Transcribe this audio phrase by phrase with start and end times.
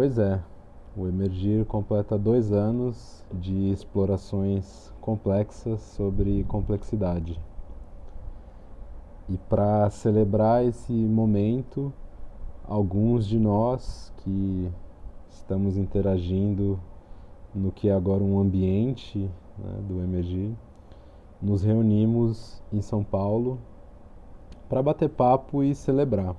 [0.00, 0.40] Pois é,
[0.96, 7.38] o Emergir completa dois anos de explorações complexas sobre complexidade.
[9.28, 11.92] E para celebrar esse momento,
[12.66, 14.70] alguns de nós que
[15.28, 16.80] estamos interagindo
[17.54, 19.18] no que é agora um ambiente
[19.58, 20.54] né, do Emergir,
[21.42, 23.58] nos reunimos em São Paulo
[24.66, 26.34] para bater papo e celebrar.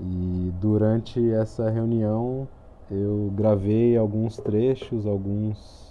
[0.00, 2.48] E durante essa reunião
[2.90, 5.84] eu gravei alguns trechos, alguns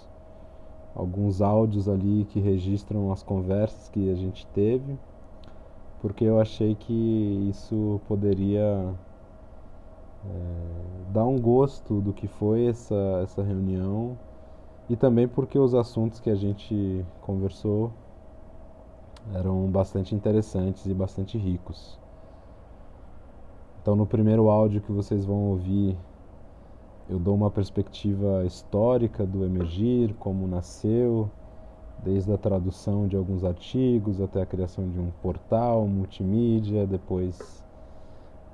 [0.94, 4.96] alguns áudios ali que registram as conversas que a gente teve,
[6.00, 8.94] porque eu achei que isso poderia
[10.24, 14.16] é, dar um gosto do que foi essa, essa reunião
[14.88, 17.90] e também porque os assuntos que a gente conversou
[19.34, 22.03] eram bastante interessantes e bastante ricos.
[23.84, 25.94] Então, no primeiro áudio que vocês vão ouvir,
[27.06, 31.28] eu dou uma perspectiva histórica do Emergir, como nasceu,
[32.02, 37.62] desde a tradução de alguns artigos até a criação de um portal multimídia, depois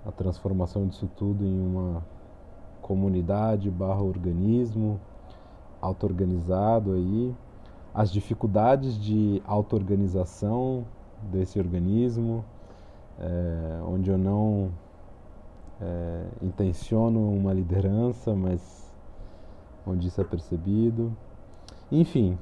[0.05, 2.05] a transformação disso tudo em uma
[2.83, 4.99] comunidade barra organismo
[5.81, 7.33] auto-organizado aí,
[7.95, 10.85] as dificuldades de auto-organização
[11.31, 12.45] desse organismo,
[13.17, 14.73] é, onde eu não
[15.81, 16.27] é,
[17.17, 18.93] uma liderança, mas
[19.87, 21.17] onde isso é percebido.
[21.91, 22.39] Enfim,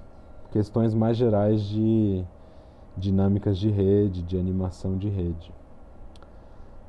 [0.51, 2.25] questões mais gerais de
[2.97, 5.53] dinâmicas de rede, de animação de rede.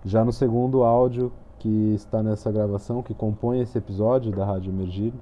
[0.03, 5.13] Já no segundo áudio que está nessa gravação, que compõe esse episódio da Rádio Emergir,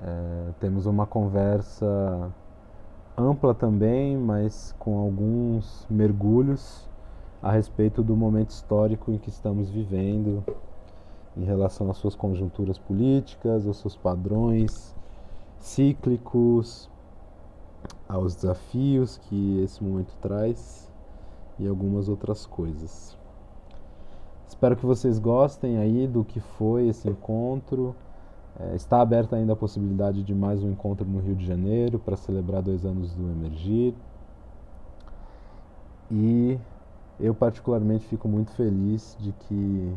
[0.00, 2.32] é, temos uma conversa
[3.16, 6.87] ampla também, mas com alguns mergulhos
[7.42, 10.44] a respeito do momento histórico em que estamos vivendo,
[11.36, 14.94] em relação às suas conjunturas políticas, aos seus padrões
[15.58, 16.90] cíclicos,
[18.08, 20.90] aos desafios que esse momento traz
[21.58, 23.16] e algumas outras coisas.
[24.48, 27.94] Espero que vocês gostem aí do que foi esse encontro.
[28.58, 32.16] É, está aberta ainda a possibilidade de mais um encontro no Rio de Janeiro para
[32.16, 33.94] celebrar dois anos do Emergir.
[36.10, 36.58] E
[37.20, 39.96] eu particularmente fico muito feliz de que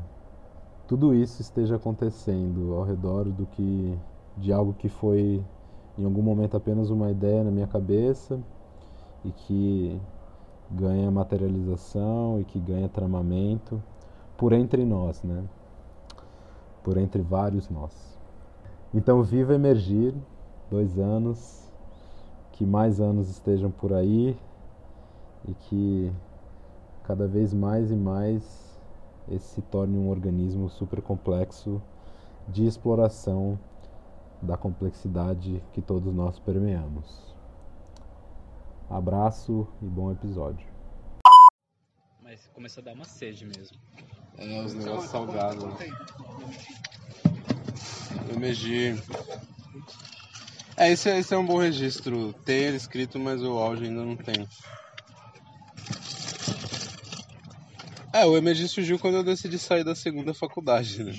[0.88, 3.98] tudo isso esteja acontecendo ao redor do que
[4.38, 5.44] de algo que foi
[5.98, 8.40] em algum momento apenas uma ideia na minha cabeça
[9.24, 10.02] e que
[10.70, 13.82] ganha materialização e que ganha tramamento
[14.38, 15.44] por entre nós, né?
[16.84, 18.18] Por entre vários nós.
[18.94, 20.16] Então, viva emergir,
[20.70, 21.70] dois anos,
[22.54, 24.36] que mais anos estejam por aí
[25.48, 26.12] e que
[27.12, 28.42] cada vez mais e mais
[29.28, 31.82] esse se torne um organismo super complexo
[32.48, 33.60] de exploração
[34.42, 37.36] da complexidade que todos nós permeamos.
[38.90, 40.66] Abraço e bom episódio.
[42.24, 43.78] Mas começa a dar uma sede mesmo.
[44.38, 45.66] É, os negócios salgados.
[48.30, 48.98] Eu megi.
[50.78, 52.32] É, esse, é, esse é um bom registro.
[52.46, 54.48] Tem ele escrito, mas o áudio ainda não tem.
[58.14, 61.14] É, o EMG surgiu quando eu decidi sair da segunda faculdade, né?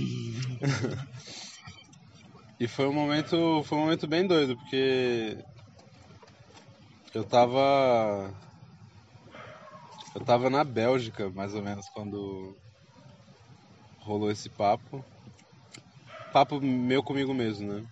[2.61, 5.39] e foi um momento, foi um momento bem doido, porque
[7.15, 8.31] eu tava
[10.15, 12.59] eu tava na Bélgica, mais ou menos, quando
[14.01, 15.05] rolou esse papo.
[16.31, 17.87] Papo meu comigo mesmo, né?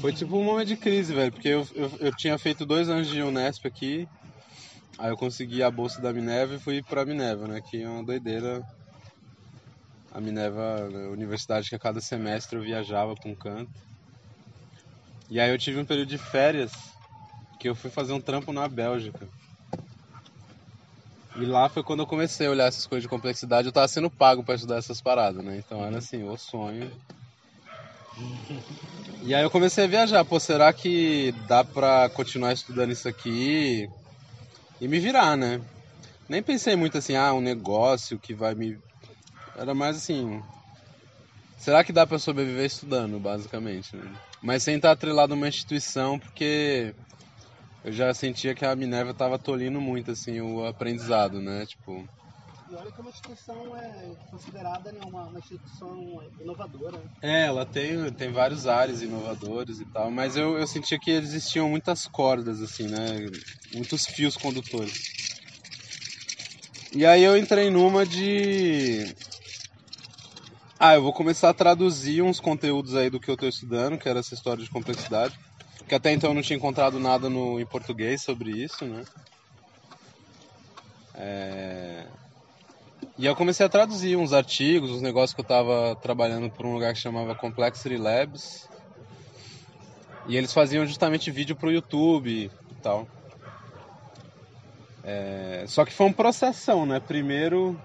[0.00, 3.06] Foi tipo um momento de crise, velho, porque eu, eu, eu tinha feito dois anos
[3.06, 4.08] de Unesp aqui
[4.98, 7.60] Aí eu consegui a bolsa da Minerva e fui pra Minerva, né?
[7.60, 8.62] Que é uma doideira.
[10.10, 13.70] A Minerva, a universidade que a cada semestre eu viajava pra um canto.
[15.28, 16.72] E aí eu tive um período de férias
[17.58, 19.28] que eu fui fazer um trampo na Bélgica.
[21.34, 23.68] E lá foi quando eu comecei a olhar essas coisas de complexidade.
[23.68, 25.58] Eu tava sendo pago para estudar essas paradas, né?
[25.58, 26.90] Então era assim, o sonho.
[29.22, 30.24] E aí eu comecei a viajar.
[30.24, 33.86] Pô, será que dá pra continuar estudando isso aqui?
[34.80, 35.60] E me virar, né?
[36.28, 38.78] Nem pensei muito assim, ah, um negócio que vai me.
[39.56, 40.42] Era mais assim.
[41.56, 43.96] Será que dá para sobreviver estudando, basicamente?
[43.96, 44.12] Né?
[44.42, 46.94] Mas sem estar atrelado a uma instituição, porque
[47.84, 51.64] eu já sentia que a Minerva estava tolindo muito assim o aprendizado, né?
[51.66, 52.06] Tipo.
[52.68, 57.00] E olha que uma instituição é considerada né, uma, uma, instituição inovadora.
[57.22, 61.68] É, ela tem, tem vários áreas inovadores e tal, mas eu, eu sentia que existiam
[61.68, 63.30] muitas cordas, assim, né?
[63.72, 65.14] Muitos fios condutores.
[66.92, 69.14] E aí eu entrei numa de.
[70.78, 74.08] Ah, eu vou começar a traduzir uns conteúdos aí do que eu estou estudando, que
[74.08, 75.38] era essa história de complexidade.
[75.86, 79.04] Que até então eu não tinha encontrado nada no, em português sobre isso, né?
[81.14, 82.06] É...
[83.18, 86.74] E eu comecei a traduzir uns artigos, uns negócios que eu estava trabalhando por um
[86.74, 88.68] lugar que chamava Complexity Labs.
[90.26, 93.08] E eles faziam justamente vídeo para o YouTube e tal.
[95.02, 95.64] É...
[95.66, 97.00] Só que foi um processão, né?
[97.00, 97.80] Primeiro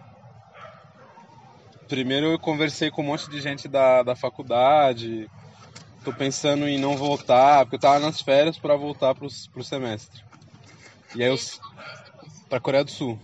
[1.88, 5.30] primeiro eu conversei com um monte de gente da, da faculdade.
[6.04, 10.24] Tô pensando em não voltar, porque eu tava nas férias para voltar pro, pro semestre.
[11.16, 11.38] E aí eu.
[12.50, 13.19] pra Coreia do Sul.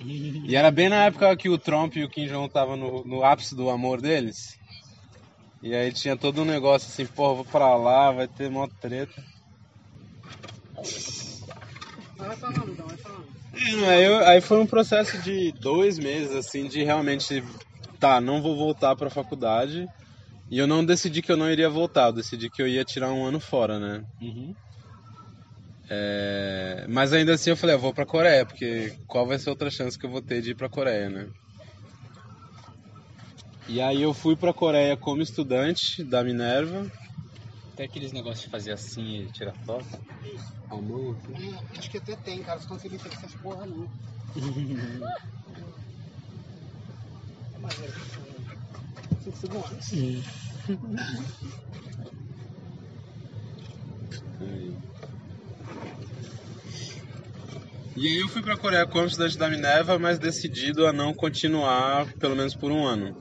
[0.00, 3.24] E era bem na época que o Trump e o Kim Jong estavam no, no
[3.24, 4.58] ápice do amor deles.
[5.62, 9.24] E aí tinha todo um negócio assim, pô, vou pra lá, vai ter mó treta.
[12.16, 13.36] Vai falando, então, vai falando.
[13.88, 17.42] Aí, aí foi um processo de dois meses, assim, de realmente,
[17.98, 19.88] tá, não vou voltar pra faculdade.
[20.50, 23.12] E eu não decidi que eu não iria voltar, eu decidi que eu ia tirar
[23.12, 24.04] um ano fora, né?
[24.20, 24.54] Uhum.
[25.88, 26.86] É...
[26.88, 29.98] Mas ainda assim eu falei, eu vou pra Coreia, porque qual vai ser outra chance
[29.98, 31.30] que eu vou ter de ir pra Coreia, né?
[33.68, 36.90] E aí eu fui pra Coreia como estudante da Minerva.
[37.76, 39.86] Tem aqueles negócios de fazer assim e tirar foto.
[40.68, 41.32] Ao mão aqui.
[41.74, 42.60] É, acho que até tem, cara.
[42.60, 43.88] Só consegui ter essas porra não.
[47.56, 47.94] É maneiro.
[49.34, 49.90] Segundos.
[57.96, 62.06] E aí eu fui pra Coreia como estudante da Minerva, mas decidido a não continuar
[62.18, 63.16] pelo menos por um ano.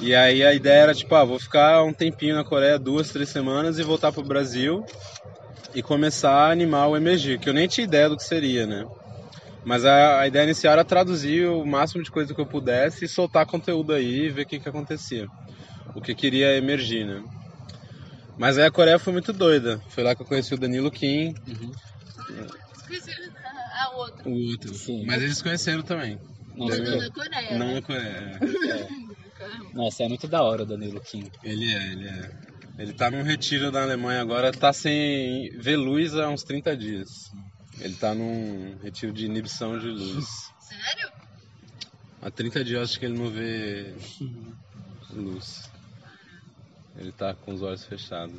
[0.00, 3.30] E aí a ideia era tipo, ah, vou ficar um tempinho na Coreia, duas, três
[3.30, 4.84] semanas e voltar pro Brasil
[5.74, 8.84] e começar a animar o Emergir, que eu nem tinha ideia do que seria, né?
[9.64, 13.08] Mas a, a ideia inicial era traduzir o máximo de coisa que eu pudesse e
[13.08, 15.26] soltar conteúdo aí e ver o que, que acontecia.
[15.94, 17.22] O que queria emergir, né?
[18.38, 19.80] Mas aí a Coreia foi muito doida.
[19.88, 21.34] Foi lá que eu conheci o Danilo Kim,
[22.76, 23.10] Esqueci
[23.74, 24.28] a outra.
[24.28, 24.74] o outro.
[24.74, 25.04] Sim.
[25.06, 26.18] Mas eles conheceram também.
[26.54, 27.58] Nossa, Danilo- na Coreia.
[27.58, 27.74] Não né?
[27.74, 28.38] na Coreia.
[29.74, 31.30] Nossa, é muito da hora o Danilo Kim.
[31.44, 32.30] Ele é, ele é.
[32.78, 37.32] Ele tá num retiro da Alemanha agora, tá sem ver luz há uns 30 dias.
[37.80, 40.50] Ele tá num retiro de inibição de luz.
[40.60, 41.10] Sério?
[42.22, 43.94] Há 30 dias eu acho que ele não vê
[45.12, 45.67] luz.
[46.98, 48.34] Ele tá com os olhos fechados.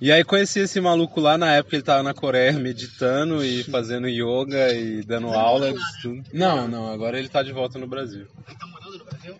[0.00, 4.08] E aí conheci esse maluco lá na época ele tava na Coreia meditando e fazendo
[4.08, 6.22] yoga e dando aula de tudo.
[6.32, 8.26] Não, não, agora ele tá de volta no Brasil.
[8.48, 9.36] Ele tá morando no Brasil?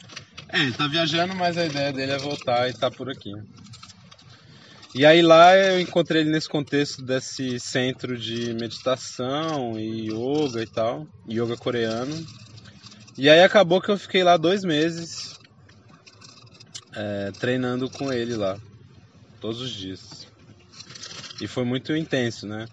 [0.51, 3.33] É, ele tá viajando, mas a ideia dele é voltar e tá por aqui.
[4.95, 10.67] E aí lá eu encontrei ele nesse contexto desse centro de meditação e yoga e
[10.67, 12.27] tal, yoga coreano.
[13.17, 15.30] E aí acabou que eu fiquei lá dois meses
[17.01, 18.59] é, treinando com ele lá,
[19.41, 20.27] todos os dias.
[21.41, 22.67] E foi muito intenso, né?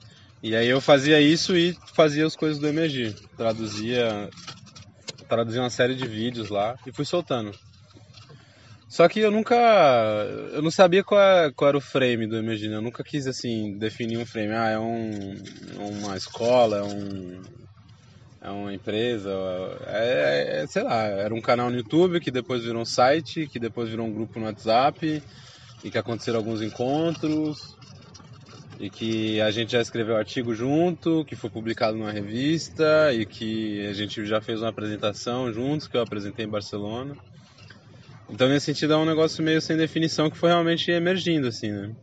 [0.43, 4.29] E aí eu fazia isso e fazia as coisas do Emergir, traduzia,
[5.27, 7.51] traduzia uma série de vídeos lá e fui soltando.
[8.89, 9.55] Só que eu nunca.
[10.53, 11.21] Eu não sabia qual,
[11.53, 12.77] qual era o frame do Emergir, né?
[12.77, 14.53] Eu nunca quis, assim, definir um frame.
[14.53, 15.35] Ah, é um,
[15.77, 17.41] uma escola, é um.
[18.47, 19.29] É uma empresa.
[19.87, 23.59] É, é- sei lá, era um canal no YouTube que depois virou um site, que
[23.59, 25.21] depois virou um grupo no WhatsApp,
[25.83, 27.75] e que aconteceram alguns encontros,
[28.79, 33.85] e que a gente já escreveu artigo junto, que foi publicado numa revista, e que
[33.85, 37.17] a gente já fez uma apresentação juntos, que eu apresentei em Barcelona.
[38.29, 41.93] Então, nesse sentido, é um negócio meio sem definição que foi realmente emergindo, assim, né?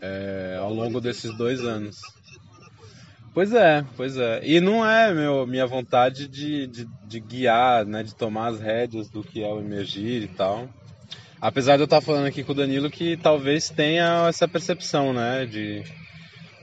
[0.00, 2.17] É, ao longo desses dois anos.
[3.38, 4.40] Pois é, pois é.
[4.42, 8.02] E não é meu, minha vontade de, de, de guiar, né?
[8.02, 10.68] De tomar as rédeas do que é o emergir e tal.
[11.40, 15.46] Apesar de eu estar falando aqui com o Danilo que talvez tenha essa percepção, né?
[15.46, 15.84] De...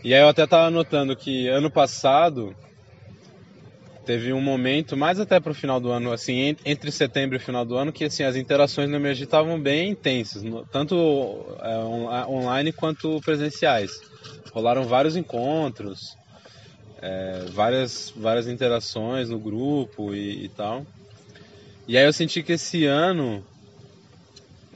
[0.04, 2.54] E aí eu até estava notando que ano passado
[4.06, 7.64] teve um momento, mais até pro final do ano, assim, en- entre setembro e final
[7.64, 10.94] do ano, que assim, as interações no Emergir estavam bem intensas, tanto
[11.62, 13.92] é, on- online quanto presenciais.
[14.52, 16.00] Rolaram vários encontros,
[17.06, 20.86] é, várias, várias interações no grupo e, e tal.
[21.88, 23.46] E aí eu senti que esse ano,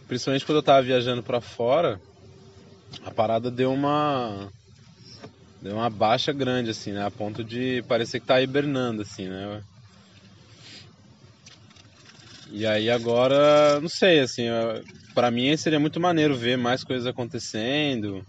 [0.07, 1.99] principalmente quando eu tava viajando para fora,
[3.03, 4.51] a parada deu uma
[5.61, 7.05] Deu uma baixa grande, assim, né?
[7.05, 9.61] A ponto de parecer que tá hibernando, assim, né?
[12.51, 14.45] E aí agora, não sei, assim,
[15.13, 18.25] pra mim seria muito maneiro ver mais coisas acontecendo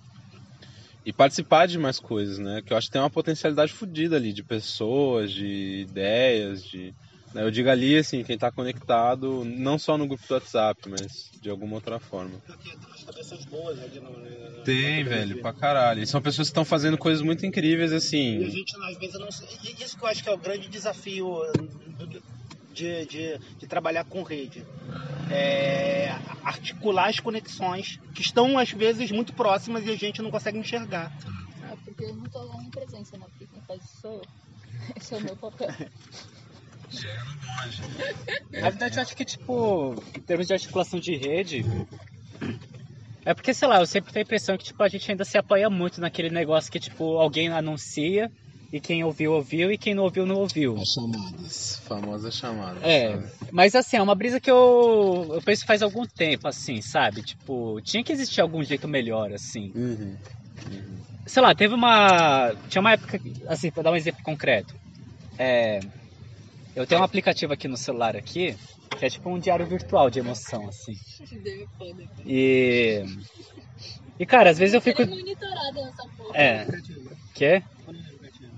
[1.04, 2.62] e participar de mais coisas, né?
[2.62, 6.94] Que eu acho que tem uma potencialidade fodida ali, de pessoas, de ideias, de
[7.32, 7.42] né?
[7.44, 11.48] Eu digo ali, assim, quem tá conectado, não só no grupo do WhatsApp, mas de
[11.48, 12.40] alguma outra forma.
[14.64, 16.02] Tem velho, pra caralho.
[16.02, 18.50] E são pessoas que estão fazendo coisas muito incríveis, E a assim.
[18.50, 19.28] gente, às vezes, não.
[19.28, 21.24] Isso que eu acho que é o grande desafio
[21.96, 22.39] do-
[22.80, 24.64] de, de, de trabalhar com rede.
[25.30, 30.58] É articular as conexões que estão, às vezes, muito próximas e a gente não consegue
[30.58, 31.12] enxergar.
[31.70, 33.26] É porque eu não tô lá em presença, né?
[33.30, 34.22] Porque quem faz isso sou eu.
[34.96, 35.68] Esse é o meu papel.
[38.50, 41.64] Na verdade, eu acho que, tipo, em termos de articulação de rede.
[43.24, 45.36] É porque, sei lá, eu sempre tenho a impressão que, tipo, a gente ainda se
[45.36, 48.32] apoia muito naquele negócio que, tipo, alguém anuncia
[48.72, 50.76] e quem ouviu, ouviu e quem não ouviu, não ouviu.
[50.76, 51.82] As chamadas.
[51.86, 52.82] Famosas chamadas.
[52.82, 53.30] É, sabe?
[53.50, 57.22] mas assim, é uma brisa que eu, eu penso faz algum tempo, assim, sabe?
[57.22, 59.72] Tipo, tinha que existir algum jeito melhor, assim.
[59.74, 60.16] Uhum.
[61.26, 62.54] Sei lá, teve uma.
[62.68, 64.74] Tinha uma época, assim, pra dar um exemplo concreto.
[65.38, 65.80] É.
[66.74, 68.56] Eu tenho um aplicativo aqui no celular aqui,
[68.96, 70.96] que é tipo um diário virtual de emoção, assim.
[72.24, 73.04] E.
[74.18, 75.02] E cara, às vezes eu fico.
[75.02, 76.36] É monitorado nessa porra.
[76.36, 76.66] É.
[77.34, 77.62] Que?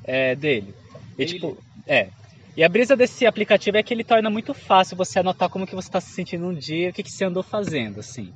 [0.05, 0.75] É dele.
[1.19, 1.57] E tipo,
[1.87, 2.09] é.
[2.57, 5.75] E a brisa desse aplicativo é que ele torna muito fácil você anotar como que
[5.75, 8.33] você está se sentindo um dia, o que, que você andou fazendo, assim.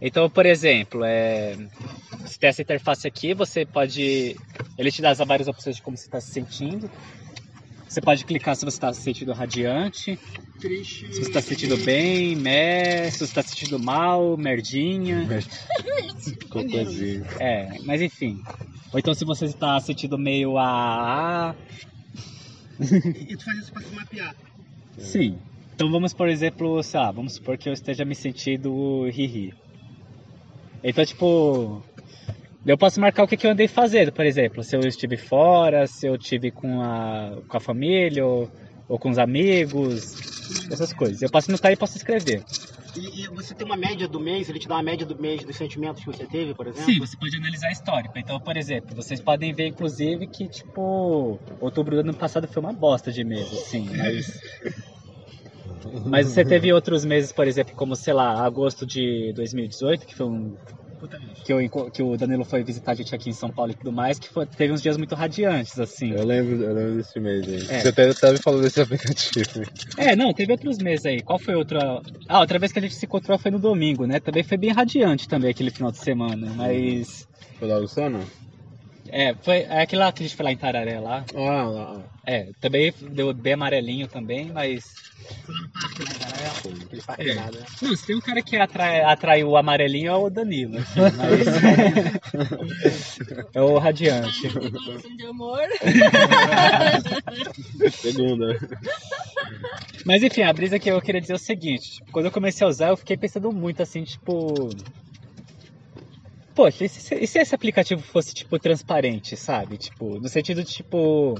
[0.00, 1.56] Então, por exemplo, é,
[2.20, 4.36] você tem essa interface aqui, você pode.
[4.76, 6.90] Ele te dá as várias opções de como você está se sentindo.
[7.88, 10.18] Você pode clicar se você está se sentindo radiante,
[10.60, 11.06] Triste.
[11.06, 15.26] se você está se sentindo bem, meh, se você está se sentindo mal, merdinha.
[16.50, 17.24] Cocôzinho.
[17.38, 18.42] É, mas enfim.
[18.92, 21.54] Ou então se você está sentindo meio a.
[22.80, 24.34] E tu faz isso pra se mapear.
[24.98, 25.38] Sim.
[25.74, 29.54] Então vamos, por exemplo, sei lá, vamos supor que eu esteja me sentindo ri-ri.
[30.82, 31.82] Então, tipo,
[32.66, 35.86] eu posso marcar o que, que eu andei fazendo, por exemplo, se eu estive fora,
[35.86, 38.50] se eu estive com a, com a família, ou,
[38.88, 40.16] ou com os amigos,
[40.70, 41.22] essas coisas.
[41.22, 42.42] Eu posso anotar e posso escrever.
[42.96, 45.44] E, e você tem uma média do mês, ele te dá uma média do mês
[45.44, 46.92] dos sentimentos que você teve, por exemplo?
[46.92, 48.18] Sim, você pode analisar histórico.
[48.18, 52.72] Então, por exemplo, vocês podem ver, inclusive, que, tipo, outubro do ano passado foi uma
[52.72, 54.40] bosta de mês, assim, mas...
[56.04, 60.26] Mas você teve outros meses, por exemplo, como, sei lá, agosto de 2018, que foi
[60.26, 60.56] um...
[61.44, 63.92] Que, eu, que o Danilo foi visitar a gente aqui em São Paulo e tudo
[63.92, 66.10] mais, que foi- teve uns dias muito radiantes, assim.
[66.12, 67.76] Eu lembro, eu lembro desse mês aí.
[67.76, 67.80] É.
[67.80, 69.62] Você até, me falou desse aplicativo.
[69.96, 71.20] É, não, teve outros meses aí.
[71.22, 72.00] Qual foi outra...
[72.28, 74.20] Ah, outra vez que a gente se encontrou foi no domingo, né?
[74.20, 77.26] Também foi bem radiante também aquele final de semana, mas...
[77.58, 78.20] Foi da Luciana?
[79.10, 81.24] É, foi é aquele lá que a gente foi lá em Tararé lá.
[81.34, 82.02] Ah, lá.
[82.26, 84.84] É, também deu bem amarelinho também, mas.
[87.18, 87.34] É.
[87.82, 91.46] Não, se tem um cara que atrai, atrai o amarelinho é o Danilo, assim, mas.
[93.54, 94.48] é o radiante.
[94.48, 95.60] Declaração de amor.
[97.92, 98.58] Segunda.
[100.04, 102.66] Mas enfim, a brisa que eu queria dizer é o seguinte: tipo, quando eu comecei
[102.66, 104.68] a usar, eu fiquei pensando muito assim, tipo.
[106.56, 109.76] Poxa, e se, e se esse aplicativo fosse, tipo, transparente, sabe?
[109.76, 111.38] Tipo, no sentido de, tipo.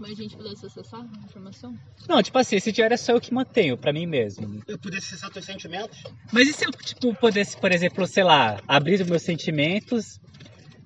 [0.00, 1.74] Mas a gente pudesse acessar a informação?
[2.08, 4.62] Não, tipo assim, esse diário é só eu que mantenho, pra mim mesmo.
[4.66, 6.02] Eu pudesse acessar teus sentimentos?
[6.32, 10.18] Mas e se eu, tipo, pudesse, por exemplo, sei lá, abrir os meus sentimentos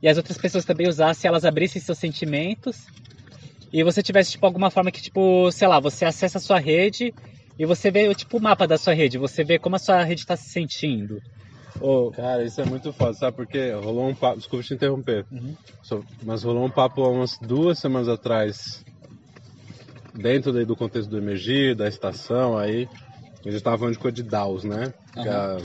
[0.03, 2.85] e as outras pessoas também usassem, elas abrissem seus sentimentos
[3.73, 7.15] e você tivesse, tipo, alguma forma que, tipo, sei lá, você acessa a sua rede
[7.57, 10.27] e você vê, tipo, o mapa da sua rede, você vê como a sua rede
[10.27, 11.23] tá se sentindo.
[11.81, 13.37] Ou, Cara, isso é muito foda, sabe?
[13.37, 14.39] Porque rolou um papo.
[14.39, 15.25] Desculpa te interromper.
[15.31, 15.55] Uhum.
[15.83, 18.85] Só- mas rolou um papo há umas duas semanas atrás.
[20.15, 22.89] Dentro daí do contexto do Emergir, da estação aí.
[23.47, 24.93] A gente tava falando de coisa de DAOs, né?
[25.13, 25.59] Que é a,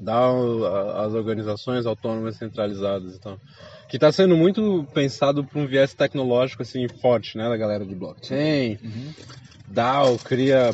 [0.00, 3.38] DAO, a- as organizações autônomas centralizadas e tal.
[3.88, 7.48] Que tá sendo muito pensado por um viés tecnológico assim forte, né?
[7.48, 8.78] Da galera de blockchain.
[8.82, 9.12] Uhum.
[9.68, 10.70] DAO cria,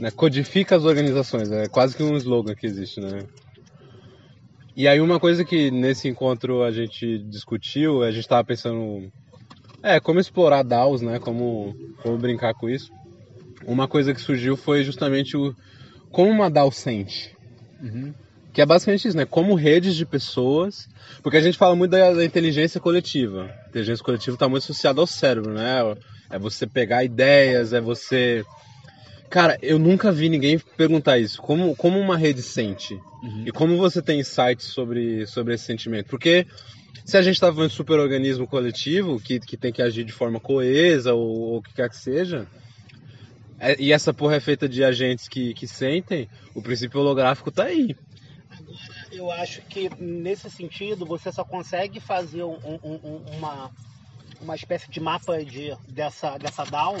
[0.00, 3.24] né, codifica as organizações, é quase que um slogan que existe, né?
[4.76, 9.10] E aí uma coisa que nesse encontro a gente discutiu, a gente estava pensando,
[9.82, 11.18] é, como explorar DAOs, né?
[11.18, 12.92] Como, como brincar com isso.
[13.64, 15.54] Uma coisa que surgiu foi justamente o
[16.10, 17.34] como uma DAO sente.
[17.82, 18.12] Uhum.
[18.52, 19.24] Que é basicamente isso, né?
[19.24, 20.88] Como redes de pessoas.
[21.22, 23.50] Porque a gente fala muito da, da inteligência coletiva.
[23.64, 25.96] A inteligência coletiva está muito associada ao cérebro, né?
[26.28, 28.44] É você pegar ideias, é você.
[29.28, 31.40] Cara, eu nunca vi ninguém perguntar isso.
[31.42, 33.00] Como, como uma rede sente?
[33.22, 33.44] Uhum.
[33.46, 36.08] E como você tem insights sobre, sobre esse sentimento?
[36.08, 36.46] Porque
[37.04, 40.40] se a gente está falando de superorganismo coletivo, que, que tem que agir de forma
[40.40, 42.46] coesa ou, o que quer que seja,
[43.58, 47.64] é- e essa porra é feita de agentes que, que sentem, o princípio holográfico tá
[47.64, 47.96] aí.
[48.50, 53.70] Agora, eu acho que nesse sentido você só consegue fazer um- um- um- uma,
[54.40, 56.96] uma espécie de mapa de, dessa, dessa DAO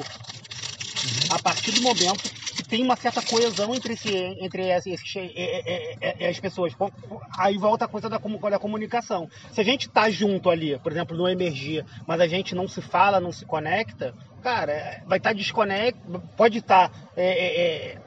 [1.30, 3.94] a partir do momento que tem uma certa coesão entre,
[4.40, 6.74] entre as, as pessoas.
[7.38, 9.28] Aí volta a coisa da, da comunicação.
[9.52, 12.80] Se a gente tá junto ali, por exemplo, no Emergir, mas a gente não se
[12.80, 16.88] fala, não se conecta, cara, vai estar tá desconectado, pode estar.
[16.88, 17.98] Tá, é, é,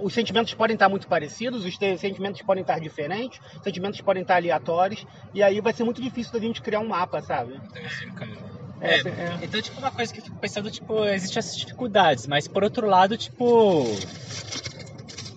[0.00, 4.36] os sentimentos podem estar muito parecidos, os sentimentos podem estar diferentes, os sentimentos podem estar
[4.36, 7.60] aleatórios, e aí vai ser muito difícil da gente criar um mapa, sabe?
[7.74, 12.46] É, é, Então, tipo, uma coisa que eu fico pensando, tipo, existem essas dificuldades, mas
[12.46, 13.84] por outro lado, tipo.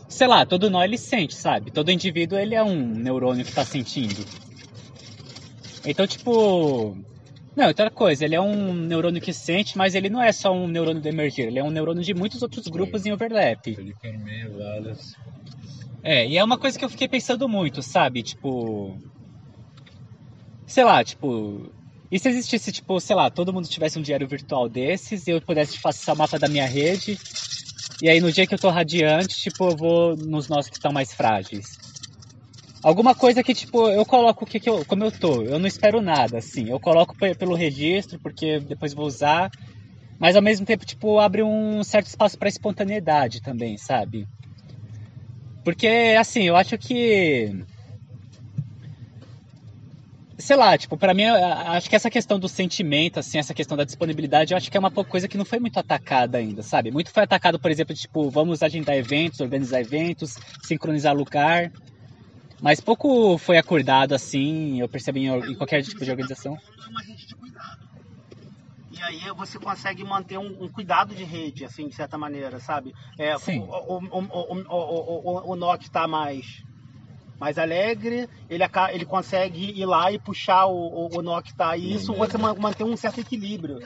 [0.10, 1.70] Sei lá, todo nó ele sente, sabe?
[1.72, 4.26] Todo indivíduo ele é um neurônio que tá sentindo.
[5.86, 6.98] Então, tipo.
[7.56, 10.68] Não, outra coisa, ele é um neurônio que sente, mas ele não é só um
[10.68, 13.66] neurônio do emergir, ele é um neurônio de muitos outros grupos em overlap.
[13.66, 15.16] Ele permeia várias.
[16.04, 18.22] É, e é uma coisa que eu fiquei pensando muito, sabe?
[18.22, 18.98] Tipo.
[20.66, 21.72] Sei lá, tipo.
[22.12, 25.42] E se existisse, tipo, sei lá, todo mundo tivesse um diário virtual desses e eu
[25.42, 27.18] pudesse fazer o mapa da minha rede.
[28.02, 30.94] E aí no dia que eu tô radiante, tipo, eu vou nos nossos que estão
[30.94, 31.66] mais frágeis.
[32.84, 35.42] Alguma coisa que, tipo, eu coloco o que, que eu, como eu tô.
[35.42, 36.70] Eu não espero nada, assim.
[36.70, 39.52] Eu coloco pelo registro, porque depois vou usar.
[40.20, 44.26] Mas ao mesmo tempo, tipo, abre um certo espaço para espontaneidade também, sabe?
[45.64, 47.52] Porque, assim, eu acho que.
[50.38, 53.84] Sei lá, tipo, para mim, acho que essa questão do sentimento, assim, essa questão da
[53.84, 56.92] disponibilidade, eu acho que é uma coisa que não foi muito atacada ainda, sabe?
[56.92, 61.72] Muito foi atacado, por exemplo, tipo, vamos agendar eventos, organizar eventos, sincronizar lugar.
[62.62, 66.56] Mas pouco foi acordado assim, eu percebi em, em qualquer tipo de organização.
[66.56, 67.88] É uma rede de cuidado.
[68.92, 72.94] E aí você consegue manter um, um, cuidado de rede, assim, de certa maneira, sabe?
[73.18, 73.60] É, Sim.
[73.60, 76.64] O, o, o, o, o, o, o NOC está mais
[77.40, 81.78] mais alegre, ele, ele consegue ir lá e puxar o, o, o nó que tá.
[81.78, 83.80] E isso você mantém um certo equilíbrio.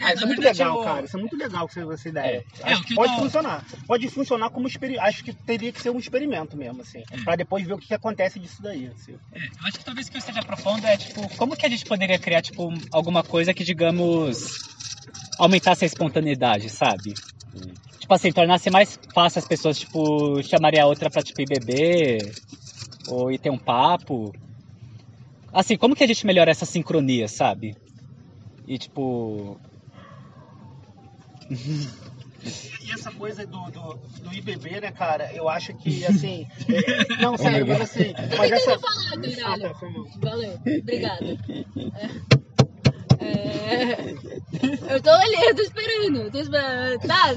[0.00, 1.04] É, isso é muito legal, cara.
[1.04, 2.44] Isso é muito legal que você ideia.
[2.60, 2.72] É.
[2.72, 3.64] Acho é, que pode funcionar.
[3.86, 5.04] Pode funcionar como experimento.
[5.04, 7.02] Acho que teria que ser um experimento mesmo, assim.
[7.10, 7.22] É.
[7.22, 8.86] Pra depois ver o que acontece disso daí.
[8.86, 9.14] Assim.
[9.32, 11.68] É, eu acho que talvez o que eu esteja profundo é, tipo, como que a
[11.68, 14.58] gente poderia criar, tipo, alguma coisa que, digamos,
[15.38, 17.14] aumentasse a espontaneidade, sabe?
[17.54, 17.72] Hum.
[17.98, 22.32] Tipo assim, tornasse mais fácil as pessoas, tipo, chamarem a outra pra, tipo, ir beber,
[23.10, 24.32] ou ir ter um papo.
[25.52, 27.76] Assim, como que a gente melhora essa sincronia, sabe?
[28.66, 29.58] E tipo.
[31.50, 35.32] E essa coisa do, do, do IBB, né, cara?
[35.32, 36.46] Eu acho que, assim.
[36.68, 38.14] É, não, sério, mas assim.
[38.38, 38.78] Mas essa...
[38.78, 39.12] falar,
[39.44, 39.74] ah, tá,
[40.18, 41.38] Valeu, obrigada.
[43.18, 43.32] É,
[43.74, 44.14] é,
[44.94, 46.16] eu tô ali, eu tô esperando.
[46.22, 47.00] Eu tô esperando.
[47.06, 47.34] Tá.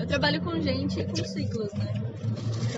[0.00, 2.07] Eu trabalho com gente com ciclos, né?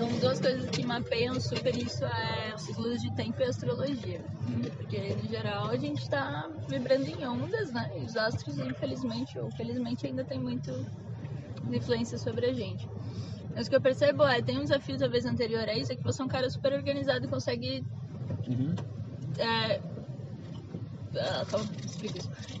[0.01, 4.19] Então, duas coisas que mapeiam super isso é os ciclos de tempo e astrologia.
[4.75, 7.91] Porque, no geral, a gente está vibrando em ondas, né?
[7.95, 10.71] E os astros, infelizmente ou felizmente, ainda tem muito
[11.71, 12.89] influência sobre a gente.
[13.53, 16.03] Mas o que eu percebo é, tem um desafio talvez anterior a isso, é que
[16.03, 17.85] você é um cara super organizado e consegue
[18.47, 18.73] uhum.
[19.37, 19.79] é.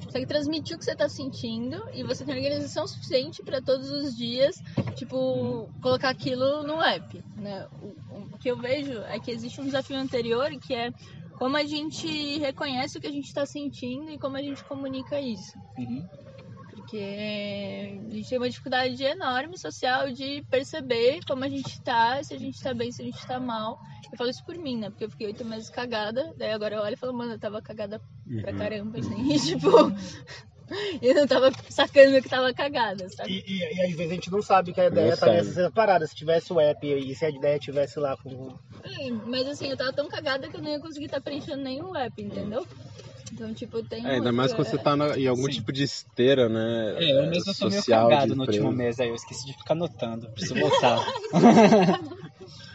[0.05, 4.15] Consegue transmitir o que você está sentindo e você tem organização suficiente para todos os
[4.15, 4.61] dias,
[4.95, 7.67] tipo, colocar aquilo no app, né?
[7.81, 10.91] O, o, que eu vejo é que existe um desafio anterior que é
[11.37, 15.19] como a gente reconhece o que a gente está sentindo e como a gente comunica
[15.19, 15.57] isso.
[15.77, 16.05] Uhum.
[16.91, 22.33] Porque a gente tem uma dificuldade enorme social de perceber como a gente está, se
[22.33, 23.79] a gente está bem, se a gente está mal.
[24.11, 24.89] Eu falo isso por mim, né?
[24.89, 27.61] Porque eu fiquei oito meses cagada, daí agora eu olho e falo, mano, eu tava
[27.61, 28.01] cagada
[28.41, 28.57] pra uhum.
[28.57, 29.69] caramba, assim, e, tipo.
[31.01, 33.31] eu não tava sacando que tava cagada, sabe?
[33.31, 36.05] E, e, e, às vezes a gente não sabe que a ideia tá nessa parada.
[36.05, 38.53] Se tivesse o app e se a ideia tivesse lá com.
[38.83, 41.63] É, mas assim, eu tava tão cagada que eu não ia conseguir estar tá preenchendo
[41.63, 42.67] nenhum app, entendeu?
[43.33, 44.05] Então, tipo, tem.
[44.05, 45.51] É, ainda mais quando você tá na, em algum Sim.
[45.51, 46.95] tipo de esteira, né?
[46.99, 50.27] É, eu mesmo tô meio cagado no último mês aí, eu esqueci de ficar anotando,
[50.29, 50.99] preciso voltar.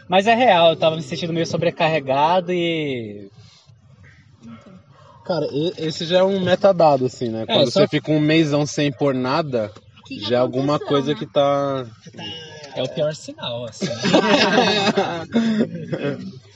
[0.09, 3.29] Mas é real, eu tava me sentindo meio sobrecarregado e.
[5.25, 7.43] Cara, esse já é um metadado, assim, né?
[7.43, 7.81] É, Quando só...
[7.81, 9.71] você fica um mêsão sem pôr nada,
[10.05, 11.19] que já é alguma coisa né?
[11.19, 11.85] que tá.
[12.73, 13.87] É o pior sinal, assim.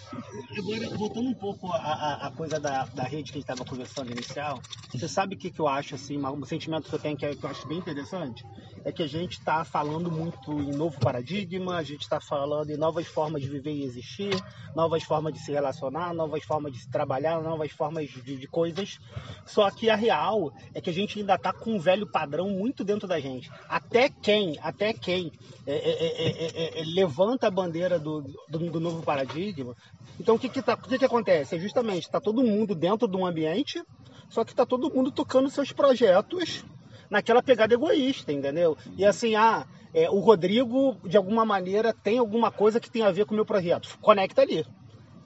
[0.58, 4.60] Agora, voltando um pouco à, coisa da, da rede que a gente estava conversando inicial,
[4.92, 7.34] você sabe o que, que eu acho, assim, um sentimento que eu tenho que, é,
[7.34, 8.46] que eu acho bem interessante?
[8.84, 12.78] É que a gente está falando muito em novo paradigma, a gente está falando em
[12.78, 14.36] novas formas de viver e existir,
[14.76, 19.00] novas formas de se relacionar, novas formas de se trabalhar, novas formas de, de coisas.
[19.46, 22.84] Só que a real é que a gente ainda está com um velho padrão muito
[22.84, 23.50] dentro da gente.
[23.70, 25.32] Até quem, até quem
[25.66, 29.76] é, é, é, levanta a bandeira do, do, do novo paradigma,
[30.20, 31.56] então que, que, tá, o que, que acontece?
[31.56, 33.82] É justamente, está todo mundo dentro de um ambiente,
[34.28, 36.66] só que está todo mundo tocando seus projetos
[37.10, 38.78] naquela pegada egoísta, entendeu?
[38.98, 43.12] E assim, ah, é, o Rodrigo, de alguma maneira, tem alguma coisa que tem a
[43.12, 43.98] ver com o meu projeto.
[44.02, 44.66] Conecta ali.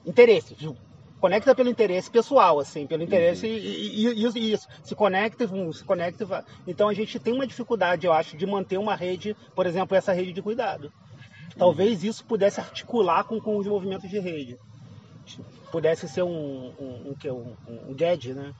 [0.04, 0.76] Interesse, viu?
[1.20, 3.52] Conecta pelo interesse pessoal, assim, pelo interesse uhum.
[3.52, 4.68] e, e, e, isso.
[4.82, 6.44] Se conecta, se conecta.
[6.66, 10.12] Então a gente tem uma dificuldade, eu acho, de manter uma rede, por exemplo, essa
[10.12, 10.92] rede de cuidado.
[11.56, 14.58] Talvez isso pudesse articular com, com os movimentos de rede.
[15.70, 18.54] Pudesse ser um, um, um, um, um GED, né?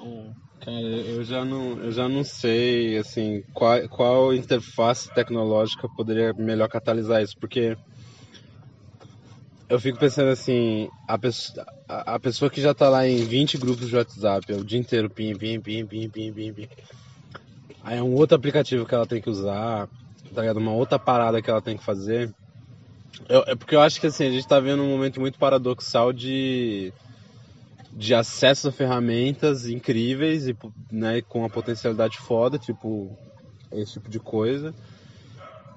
[0.00, 0.32] Um...
[0.60, 6.68] Cara, eu já não, eu já não sei, assim, qual, qual interface tecnológica poderia melhor
[6.68, 7.76] catalisar isso, porque
[9.70, 13.56] eu fico pensando assim, a pessoa, a, a pessoa que já tá lá em 20
[13.56, 16.68] grupos de WhatsApp, é o dia inteiro, pim, pim, pim, pim, pim, pim, pim.
[17.82, 19.88] Aí é um outro aplicativo que ela tem que usar,
[20.34, 20.58] tá ligado?
[20.58, 22.34] Uma outra parada que ela tem que fazer.
[23.28, 26.12] Eu, é porque eu acho que assim, a gente tá vendo um momento muito paradoxal
[26.12, 26.92] de,
[27.92, 30.56] de acesso a ferramentas incríveis e
[30.90, 33.16] né, com a potencialidade foda, tipo,
[33.72, 34.74] esse tipo de coisa.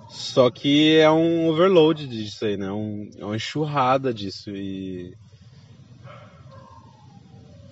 [0.10, 2.72] Só que é um overload disso aí, né?
[2.72, 4.52] Um, é uma enxurrada disso.
[4.52, 5.18] E.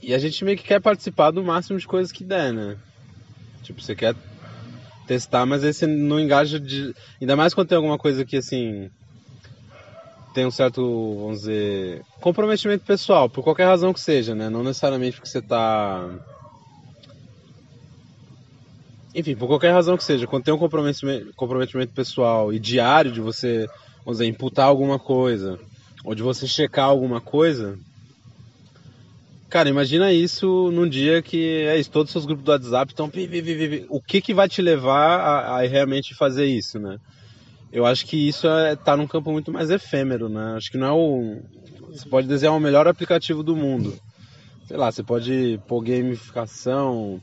[0.02, 2.78] E a gente meio que quer participar do máximo de coisas que der, né?
[3.62, 4.16] Tipo, você quer
[5.06, 6.96] testar, mas aí você não engaja de.
[7.22, 8.90] Ainda mais quando tem alguma coisa que assim.
[10.34, 10.82] Tem um certo,
[11.20, 14.50] vamos dizer, comprometimento pessoal, por qualquer razão que seja, né?
[14.50, 16.10] Não necessariamente porque você tá.
[19.14, 23.20] Enfim, por qualquer razão que seja, quando tem um comprometimento, comprometimento pessoal e diário de
[23.20, 23.68] você,
[24.06, 25.60] vamos dizer, imputar alguma coisa,
[26.06, 27.78] ou de você checar alguma coisa,
[29.52, 33.12] Cara, imagina isso num dia que é isso, todos os seus grupos do WhatsApp estão.
[33.90, 36.98] O que que vai te levar a, a, realmente fazer isso, né?
[37.72, 40.56] Eu acho que isso é, tá num campo muito mais efêmero, né?
[40.58, 41.42] Acho que não é o.
[41.90, 43.98] Você pode desenhar o melhor aplicativo do mundo.
[44.68, 47.22] Sei lá, você pode pôr gamificação,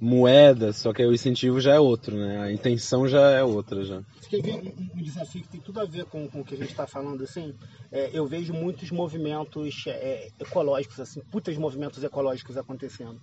[0.00, 2.40] moeda, só que o incentivo já é outro, né?
[2.40, 4.02] A intenção já é outra já.
[4.20, 6.70] Você quer um, desafio que tem tudo a ver com, com o que a gente
[6.70, 7.54] está falando, assim?
[7.92, 13.20] É, eu vejo muitos movimentos é, ecológicos, assim, putas movimentos ecológicos acontecendo.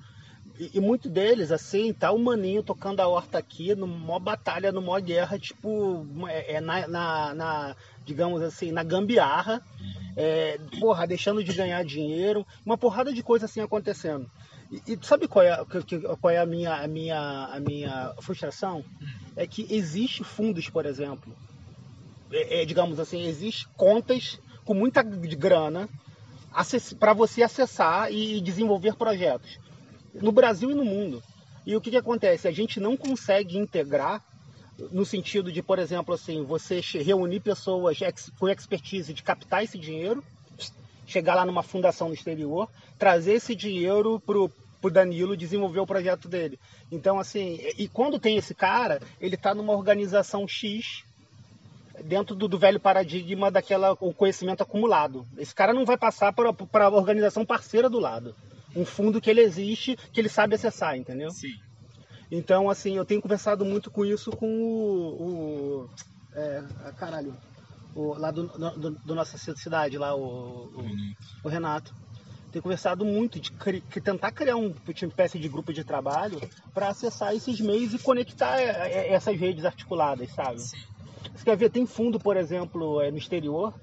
[0.59, 4.71] E, e muito deles, assim, tá o maninho tocando a horta aqui, no maior batalha,
[4.71, 9.61] no maior guerra, tipo, é, é na, na, na, digamos assim, na gambiarra,
[10.15, 14.29] é, porra, deixando de ganhar dinheiro, uma porrada de coisa assim acontecendo.
[14.71, 15.65] E, e sabe qual é,
[16.21, 18.85] qual é a, minha, a, minha, a minha frustração?
[19.35, 21.35] É que existe fundos, por exemplo,
[22.31, 25.89] é, é, digamos assim, existe contas com muita grana
[26.99, 29.57] para você acessar e desenvolver projetos
[30.13, 31.23] no Brasil e no mundo.
[31.65, 32.47] E o que, que acontece?
[32.47, 34.23] A gente não consegue integrar
[34.91, 37.97] no sentido de, por exemplo, assim, você reunir pessoas
[38.39, 40.23] com expertise de captar esse dinheiro,
[41.05, 44.49] chegar lá numa fundação no exterior, trazer esse dinheiro pro,
[44.81, 46.59] pro Danilo desenvolver o projeto dele.
[46.91, 51.03] Então, assim, e quando tem esse cara, ele está numa organização X
[52.03, 55.25] dentro do, do, velho paradigma daquela o conhecimento acumulado.
[55.37, 58.35] Esse cara não vai passar para a organização parceira do lado.
[58.75, 61.29] Um fundo que ele existe, que ele sabe acessar, entendeu?
[61.31, 61.53] Sim.
[62.31, 65.83] Então, assim, eu tenho conversado muito com isso com o.
[65.83, 65.89] o
[66.33, 66.63] é,
[66.97, 67.35] caralho.
[67.95, 70.85] O, lá do, do, do, nossa cidade, lá, o, o,
[71.43, 71.93] o Renato
[72.53, 73.51] tenho conversado muito de
[73.99, 76.39] tentar criar um espécie de grupo de trabalho
[76.71, 80.61] para acessar esses meios e conectar é, é, essas redes articuladas, sabe?
[80.61, 80.77] Sim.
[81.35, 83.73] Você quer ver, tem fundo, por exemplo, é, no exterior,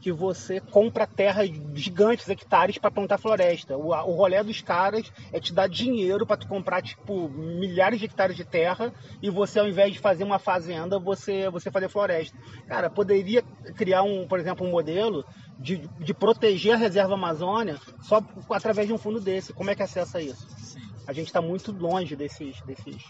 [0.00, 1.42] que você compra terra
[1.74, 3.76] gigantes, hectares para plantar floresta.
[3.76, 8.06] O, o rolê dos caras é te dar dinheiro para tu comprar tipo milhares de
[8.06, 12.36] hectares de terra e você ao invés de fazer uma fazenda, você você fazer floresta.
[12.66, 13.42] Cara, poderia
[13.76, 15.24] criar um, por exemplo, um modelo
[15.58, 19.52] de, de proteger a reserva Amazônia só através de um fundo desse.
[19.52, 20.46] Como é que acessa isso?
[20.58, 20.80] Sim.
[21.06, 23.02] A gente está muito longe desses, desses,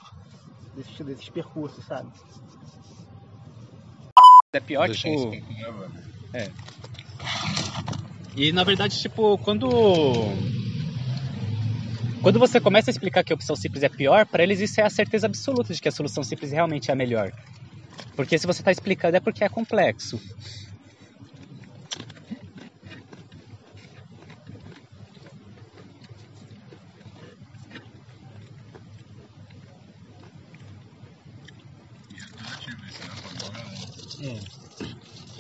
[0.75, 2.09] desses, desses percursos, sabe?
[4.53, 5.31] É pior, Deixa tipo.
[6.35, 6.51] É.
[8.37, 9.69] E na verdade, tipo, quando.
[12.23, 14.85] Quando você começa a explicar que a opção simples é pior, para eles isso é
[14.85, 17.31] a certeza absoluta de que a solução simples realmente é a melhor.
[18.17, 20.21] Porque se você está explicando é porque é complexo.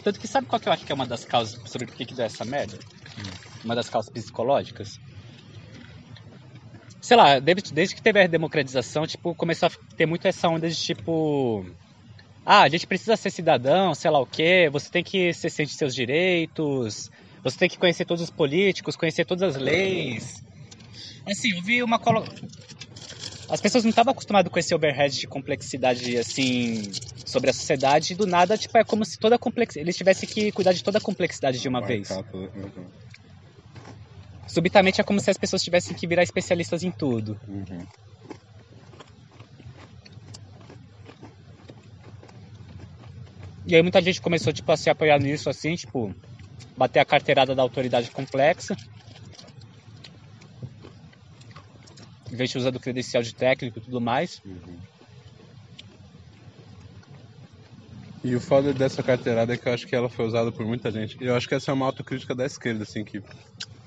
[0.09, 2.07] Tanto que sabe qual que eu acho que é uma das causas sobre o que,
[2.07, 2.79] que deu essa merda?
[3.63, 4.99] Uma das causas psicológicas?
[6.99, 10.67] Sei lá, desde, desde que teve a democratização, tipo, começou a ter muito essa onda
[10.67, 11.63] de tipo.
[12.43, 15.77] Ah, a gente precisa ser cidadão, sei lá o quê, você tem que ciente de
[15.77, 17.11] seus direitos,
[17.45, 20.43] você tem que conhecer todos os políticos, conhecer todas as leis.
[21.27, 22.25] Assim, eu vi uma colo...
[23.51, 26.91] as pessoas não estavam acostumadas com esse overhead de complexidade, assim,
[27.25, 30.29] sobre a sociedade, e do nada, tipo, é como se toda a complexidade, eles tivessem
[30.29, 32.11] que cuidar de toda a complexidade de uma vez.
[32.11, 32.91] Uhum.
[34.47, 37.39] Subitamente é como se as pessoas tivessem que virar especialistas em tudo.
[37.47, 37.87] Uhum.
[43.67, 46.15] E aí muita gente começou, tipo, a se apoiar nisso, assim, tipo,
[46.77, 48.75] bater a carteirada da autoridade complexa.
[52.31, 54.41] Em vez de usar do credencial de técnico e tudo mais.
[54.45, 54.79] Uhum.
[58.23, 60.91] E o foda dessa carteirada é que eu acho que ela foi usada por muita
[60.91, 61.17] gente.
[61.21, 63.23] E eu acho que essa é uma autocrítica da esquerda, assim, que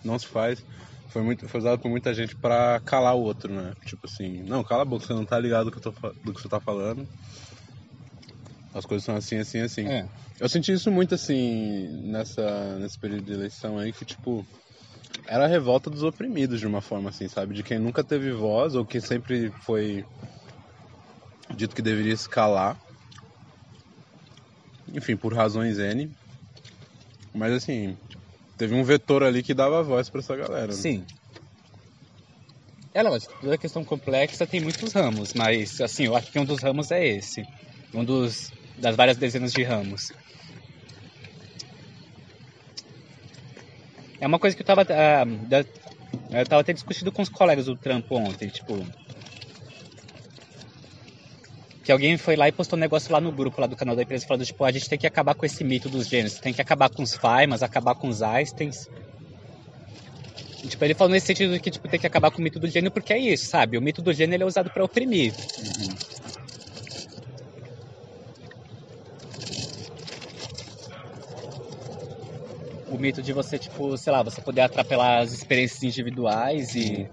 [0.04, 0.66] não se faz.
[1.10, 3.74] Foi, muito, foi usada por muita gente pra calar o outro, né?
[3.86, 6.34] Tipo assim, não, cala a boca, você não tá ligado do que, eu tô, do
[6.34, 7.06] que você tá falando.
[8.74, 9.86] As coisas são assim, assim, assim.
[9.86, 10.08] É.
[10.40, 14.46] Eu senti isso muito assim nessa, nesse período de eleição aí, que tipo.
[15.26, 17.54] Era a revolta dos oprimidos de uma forma assim, sabe?
[17.54, 20.06] De quem nunca teve voz ou quem sempre foi
[21.56, 22.78] dito que deveria escalar.
[24.94, 26.12] Enfim, por razões N.
[27.34, 27.98] Mas assim,
[28.58, 30.68] teve um vetor ali que dava voz pra essa galera.
[30.68, 30.74] Né?
[30.74, 31.06] Sim.
[32.94, 36.62] É lógico, toda questão complexa tem muitos ramos, mas assim, eu acho que um dos
[36.62, 37.42] ramos é esse.
[37.94, 40.12] Um dos das várias dezenas de ramos.
[44.22, 44.84] É uma coisa que eu tava.
[44.84, 45.66] Uh,
[46.32, 48.86] eu tava até discutindo com os colegas do trampo ontem, tipo.
[51.84, 54.04] Que alguém foi lá e postou um negócio lá no grupo lá do canal da
[54.04, 56.62] empresa falando, tipo, a gente tem que acabar com esse mito dos gêneros, tem que
[56.62, 58.88] acabar com os Faimas, acabar com os Einsteins.
[60.64, 62.68] E, tipo, ele falou nesse sentido que tipo, tem que acabar com o mito do
[62.68, 63.80] gênio porque é isso, sabe?
[63.80, 65.34] O mito do gênio ele é usado para oprimir.
[65.58, 65.96] Uhum.
[72.92, 77.10] O mito de você, tipo, sei lá, você poder atrapelar as experiências individuais e.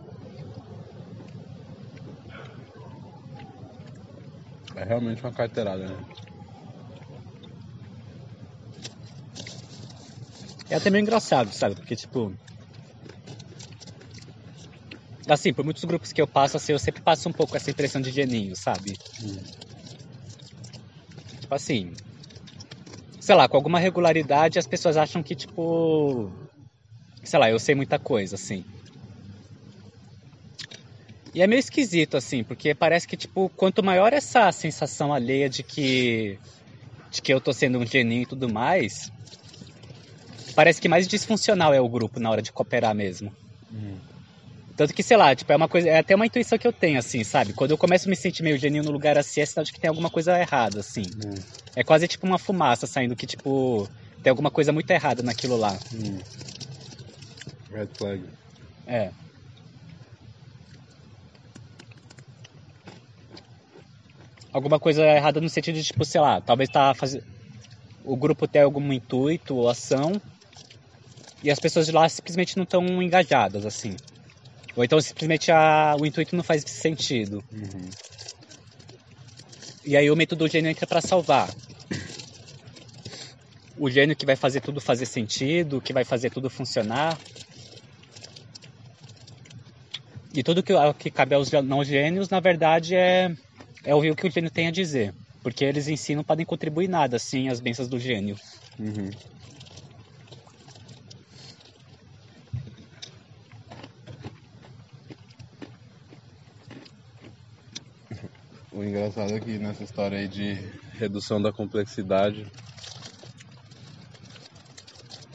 [4.74, 6.04] É realmente uma carteirada, né?
[10.70, 11.76] É até meio engraçado, sabe?
[11.76, 12.32] Porque, tipo.
[15.28, 18.00] Assim, por muitos grupos que eu passo, assim, eu sempre passo um pouco essa impressão
[18.00, 18.94] de geninho, sabe?
[19.22, 19.38] Hum.
[21.40, 21.92] Tipo assim,
[23.28, 26.32] sei lá, com alguma regularidade as pessoas acham que, tipo,
[27.22, 28.64] sei lá, eu sei muita coisa, assim.
[31.34, 35.62] E é meio esquisito, assim, porque parece que, tipo, quanto maior essa sensação alheia de
[35.62, 36.38] que,
[37.10, 39.12] de que eu tô sendo um geninho e tudo mais,
[40.54, 43.30] parece que mais disfuncional é o grupo na hora de cooperar mesmo.
[43.70, 43.98] Hum.
[44.78, 47.00] Tanto que, sei lá, tipo, é uma coisa, é até uma intuição que eu tenho,
[47.00, 47.52] assim, sabe?
[47.52, 49.80] Quando eu começo a me sentir meio geninho no lugar assim, é sinal de que
[49.80, 51.02] tem alguma coisa errada, assim.
[51.20, 51.42] Hum.
[51.74, 53.90] É quase tipo uma fumaça saindo que, tipo,
[54.22, 55.76] tem alguma coisa muito errada naquilo lá.
[55.92, 56.20] Hum.
[57.72, 58.22] Red flag.
[58.86, 59.10] É.
[64.52, 67.24] Alguma coisa errada no sentido de, tipo, sei lá, talvez tá fazendo.
[68.04, 70.22] O grupo tem algum intuito ou ação
[71.42, 73.96] e as pessoas de lá simplesmente não estão engajadas, assim.
[74.78, 77.42] Ou então simplesmente a, o intuito não faz sentido.
[77.52, 77.90] Uhum.
[79.84, 81.52] E aí o método gênio entra para salvar.
[83.76, 87.18] O gênio que vai fazer tudo fazer sentido, que vai fazer tudo funcionar.
[90.32, 93.34] E tudo que, que cabe aos não gênios, na verdade, é,
[93.82, 95.12] é ouvir o que o gênio tem a dizer.
[95.42, 98.36] Porque eles em si não podem contribuir nada, assim, as bênçãos do gênio.
[98.78, 99.10] Uhum.
[108.78, 110.52] O engraçado é que nessa história aí de
[110.92, 112.46] redução da complexidade,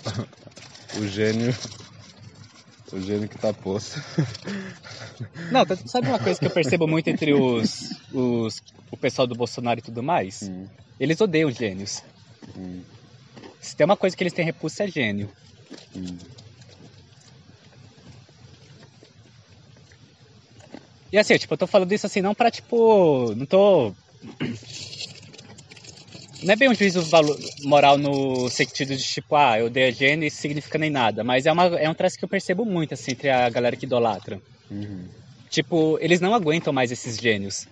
[0.98, 1.54] o gênio.
[2.94, 4.00] O gênio que tá posto.
[5.52, 9.36] Não, tá, sabe uma coisa que eu percebo muito entre os, os o pessoal do
[9.36, 10.44] Bolsonaro e tudo mais?
[10.44, 10.66] Hum,
[10.98, 12.02] Eles odeiam gênios.
[12.56, 12.82] hum,
[13.60, 15.30] Se tem uma coisa que eles têm repulsa é gênio.
[15.94, 16.18] hum.
[21.14, 23.94] E assim, tipo, eu tô falando isso assim não pra, tipo, não tô...
[26.42, 27.02] Não é bem um juízo
[27.64, 31.24] moral no sentido de, tipo, ah, eu odeio gênio e isso significa nem nada.
[31.24, 33.86] Mas é, uma, é um traço que eu percebo muito, assim, entre a galera que
[33.86, 34.42] idolatra.
[34.70, 35.08] Uhum.
[35.50, 37.66] Tipo, eles não aguentam mais esses gênios.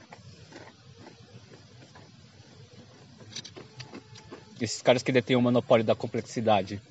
[4.61, 6.81] Esses caras que detêm o monopólio da complexidade.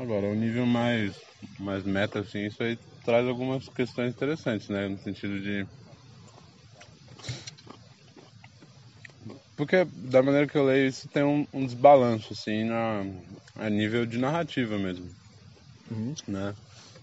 [0.00, 1.14] Agora, o nível mais,
[1.58, 4.88] mais meta, assim, isso aí traz algumas questões interessantes, né?
[4.88, 5.66] No sentido de.
[9.54, 13.02] Porque, da maneira que eu leio, isso tem um, um desbalanço, assim, na,
[13.56, 15.14] a nível de narrativa mesmo.
[15.90, 16.14] uhum.
[16.26, 16.54] né?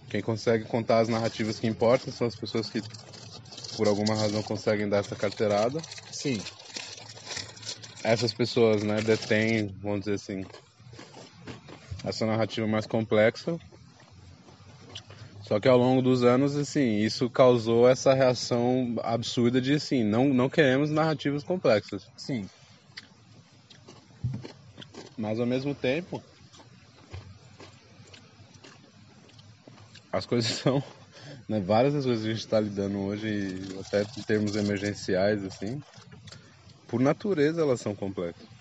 [0.09, 2.81] Quem consegue contar as narrativas que importam são as pessoas que,
[3.75, 5.83] por alguma razão, conseguem dar essa carteirada.
[6.11, 6.43] Sim.
[8.03, 10.43] Essas pessoas, né, detêm, vamos dizer assim,
[12.07, 13.57] essa narrativa mais complexa.
[15.41, 20.25] Só que ao longo dos anos, assim, isso causou essa reação absurda de, assim, não,
[20.25, 22.03] não queremos narrativas complexas.
[22.17, 22.45] Sim.
[25.17, 26.21] Mas ao mesmo tempo,
[30.11, 30.83] as coisas são.
[31.47, 35.81] Né, várias das coisas que a gente está lidando hoje, até em termos emergenciais, assim,
[36.87, 38.56] por natureza elas são complexas.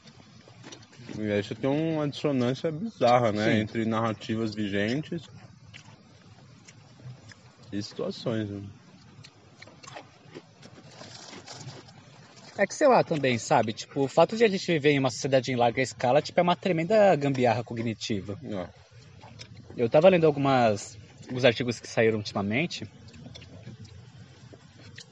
[1.19, 3.45] E aí você tem uma dissonância bizarra, né?
[3.45, 3.61] Sim.
[3.61, 5.23] Entre narrativas vigentes
[7.73, 8.51] e situações.
[8.51, 8.63] Né?
[12.59, 13.73] É que sei lá também, sabe?
[13.73, 16.43] Tipo, o fato de a gente viver em uma sociedade em larga escala, tipo, é
[16.43, 18.39] uma tremenda gambiarra cognitiva.
[18.43, 18.69] Não.
[19.77, 20.99] Eu tava lendo algumas
[21.33, 22.87] os artigos que saíram ultimamente.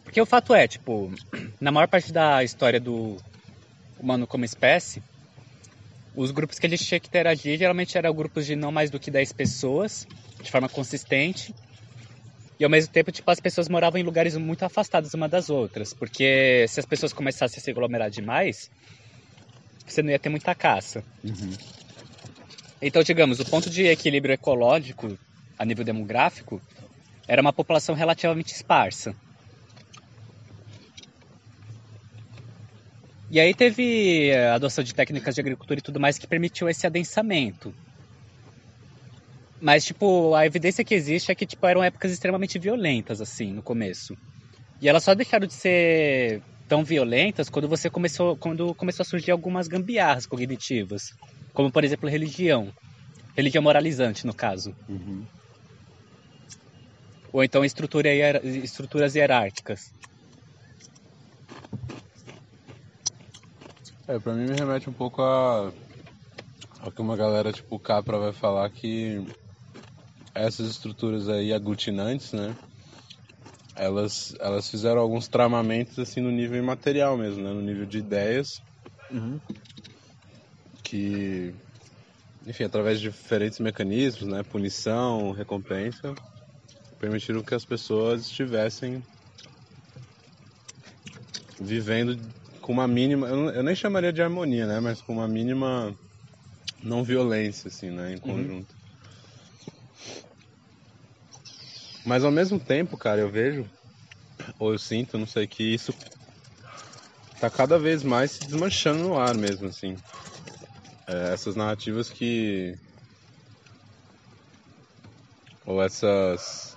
[0.05, 1.13] Porque o fato é, tipo,
[1.61, 3.17] na maior parte da história do
[3.99, 5.03] humano como espécie,
[6.15, 9.01] os grupos que a gente tinha que interagir geralmente eram grupos de não mais do
[9.01, 10.07] que 10 pessoas,
[10.43, 11.55] de forma consistente.
[12.59, 15.93] E ao mesmo tempo, tipo, as pessoas moravam em lugares muito afastados uma das outras,
[15.93, 18.71] porque se as pessoas começassem a se aglomerar demais,
[19.85, 21.03] você não ia ter muita caça.
[21.25, 21.51] Uhum.
[22.81, 25.19] Então, digamos, o ponto de equilíbrio ecológico
[25.59, 26.61] a nível demográfico,
[27.27, 29.15] era uma população relativamente esparsa.
[33.35, 36.87] E aí teve a adoção de técnicas de agricultura e tudo mais que permitiu esse
[36.87, 37.75] adensamento.
[39.61, 43.61] Mas, tipo, a evidência que existe é que, tipo, eram épocas extremamente violentas, assim, no
[43.61, 44.15] começo.
[44.81, 49.33] E elas só deixaram de ser tão violentas quando você começou, quando começou a surgir
[49.33, 51.03] algumas gambiarras cognitivas.
[51.53, 52.73] Como, por exemplo, religião.
[53.37, 54.73] Religião moralizante, no caso.
[54.89, 55.27] Uhum
[57.33, 58.09] ou então estrutura
[58.45, 59.81] estruturas hierárquicas.
[64.07, 65.73] É, pra mim me remete um pouco a
[66.81, 69.27] ao que uma galera tipo Capra vai falar que
[70.35, 72.55] essas estruturas aí aglutinantes, né?
[73.75, 77.51] Elas, elas fizeram alguns tramamentos assim no nível imaterial mesmo, né?
[77.51, 78.61] No nível de ideias.
[79.11, 79.41] Uhum.
[80.83, 81.55] Que,
[82.47, 84.43] enfim, através de diferentes mecanismos, né?
[84.43, 86.15] Punição, recompensa,
[87.01, 89.03] permitiram que as pessoas estivessem
[91.59, 92.19] vivendo
[92.65, 95.95] com uma mínima, eu nem chamaria de harmonia, né, mas com uma mínima
[96.83, 98.21] não violência, assim, né, em uhum.
[98.21, 98.75] conjunto.
[98.75, 98.85] Uhum.
[102.07, 103.69] Mas ao mesmo tempo, cara, eu vejo,
[104.59, 105.95] ou eu sinto, não sei, que isso
[107.39, 109.95] tá cada vez mais se desmanchando no ar mesmo, assim.
[111.07, 112.75] É, essas narrativas que.
[115.67, 116.74] Ou essas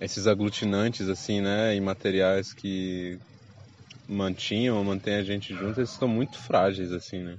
[0.00, 3.18] esses aglutinantes, assim, né, e materiais que
[4.08, 7.36] mantinham ou mantêm a gente junto, eles estão muito frágeis, assim, né?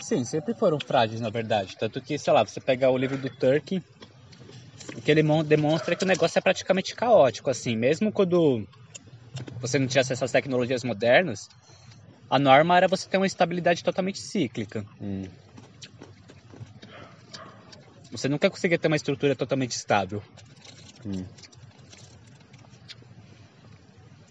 [0.00, 1.76] Sim, sempre foram frágeis, na verdade.
[1.78, 3.80] Tanto que, sei lá, você pega o livro do Turkey,
[4.96, 7.76] o que ele demonstra é que o negócio é praticamente caótico, assim.
[7.76, 8.66] Mesmo quando
[9.60, 11.38] você não tinha acesso às tecnologias modernas,
[12.28, 14.84] a norma era você ter uma estabilidade totalmente cíclica.
[15.00, 15.22] Hum.
[18.10, 20.20] Você nunca conseguia ter uma estrutura totalmente estável.
[21.06, 21.24] Hum.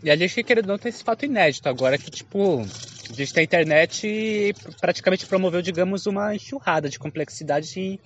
[0.01, 2.61] E a gente, querendo não, tem esse fato inédito agora que, tipo,
[3.09, 7.99] a gente tem a internet praticamente promoveu, digamos, uma enxurrada de complexidade em,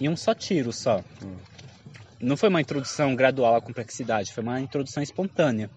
[0.00, 1.04] em um só tiro só.
[1.22, 1.36] Hum.
[2.20, 5.70] Não foi uma introdução gradual à complexidade, foi uma introdução espontânea.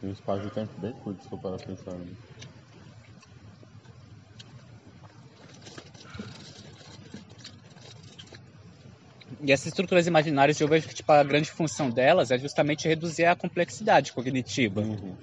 [0.00, 1.92] Tem um espaço de tempo bem curto, se for para pensar.
[1.92, 2.06] Né?
[9.46, 13.26] E essas estruturas imaginárias, eu vejo que tipo, a grande função delas é justamente reduzir
[13.26, 14.80] a complexidade cognitiva.
[14.80, 15.14] Uhum.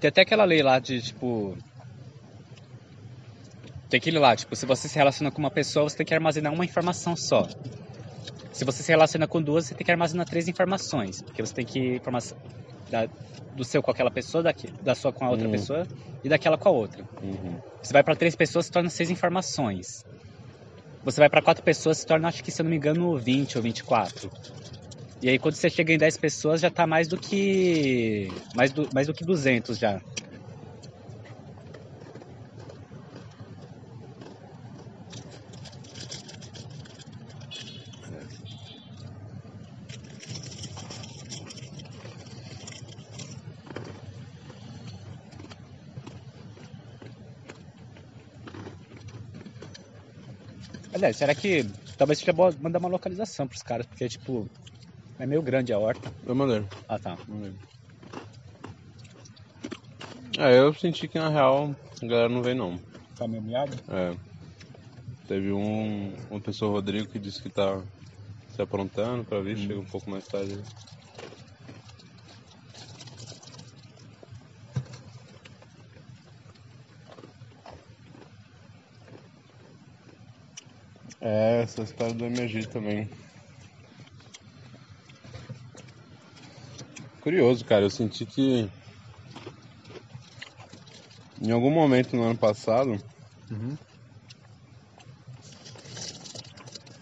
[0.00, 1.56] Tem até aquela lei lá de, tipo...
[3.88, 6.52] Tem aquele lá, tipo, se você se relaciona com uma pessoa, você tem que armazenar
[6.52, 7.48] uma informação só.
[8.52, 11.22] Se você se relaciona com duas, você tem que armazenar três informações.
[11.22, 12.36] Porque você tem que informação
[12.90, 13.06] da,
[13.54, 15.52] do seu com aquela pessoa, daqui, da sua com a outra uhum.
[15.52, 15.86] pessoa
[16.24, 17.04] e daquela com a outra.
[17.22, 17.60] Uhum.
[17.80, 20.04] Você vai para três pessoas, se torna seis informações.
[21.04, 23.56] Você vai para quatro pessoas, se torna, acho que se eu não me engano, 20
[23.58, 24.32] ou 24.
[25.20, 28.88] E aí quando você chega em 10 pessoas já tá mais do que mais do,
[28.92, 30.00] mais do que 200 já.
[51.04, 51.62] Aliás, será que
[51.98, 54.48] talvez seja bom mandar uma localização pros caras, porque, tipo,
[55.18, 56.10] é meio grande a horta.
[56.26, 56.64] Eu mandei.
[56.88, 57.18] Ah, tá.
[57.28, 57.52] mandei.
[60.38, 62.80] É, eu senti que na real a galera não veio não.
[63.18, 63.78] Tá meio miado?
[63.90, 64.16] É.
[65.28, 67.82] Teve um, uma pessoa, Rodrigo, que disse que tá
[68.48, 70.58] se aprontando pra vir, chega um pouco mais tarde.
[81.24, 83.08] É, essa história do MG também.
[87.22, 88.68] Curioso, cara, eu senti que
[91.40, 93.02] em algum momento no ano passado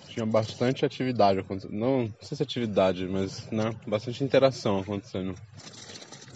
[0.07, 1.75] tinha bastante atividade acontecendo.
[1.75, 5.35] Não, não sei se atividade, mas né, bastante interação acontecendo.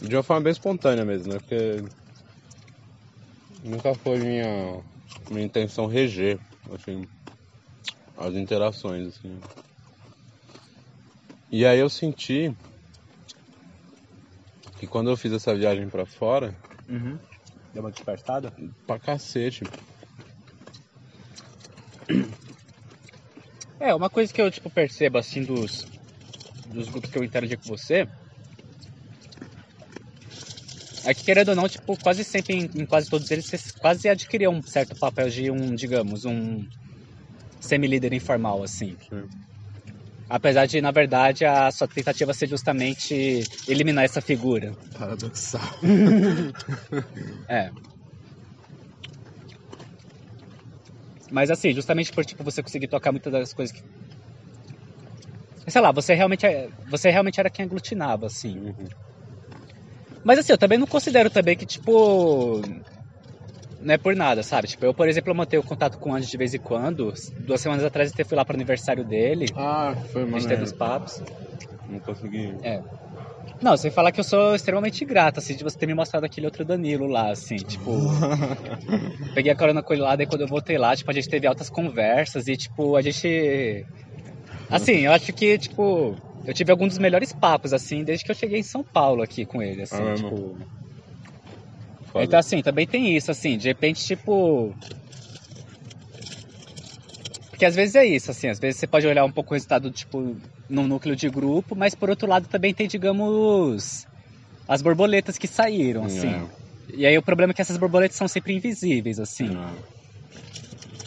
[0.00, 1.38] De uma forma bem espontânea mesmo, né?
[1.38, 1.84] Porque
[3.62, 4.82] nunca foi minha,
[5.30, 6.40] minha intenção reger,
[6.72, 7.06] assim,
[8.16, 9.40] as interações, assim.
[11.50, 12.54] E aí eu senti
[14.78, 16.54] que quando eu fiz essa viagem pra fora,
[16.88, 17.18] Uhum.
[17.72, 18.52] Deu uma despertada?
[18.86, 19.64] pra cacete.
[23.80, 25.86] É, uma coisa que eu, tipo, percebo, assim, dos,
[26.72, 28.06] dos grupos que eu interagi com você,
[31.04, 34.08] é que, querendo ou não, tipo, quase sempre, em, em quase todos eles, você quase
[34.08, 36.66] adquiriu um certo papel de um, digamos, um
[37.66, 38.96] semi-líder informal, assim.
[39.08, 39.26] Sim.
[40.28, 44.72] Apesar de, na verdade, a sua tentativa ser justamente eliminar essa figura.
[44.98, 45.60] Paradoxal.
[47.48, 47.70] É.
[51.30, 53.82] Mas assim, justamente por tipo, você conseguir tocar muitas das coisas que.
[55.68, 58.58] Sei lá, você realmente, é- você realmente era quem aglutinava, assim.
[58.58, 58.88] Uhum.
[60.24, 62.62] Mas assim, eu também não considero também que, tipo.
[63.86, 64.66] Não é por nada, sabe?
[64.66, 67.14] Tipo, eu, por exemplo, eu mantenho contato com o Andy de vez em quando.
[67.38, 69.46] Duas semanas atrás eu até fui lá pro aniversário dele.
[69.54, 70.40] Ah, foi, A mano.
[70.40, 71.22] gente teve os papos.
[71.88, 72.52] Não consegui.
[72.64, 72.82] É.
[73.62, 76.46] Não, sem falar que eu sou extremamente grato, assim, de você ter me mostrado aquele
[76.46, 77.92] outro Danilo lá, assim, tipo.
[79.34, 81.46] peguei a carona com ele lá, daí quando eu voltei lá, tipo, a gente teve
[81.46, 83.86] altas conversas e, tipo, a gente.
[84.68, 88.36] Assim, eu acho que, tipo, eu tive alguns dos melhores papos, assim, desde que eu
[88.36, 90.28] cheguei em São Paulo aqui com ele, assim, Ah, mesmo?
[90.30, 90.58] tipo.
[92.16, 92.24] Foda.
[92.24, 94.74] Então, assim, também tem isso, assim, de repente, tipo.
[97.50, 99.90] Porque às vezes é isso, assim, às vezes você pode olhar um pouco o resultado,
[99.90, 100.36] tipo,
[100.68, 104.06] num núcleo de grupo, mas por outro lado também tem, digamos,
[104.68, 106.34] as borboletas que saíram, assim.
[106.34, 106.46] É.
[106.94, 109.56] E aí o problema é que essas borboletas são sempre invisíveis, assim.
[109.56, 109.74] Ah,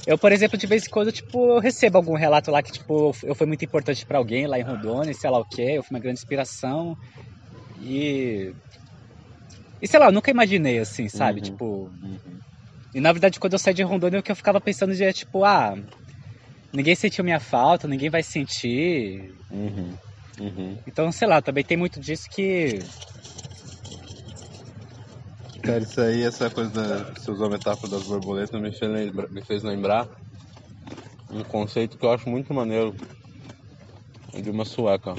[0.07, 3.15] Eu, por exemplo, de vez em quando, tipo, eu recebo algum relato lá que, tipo,
[3.23, 5.95] eu fui muito importante pra alguém lá em Rondônia, sei lá o quê, eu fui
[5.95, 6.97] uma grande inspiração.
[7.79, 8.53] E.
[9.81, 11.39] E sei lá, eu nunca imaginei assim, sabe?
[11.39, 11.45] Uhum.
[11.45, 11.65] Tipo.
[12.03, 12.39] uhum.
[12.93, 15.13] E na verdade, quando eu saí de Rondônia, o que eu ficava pensando de é
[15.13, 15.75] tipo, ah,
[16.73, 19.35] ninguém sentiu minha falta, ninguém vai sentir.
[19.51, 19.95] Uhum.
[20.39, 20.77] Uhum.
[20.87, 22.79] Então, sei lá, também tem muito disso que.
[25.61, 27.13] Cara, isso aí, essa coisa da.
[27.13, 30.07] Você usou a metáfora das borboletas, me fez, lembra, me fez lembrar
[31.29, 32.95] um conceito que eu acho muito maneiro
[34.33, 35.15] de uma sueca.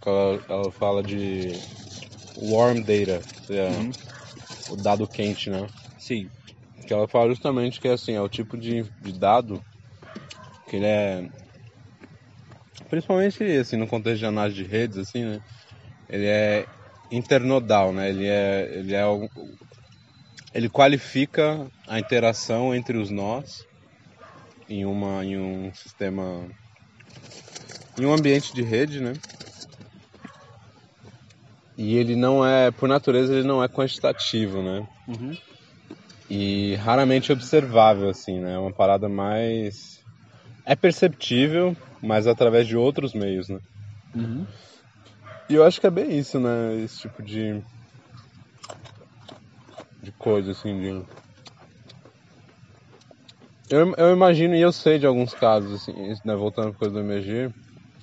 [0.00, 1.52] Que ela, ela fala de
[2.40, 3.92] warm data, é Uhum.
[4.68, 5.66] o dado quente, né?
[5.98, 6.28] Sim.
[6.86, 9.62] Que ela fala justamente que assim, é o tipo de, de dado
[10.66, 11.28] que ele é.
[12.88, 15.40] Principalmente assim, no contexto de análise de redes, assim, né?
[16.08, 16.66] Ele é
[17.10, 18.10] internodal, né?
[18.10, 18.78] Ele é.
[18.78, 19.28] Ele é o-
[20.54, 23.66] ele qualifica a interação entre os nós
[24.68, 26.48] em, uma, em um sistema.
[27.98, 29.12] em um ambiente de rede, né?
[31.78, 34.84] E ele não é, por natureza, ele não é quantitativo, né?
[35.06, 35.32] Uhum.
[36.28, 38.54] e raramente observável, assim, né?
[38.54, 40.02] É uma parada mais.
[40.66, 43.60] É perceptível, mas através de outros meios, né?
[44.14, 44.44] Uhum.
[45.48, 46.76] E eu acho que é bem isso, né?
[46.84, 47.62] Esse tipo de.
[50.02, 51.02] de coisa, assim, de.
[53.70, 55.92] Eu, eu imagino e eu sei de alguns casos, assim,
[56.24, 57.50] né, voltando pra coisa do MG,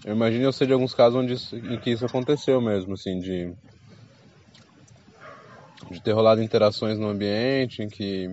[0.06, 3.20] eu imagino eu sei de alguns casos onde isso- em que isso aconteceu mesmo, assim,
[3.20, 3.54] de.
[5.92, 8.28] de ter rolado interações no ambiente em que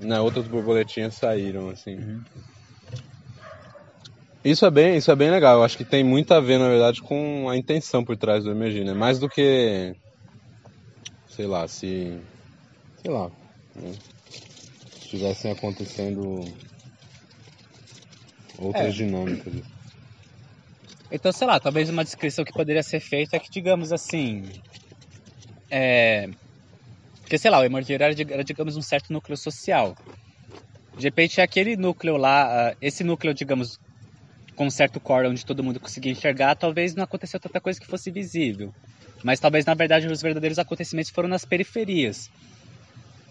[0.00, 1.96] né, outras borboletinhas saíram, assim.
[4.42, 5.58] Isso é bem, isso é bem legal.
[5.58, 8.52] Eu acho que tem muito a ver, na verdade, com a intenção por trás do
[8.52, 8.94] MG, né?
[8.94, 9.92] Mais do que,
[11.26, 12.22] sei lá, se,
[12.96, 13.30] sei lá,
[13.76, 13.94] né?
[14.96, 16.46] se estivessem acontecendo
[18.58, 18.90] outras É.
[18.90, 19.79] dinâmicas.
[21.10, 24.44] Então, sei lá, talvez uma descrição que poderia ser feita é que, digamos assim.
[25.70, 26.28] É.
[27.20, 29.96] Porque, sei lá, o Emergir era, dig- era, digamos, um certo núcleo social.
[30.96, 33.78] De repente, aquele núcleo lá, uh, esse núcleo, digamos,
[34.54, 37.86] com um certo core onde todo mundo conseguia enxergar, talvez não aconteceu tanta coisa que
[37.86, 38.74] fosse visível.
[39.22, 42.30] Mas talvez, na verdade, os verdadeiros acontecimentos foram nas periferias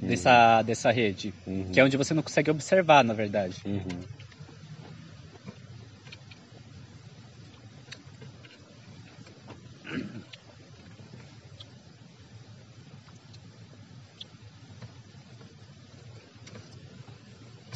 [0.02, 0.08] uhum.
[0.08, 1.70] dessa, dessa rede, uhum.
[1.72, 3.58] que é onde você não consegue observar, na verdade.
[3.66, 3.84] Uhum.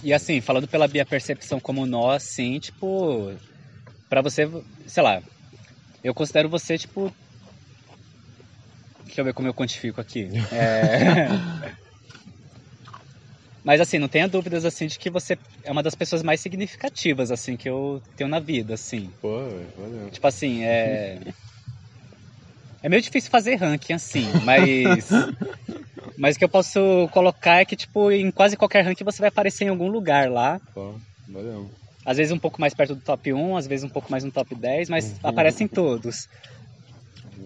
[0.04, 3.32] E assim, falando pela minha percepção como nós, assim, tipo,
[4.10, 4.44] para você,
[4.86, 5.24] sei lá,
[6.04, 7.10] eu considero você, tipo,
[9.06, 10.28] deixa eu ver como eu quantifico aqui.
[10.52, 11.84] É...
[13.64, 17.32] Mas assim, não tenha dúvidas assim de que você é uma das pessoas mais significativas
[17.32, 19.10] assim que eu tenho na vida, assim.
[19.22, 19.40] Pô,
[19.78, 20.10] valeu.
[20.12, 21.18] Tipo assim, é
[22.84, 25.10] É meio difícil fazer ranking assim, mas
[26.18, 29.30] mas o que eu posso colocar é que tipo em quase qualquer ranking você vai
[29.30, 30.60] aparecer em algum lugar lá.
[30.74, 30.94] Pô,
[31.28, 31.72] valeu.
[32.06, 34.32] Às vezes um pouco mais perto do top 1, às vezes um pouco mais no
[34.32, 35.18] top 10, mas uhum.
[35.24, 36.28] aparece em todos.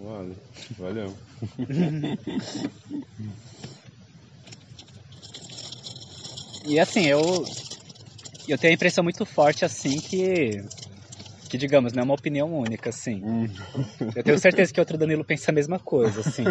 [0.03, 0.35] Vale.
[0.77, 1.15] Valeu.
[6.67, 7.45] E assim, eu
[8.45, 10.61] eu tenho a impressão muito forte assim que
[11.47, 13.21] que digamos, não é uma opinião única assim.
[13.23, 13.47] Hum.
[14.15, 16.43] Eu tenho certeza que outro Danilo pensa a mesma coisa, assim.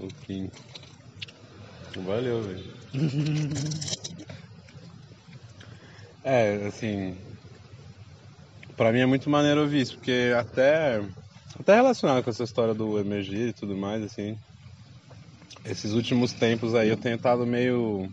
[0.00, 0.50] Enfim.
[2.04, 2.64] Valeu, velho.
[6.24, 7.16] é, assim,
[8.76, 11.00] para mim é muito maneiro ouvir isso, porque até
[11.58, 14.36] até relacionado com essa história do emergir e tudo mais, assim,
[15.64, 18.08] esses últimos tempos aí eu tenho estado meio.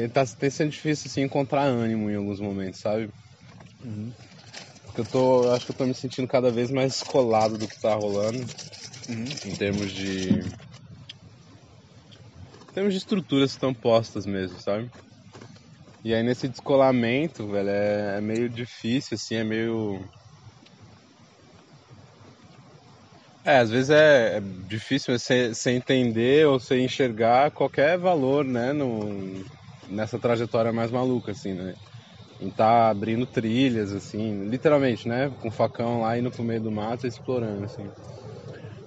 [0.00, 3.12] Tem, tá, sendo difícil assim, encontrar ânimo em alguns momentos, sabe?
[3.82, 4.14] Uhum.
[4.86, 5.44] Porque eu tô.
[5.44, 8.46] Eu acho que eu tô me sentindo cada vez mais colado do que tá rolando.
[9.08, 9.24] Uhum.
[9.44, 10.30] Em termos de.
[10.30, 10.56] Em
[12.72, 14.90] termos de estruturas que estão postas mesmo, sabe?
[16.02, 19.98] E aí nesse descolamento, velho, é, é meio difícil, assim, é meio
[23.44, 29.42] É, às vezes é, é difícil você, entender ou você enxergar qualquer valor, né, no,
[29.90, 31.74] nessa trajetória mais maluca, assim, né?
[32.40, 35.30] Em estar tá abrindo trilhas, assim, literalmente, né?
[35.40, 37.88] Com o facão lá indo pro meio do mato e explorando, assim.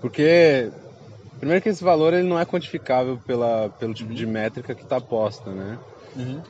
[0.01, 0.72] Porque,
[1.39, 4.99] primeiro que esse valor ele não é quantificável pela, pelo tipo de métrica que está
[4.99, 5.80] posta, né?
[6.16, 6.41] Uhum.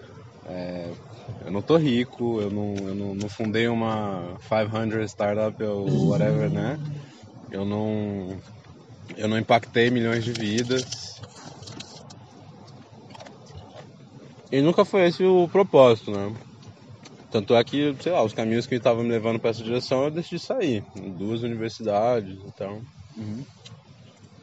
[0.45, 0.91] É,
[1.45, 6.51] eu não tô rico, eu não, eu não, não fundei uma 500 startup ou whatever,
[6.51, 6.77] né?
[7.51, 8.39] Eu não
[9.17, 11.12] eu não impactei milhões de vidas.
[14.53, 16.31] E nunca foi esse o propósito, né?
[17.31, 20.11] Tanto é que, sei lá, os caminhos que estavam me levando para essa direção eu
[20.11, 20.85] decidi sair.
[20.95, 22.79] Em duas universidades, então.
[23.17, 23.43] Uhum.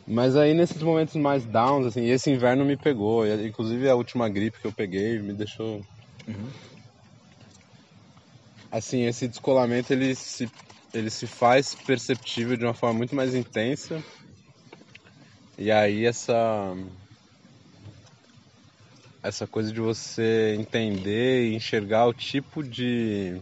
[0.09, 3.25] Mas aí nesses momentos mais downs, assim, esse inverno me pegou.
[3.25, 5.77] Inclusive a última gripe que eu peguei me deixou.
[6.27, 6.49] Uhum.
[8.73, 10.51] Assim, esse descolamento ele se
[10.93, 14.03] ele se faz perceptível de uma forma muito mais intensa.
[15.57, 16.75] E aí essa
[19.23, 23.41] essa coisa de você entender e enxergar o tipo de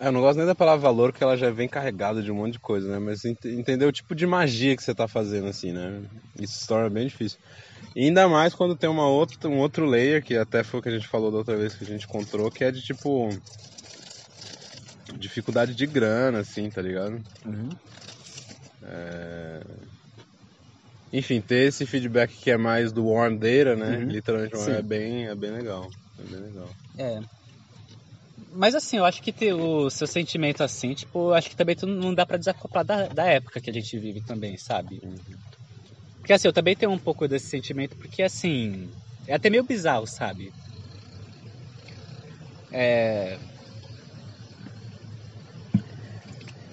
[0.00, 2.36] é, eu não gosto nem da palavra valor, que ela já vem carregada de um
[2.36, 2.98] monte de coisa, né?
[2.98, 6.02] Mas entender o tipo de magia que você está fazendo, assim, né?
[6.40, 7.38] Isso se torna bem difícil.
[7.94, 10.88] E ainda mais quando tem uma outra, um outro layer, que até foi o que
[10.88, 13.28] a gente falou da outra vez que a gente encontrou, que é de tipo
[15.18, 17.20] dificuldade de grana, assim, tá ligado?
[17.44, 17.68] Uhum.
[18.82, 19.60] É...
[21.12, 23.98] Enfim, ter esse feedback que é mais do warm data, né?
[23.98, 24.04] Uhum.
[24.04, 25.90] Literalmente é bem, é bem legal.
[26.18, 26.68] É bem legal.
[26.98, 27.20] É.
[28.52, 31.86] Mas assim, eu acho que ter o seu sentimento assim, tipo, acho que também tu
[31.86, 35.00] não dá pra desacoplar da, da época que a gente vive também, sabe?
[35.02, 35.18] Uhum.
[36.18, 38.90] Porque assim, eu também tenho um pouco desse sentimento, porque assim,
[39.26, 40.52] é até meio bizarro, sabe?
[42.72, 43.36] É,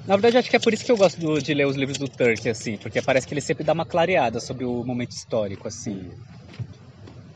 [0.07, 1.97] Na verdade, acho que é por isso que eu gosto do, de ler os livros
[1.97, 5.67] do Turk, assim, porque parece que ele sempre dá uma clareada sobre o momento histórico,
[5.67, 6.09] assim.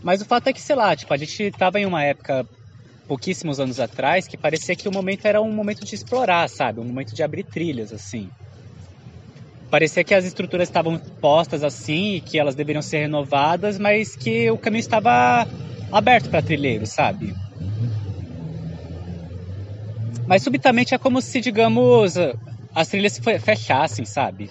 [0.02, 2.46] Mas o fato é que, sei lá, tipo, a gente tava em uma época,
[3.06, 6.80] pouquíssimos anos atrás, que parecia que o momento era um momento de explorar, sabe?
[6.80, 8.30] Um momento de abrir trilhas, assim.
[9.70, 14.58] Parecia que as estruturas estavam postas assim, que elas deveriam ser renovadas, mas que o
[14.58, 15.46] caminho estava
[15.92, 17.34] aberto para trilheiros, sabe?
[20.26, 22.16] Mas subitamente é como se, digamos,
[22.74, 24.50] as trilhas se fechassem, sabe?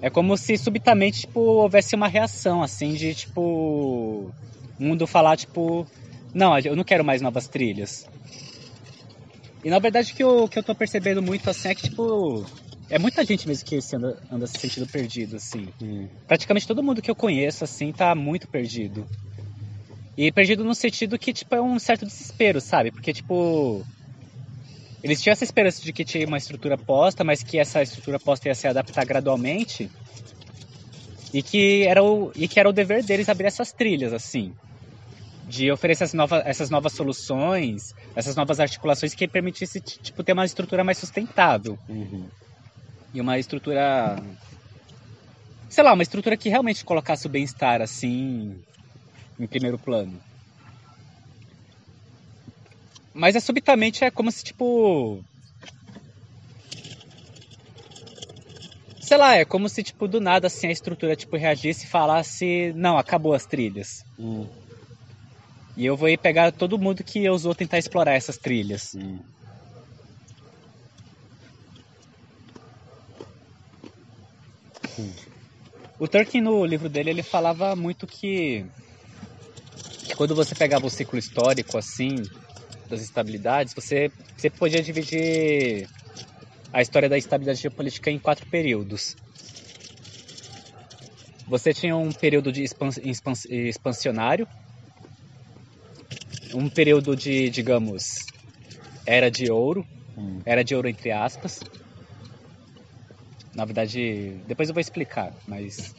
[0.00, 4.30] É como se subitamente, tipo, houvesse uma reação, assim, de, tipo,
[4.78, 5.86] o mundo falar, tipo,
[6.34, 8.04] não, eu não quero mais novas trilhas.
[9.64, 12.46] E na verdade o que eu, que eu tô percebendo muito, assim, é que, tipo,
[12.88, 15.66] é muita gente mesmo que se anda, anda se sentindo perdido, assim.
[15.82, 16.08] Hum.
[16.26, 19.04] Praticamente todo mundo que eu conheço, assim, tá muito perdido.
[20.16, 22.90] E perdido no sentido que, tipo, é um certo desespero, sabe?
[22.90, 23.84] Porque, tipo.
[25.02, 28.48] Eles tinham essa esperança de que tinha uma estrutura posta, mas que essa estrutura posta
[28.48, 29.90] ia se adaptar gradualmente.
[31.32, 34.52] E que era o, e que era o dever deles abrir essas trilhas, assim.
[35.46, 40.44] De oferecer essas novas, essas novas soluções, essas novas articulações que permitisse, tipo, ter uma
[40.44, 41.78] estrutura mais sustentável.
[41.88, 42.26] Uhum.
[43.14, 44.20] E uma estrutura.
[45.68, 48.58] Sei lá, uma estrutura que realmente colocasse o bem-estar, assim,
[49.38, 50.18] em primeiro plano.
[53.18, 55.20] Mas é subitamente é como se, tipo.
[59.00, 62.72] Sei lá, é como se, tipo, do nada, assim, a estrutura, tipo, reagisse e falasse:
[62.76, 63.88] Não, acabou as trilhas.
[64.16, 64.46] Hum.
[65.76, 68.94] E eu vou ir pegar todo mundo que ousou tentar explorar essas trilhas.
[68.94, 69.18] Hum.
[75.98, 78.64] O Tolkien, no livro dele, ele falava muito que,
[80.04, 82.16] que quando você pegava o ciclo histórico, assim,
[82.88, 85.88] das estabilidades, você, você podia dividir
[86.72, 89.14] a história da estabilidade geopolítica em quatro períodos.
[91.46, 94.46] Você tinha um período de expans, expans, expansionário,
[96.54, 98.02] um período de, digamos,
[99.06, 99.86] era de ouro,
[100.16, 100.42] Hum.
[100.44, 101.58] era de ouro entre aspas.
[103.54, 105.94] Na verdade, depois eu vou explicar, mas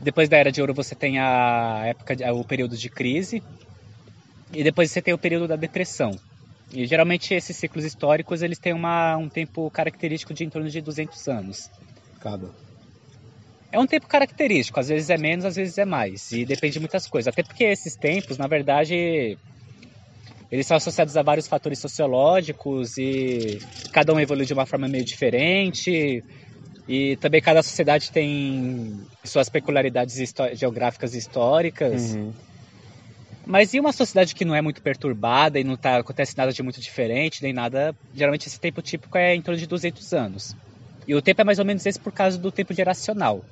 [0.00, 3.42] depois da era de ouro você tem a época, o período de crise
[4.56, 6.12] e depois você tem o período da depressão.
[6.72, 10.80] E geralmente esses ciclos históricos eles têm uma, um tempo característico de em torno de
[10.80, 11.70] 200 anos.
[12.20, 12.50] Cada.
[13.70, 16.80] É um tempo característico, às vezes é menos, às vezes é mais, e depende de
[16.80, 17.32] muitas coisas.
[17.32, 19.36] Até porque esses tempos, na verdade,
[20.50, 23.58] eles são associados a vários fatores sociológicos e
[23.92, 26.22] cada um evolui de uma forma meio diferente.
[26.88, 30.16] E também cada sociedade tem suas peculiaridades
[30.54, 32.14] geográficas e históricas.
[32.14, 32.32] Uhum.
[33.46, 36.62] Mas e uma sociedade que não é muito perturbada e não tá, acontece nada de
[36.64, 37.94] muito diferente, nem nada.
[38.12, 40.56] Geralmente esse tempo típico é em torno de 200 anos.
[41.06, 43.44] E o tempo é mais ou menos esse por causa do tempo geracional.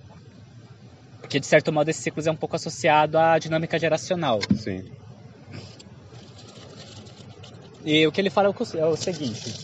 [1.21, 4.41] Porque de certo modo esse ciclo é um pouco associado à dinâmica geracional.
[4.57, 4.83] Sim.
[7.85, 9.55] E o que ele fala é o é seguinte.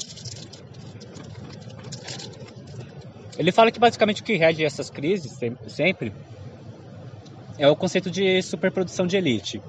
[3.37, 6.13] Ele fala que basicamente o que rege essas crises sem- sempre
[7.59, 9.61] é o conceito de superprodução de elite.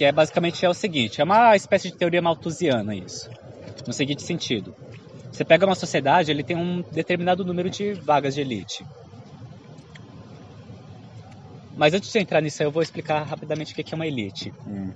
[0.00, 3.28] Que é basicamente é o seguinte, é uma espécie de teoria malthusiana isso.
[3.86, 4.74] No seguinte sentido.
[5.30, 8.82] Você pega uma sociedade, ele tem um determinado número de vagas de elite.
[11.76, 14.50] Mas antes de entrar nisso, eu vou explicar rapidamente o que é uma elite.
[14.66, 14.90] Hum.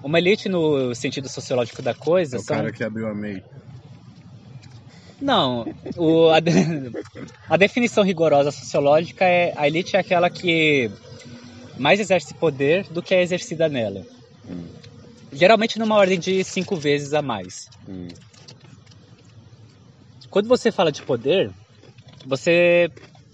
[0.00, 2.56] Uma elite no sentido sociológico da coisa É o são...
[2.56, 3.42] cara que abriu a MEI.
[5.20, 6.52] Não, o- a, de-
[7.50, 10.88] a definição rigorosa sociológica é a elite é aquela que
[11.78, 14.04] mais exerce poder do que é exercida nela.
[14.48, 14.64] Hum.
[15.32, 17.68] Geralmente numa ordem de cinco vezes a mais.
[17.88, 18.08] Hum.
[20.30, 21.50] Quando você fala de poder,
[22.26, 22.90] você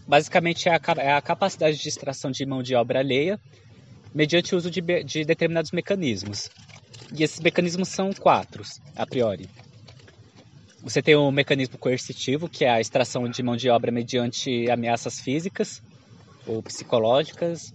[0.06, 3.40] basicamente é a, é a capacidade de extração de mão de obra alheia
[4.14, 6.48] mediante o uso de, de determinados mecanismos.
[7.12, 8.62] E esses mecanismos são quatro,
[8.94, 9.48] a priori.
[10.82, 15.18] Você tem o mecanismo coercitivo, que é a extração de mão de obra mediante ameaças
[15.18, 15.82] físicas
[16.46, 17.72] ou psicológicas.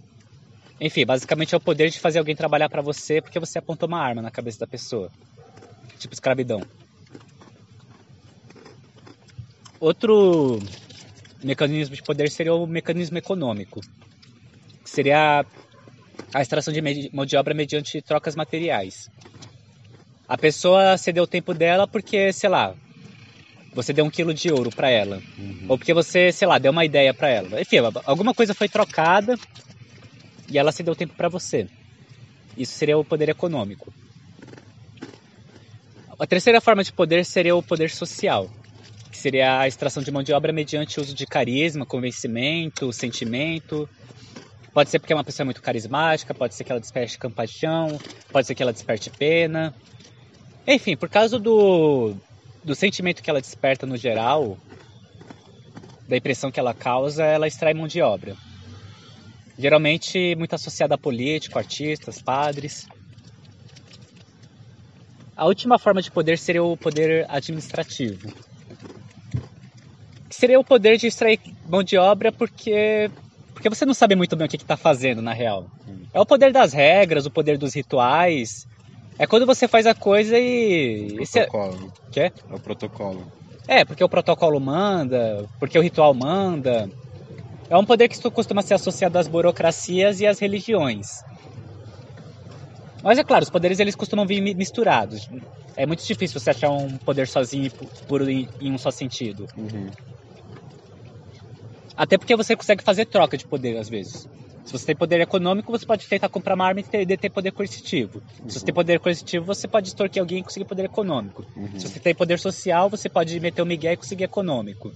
[0.80, 4.00] Enfim, basicamente é o poder de fazer alguém trabalhar para você porque você apontou uma
[4.00, 5.10] arma na cabeça da pessoa.
[5.98, 6.64] Tipo escravidão.
[9.78, 10.58] Outro
[11.42, 13.80] mecanismo de poder seria o mecanismo econômico,
[14.82, 15.44] que seria
[16.34, 16.80] a extração de
[17.12, 19.08] mão de obra mediante trocas materiais.
[20.28, 22.74] A pessoa cedeu o tempo dela porque, sei lá,
[23.74, 25.66] você deu um quilo de ouro para ela, Uhum.
[25.70, 27.60] ou porque você, sei lá, deu uma ideia para ela.
[27.60, 29.34] Enfim, alguma coisa foi trocada
[30.50, 31.66] e ela cedeu tempo para você.
[32.56, 33.92] Isso seria o poder econômico.
[36.18, 38.50] A terceira forma de poder seria o poder social,
[39.10, 43.88] que seria a extração de mão de obra mediante o uso de carisma, convencimento, sentimento.
[44.74, 47.98] Pode ser porque é uma pessoa muito carismática, pode ser que ela desperte compaixão,
[48.30, 49.74] pode ser que ela desperte pena.
[50.66, 52.14] Enfim, por causa do,
[52.62, 54.58] do sentimento que ela desperta no geral,
[56.06, 58.36] da impressão que ela causa, ela extrai mão de obra.
[59.60, 62.88] Geralmente muito associada a político, artistas, padres.
[65.36, 68.32] A última forma de poder seria o poder administrativo.
[70.28, 71.38] Que seria o poder de extrair
[71.68, 73.10] mão de obra porque,
[73.52, 75.66] porque você não sabe muito bem o que está fazendo na real.
[76.14, 78.66] É o poder das regras, o poder dos rituais,
[79.18, 81.18] É quando você faz a coisa e.
[81.20, 81.46] Esse é...
[81.46, 81.92] Protocolo.
[82.16, 83.32] É o protocolo.
[83.68, 86.88] É, porque o protocolo manda, porque o ritual manda.
[87.70, 91.06] É um poder que costuma ser associado às burocracias e às religiões.
[93.00, 95.28] Mas é claro, os poderes eles costumam vir misturados.
[95.76, 97.70] É muito difícil você achar um poder sozinho e
[98.06, 99.46] puro em um só sentido.
[99.56, 99.88] Uhum.
[101.96, 104.28] Até porque você consegue fazer troca de poder às vezes.
[104.64, 107.52] Se você tem poder econômico, você pode tentar comprar uma arma e ter, ter poder
[107.52, 108.20] coercitivo.
[108.42, 108.50] Uhum.
[108.50, 111.44] Se você tem poder coercitivo, você pode extorquir alguém e conseguir poder econômico.
[111.56, 111.78] Uhum.
[111.78, 114.90] Se você tem poder social, você pode meter o um migué e conseguir econômico.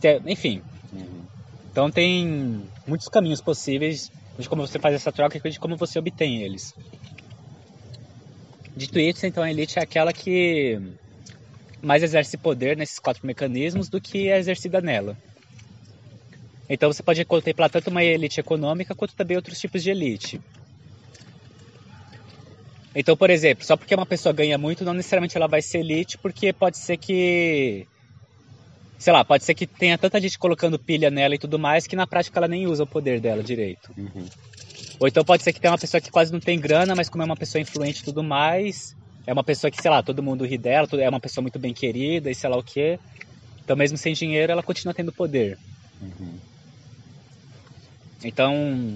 [0.00, 0.60] Tem, enfim.
[0.92, 1.33] Uhum.
[1.74, 4.08] Então tem muitos caminhos possíveis
[4.38, 6.72] de como você faz essa troca e de como você obtém eles.
[8.76, 10.80] Dito isso, então a elite é aquela que
[11.82, 15.18] mais exerce poder nesses quatro mecanismos do que é exercida nela.
[16.70, 20.40] Então você pode contemplar tanto uma elite econômica quanto também outros tipos de elite.
[22.94, 26.18] Então, por exemplo, só porque uma pessoa ganha muito, não necessariamente ela vai ser elite,
[26.18, 27.88] porque pode ser que.
[29.04, 31.94] Sei lá, pode ser que tenha tanta gente colocando pilha nela e tudo mais que
[31.94, 33.92] na prática ela nem usa o poder dela direito.
[33.98, 34.26] Uhum.
[34.98, 37.22] Ou então pode ser que tenha uma pessoa que quase não tem grana, mas como
[37.22, 38.96] é uma pessoa influente e tudo mais,
[39.26, 41.74] é uma pessoa que, sei lá, todo mundo ri dela, é uma pessoa muito bem
[41.74, 42.98] querida e sei lá o quê.
[43.62, 45.58] Então, mesmo sem dinheiro, ela continua tendo poder.
[46.00, 46.38] Uhum.
[48.24, 48.94] Então,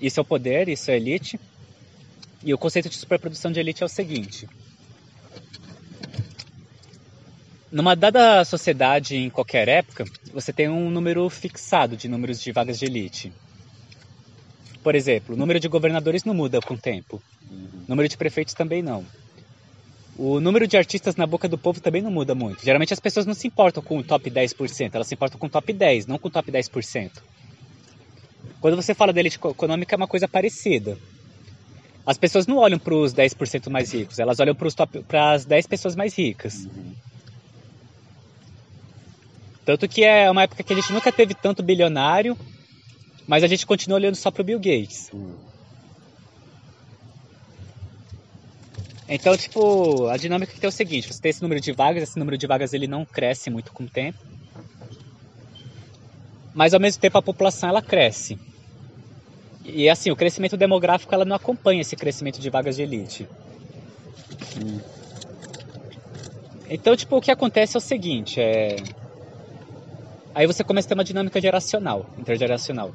[0.00, 1.38] isso é o poder, isso é elite.
[2.42, 4.48] E o conceito de superprodução de elite é o seguinte:
[7.70, 12.78] numa dada sociedade em qualquer época, você tem um número fixado de números de vagas
[12.78, 13.32] de elite.
[14.82, 17.22] Por exemplo, o número de governadores não muda com o tempo.
[17.50, 17.84] Uhum.
[17.86, 19.04] O número de prefeitos também não.
[20.16, 22.64] O número de artistas na boca do povo também não muda muito.
[22.64, 25.50] Geralmente as pessoas não se importam com o top 10%, elas se importam com o
[25.50, 27.10] top 10, não com o top 10%.
[28.60, 30.98] Quando você fala da elite econômica é uma coisa parecida.
[32.04, 35.94] As pessoas não olham para os 10% mais ricos, elas olham para as 10 pessoas
[35.94, 36.64] mais ricas.
[36.64, 36.94] Uhum.
[39.64, 42.36] Tanto que é uma época que a gente nunca teve tanto bilionário,
[43.26, 45.10] mas a gente continua olhando só para o Bill Gates.
[45.12, 45.34] Uhum.
[49.12, 52.04] Então, tipo, a dinâmica que tem é o seguinte, você tem esse número de vagas,
[52.04, 54.18] esse número de vagas ele não cresce muito com o tempo.
[56.54, 58.38] Mas ao mesmo tempo a população ela cresce.
[59.64, 63.28] E assim, o crescimento demográfico ela não acompanha esse crescimento de vagas de elite.
[64.56, 64.80] Uhum.
[66.68, 68.76] Então, tipo, o que acontece é o seguinte, é...
[70.34, 72.92] Aí você começa a ter uma dinâmica geracional, intergeracional.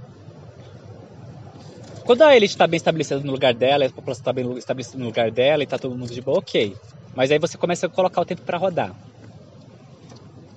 [2.06, 5.06] Quando a elite está bem estabelecida no lugar dela, a população está bem estabelecida no
[5.06, 6.76] lugar dela e está todo mundo de boa, ok.
[7.16, 8.96] Mas aí você começa a colocar o tempo para rodar.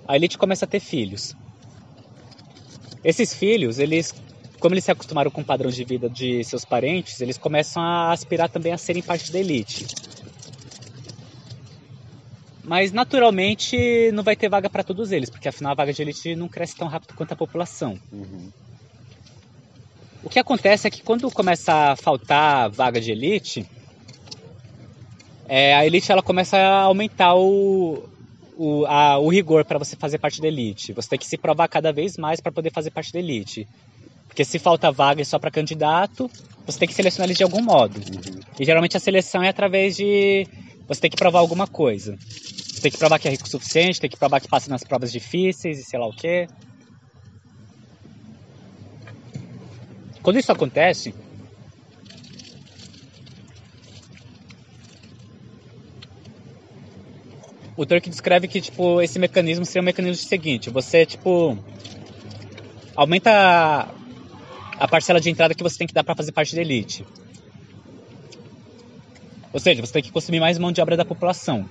[0.07, 1.35] A elite começa a ter filhos.
[3.03, 4.15] Esses filhos, eles,
[4.61, 8.13] como eles se acostumaram com o padrão de vida de seus parentes, eles começam a
[8.13, 9.87] aspirar também a serem parte da elite.
[12.69, 16.37] Mas naturalmente não vai ter vaga para todos eles, porque afinal a vaga de elite
[16.37, 17.99] não cresce tão rápido quanto a população.
[18.13, 18.51] Uhum.
[20.23, 23.67] O que acontece é que quando começa a faltar vaga de elite,
[25.49, 28.07] é, a elite ela começa a aumentar o,
[28.55, 30.93] o, a, o rigor para você fazer parte da elite.
[30.93, 33.67] Você tem que se provar cada vez mais para poder fazer parte da elite.
[34.27, 36.31] Porque se falta vaga só para candidato,
[36.67, 37.97] você tem que selecionar eles de algum modo.
[37.97, 38.41] Uhum.
[38.61, 40.47] E geralmente a seleção é através de.
[40.89, 42.19] Você tem que provar alguma coisa.
[42.19, 44.83] Você tem que provar que é rico o suficiente, tem que provar que passa nas
[44.83, 46.49] provas difíceis e sei lá o quê.
[50.23, 51.15] Quando isso acontece,
[57.77, 61.57] o Turk descreve que tipo esse mecanismo seria um mecanismo seguinte: você tipo
[62.97, 63.89] aumenta
[64.79, 67.05] a, parcela de entrada que você tem que dar para fazer parte da elite.
[69.53, 71.69] Ou seja, você tem que consumir mais mão de obra da população.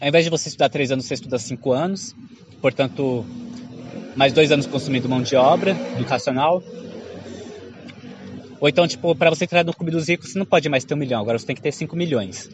[0.00, 2.14] Ao invés de você estudar três anos, você estuda cinco anos.
[2.60, 3.24] Portanto,
[4.16, 6.62] mais dois anos consumindo mão de obra educacional.
[8.60, 10.94] Ou então, tipo, para você entrar no clube dos ricos, você não pode mais ter
[10.94, 12.48] um milhão, agora você tem que ter cinco milhões.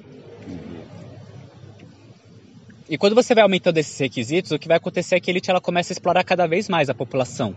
[2.89, 5.51] E quando você vai aumentando esses requisitos, o que vai acontecer é que a elite
[5.51, 7.55] ela começa a explorar cada vez mais a população.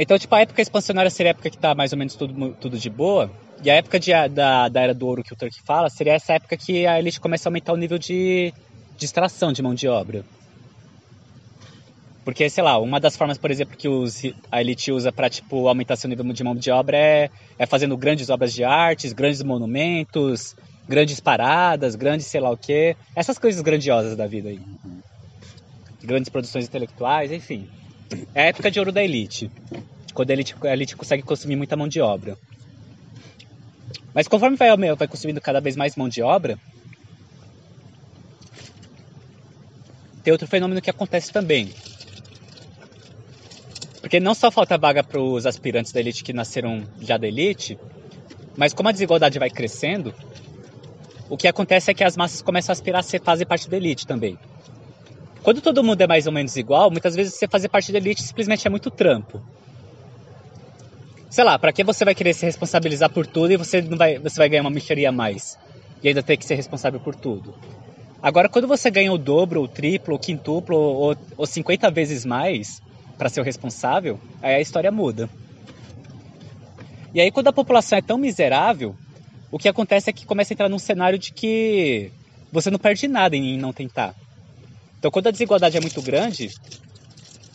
[0.00, 2.78] Então, tipo, a época expansionária seria a época que está mais ou menos tudo, tudo
[2.78, 3.28] de boa.
[3.64, 6.34] E a época de, da, da Era do Ouro que o Turk fala seria essa
[6.34, 8.54] época que a elite começa a aumentar o nível de,
[8.96, 10.24] de extração de mão de obra.
[12.24, 14.22] Porque, sei lá, uma das formas, por exemplo, que os,
[14.52, 17.96] a elite usa para tipo, aumentar seu nível de mão de obra é, é fazendo
[17.96, 20.54] grandes obras de artes, grandes monumentos,
[20.88, 22.96] grandes paradas, grandes sei lá o quê.
[23.16, 24.60] Essas coisas grandiosas da vida aí.
[26.04, 27.68] Grandes produções intelectuais, enfim.
[28.34, 29.50] É a época de ouro da elite.
[30.14, 32.36] quando a elite, a elite consegue consumir muita mão de obra.
[34.14, 36.58] Mas conforme vai, vai consumindo cada vez mais mão de obra,
[40.22, 41.72] tem outro fenômeno que acontece também.
[44.00, 47.78] Porque não só falta vaga para os aspirantes da elite que nasceram já da elite,
[48.56, 50.14] mas como a desigualdade vai crescendo,
[51.28, 53.76] o que acontece é que as massas começam a aspirar a ser, fazer parte da
[53.76, 54.38] elite também.
[55.42, 58.22] Quando todo mundo é mais ou menos igual, muitas vezes você fazer parte da elite
[58.22, 59.40] simplesmente é muito trampo
[61.30, 64.18] sei lá, para que você vai querer se responsabilizar por tudo e você não vai,
[64.18, 65.58] você vai ganhar uma micharia a mais
[66.02, 67.54] e ainda ter que ser responsável por tudo.
[68.22, 72.82] Agora, quando você ganha o dobro, o triplo, o quintuplo ou, ou 50 vezes mais
[73.16, 75.28] para ser o responsável, aí a história muda.
[77.14, 78.94] E aí, quando a população é tão miserável,
[79.50, 82.10] o que acontece é que começa a entrar num cenário de que
[82.52, 84.14] você não perde nada em não tentar.
[84.98, 86.50] Então, quando a desigualdade é muito grande,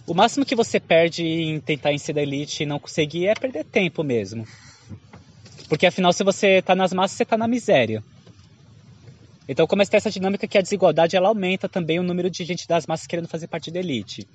[0.06, 3.64] o máximo que você perde em tentar ser da elite e não conseguir é perder
[3.66, 4.48] tempo mesmo.
[5.68, 8.04] Porque afinal, se você tá nas massas, você tá na miséria.
[9.48, 12.46] Então começa a ter essa dinâmica que a desigualdade ela aumenta também o número de
[12.46, 14.28] gente das massas querendo fazer parte da elite.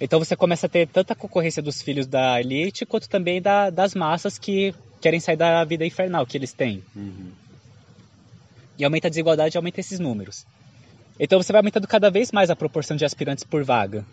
[0.00, 3.94] Então você começa a ter tanta concorrência dos filhos da elite quanto também da, das
[3.94, 6.82] massas que querem sair da vida infernal que eles têm.
[6.96, 7.30] Uhum.
[8.78, 10.46] E aumenta a desigualdade aumenta esses números.
[11.22, 14.06] Então você vai aumentando cada vez mais a proporção de aspirantes por vaga.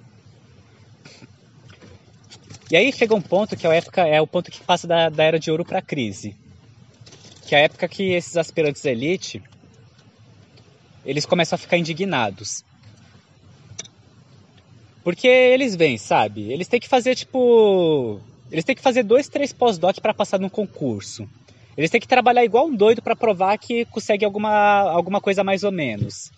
[2.69, 5.07] E aí chega um ponto que é, a época, é o ponto que passa da,
[5.07, 6.35] da era de ouro para a crise.
[7.47, 9.41] Que é a época que esses aspirantes elite
[11.05, 12.65] eles começam a ficar indignados.
[15.01, 16.51] Porque eles vêm, sabe?
[16.51, 18.19] Eles têm que fazer tipo.
[18.51, 21.25] Eles têm que fazer dois, três pós-doc para passar num concurso.
[21.77, 25.63] Eles têm que trabalhar igual um doido para provar que consegue alguma, alguma coisa mais
[25.63, 26.29] ou menos.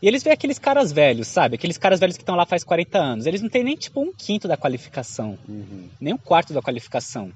[0.00, 1.56] E eles veem aqueles caras velhos, sabe?
[1.56, 3.26] Aqueles caras velhos que estão lá faz 40 anos.
[3.26, 5.88] Eles não têm nem tipo um quinto da qualificação, uhum.
[6.00, 7.32] nem um quarto da qualificação.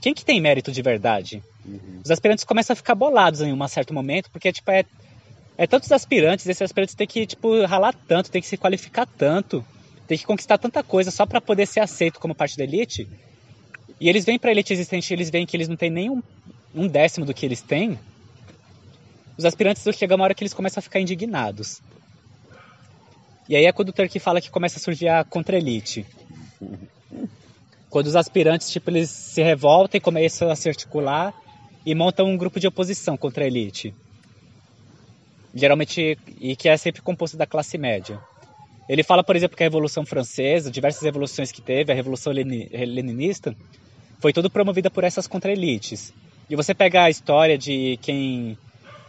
[0.00, 1.42] Quem que tem mérito de verdade?
[1.64, 2.00] Uhum.
[2.04, 4.84] Os aspirantes começam a ficar bolados em um certo momento, porque tipo é
[5.58, 9.64] é tantos aspirantes, esses aspirantes têm que tipo ralar tanto, têm que se qualificar tanto,
[10.06, 13.08] têm que conquistar tanta coisa só para poder ser aceito como parte da elite.
[13.98, 16.22] E eles vêm para a elite existente, eles veem que eles não têm nem um,
[16.74, 17.98] um décimo do que eles têm
[19.36, 21.82] os aspirantes chegam uma hora que eles começam a ficar indignados.
[23.48, 26.04] E aí é quando o Turkey fala que começa a surgir a contra-elite.
[27.88, 31.32] Quando os aspirantes, tipo, eles se revoltam e começam a se articular
[31.84, 33.94] e montam um grupo de oposição contra a elite.
[35.54, 38.18] Geralmente, e que é sempre composto da classe média.
[38.88, 43.56] Ele fala, por exemplo, que a Revolução Francesa, diversas revoluções que teve, a Revolução Leninista,
[44.20, 46.12] foi tudo promovida por essas contra-elites.
[46.48, 48.58] E você pega a história de quem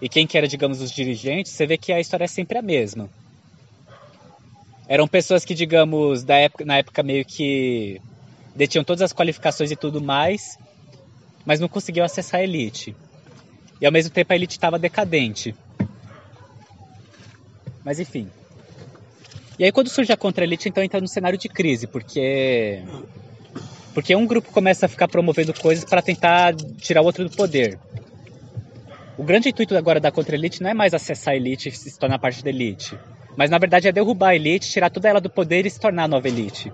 [0.01, 2.61] e quem que era, digamos, os dirigentes, você vê que a história é sempre a
[2.61, 3.09] mesma.
[4.87, 7.99] Eram pessoas que, digamos, da época, na época meio que
[8.55, 10.57] detinham todas as qualificações e tudo mais,
[11.45, 12.95] mas não conseguiam acessar a elite.
[13.81, 15.53] E ao mesmo tempo a elite estava decadente.
[17.83, 18.29] Mas enfim.
[19.59, 22.81] E aí quando surge a contra-elite, então entra num cenário de crise, porque
[23.93, 27.79] porque um grupo começa a ficar promovendo coisas para tentar tirar o outro do poder.
[29.17, 32.19] O grande intuito agora da contra-elite não é mais acessar a elite e se tornar
[32.19, 32.97] parte da elite.
[33.35, 36.03] Mas na verdade é derrubar a elite, tirar toda ela do poder e se tornar
[36.03, 36.71] a nova elite.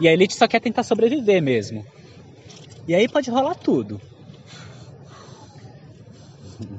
[0.00, 1.86] E a elite só quer tentar sobreviver mesmo.
[2.88, 4.00] E aí pode rolar tudo.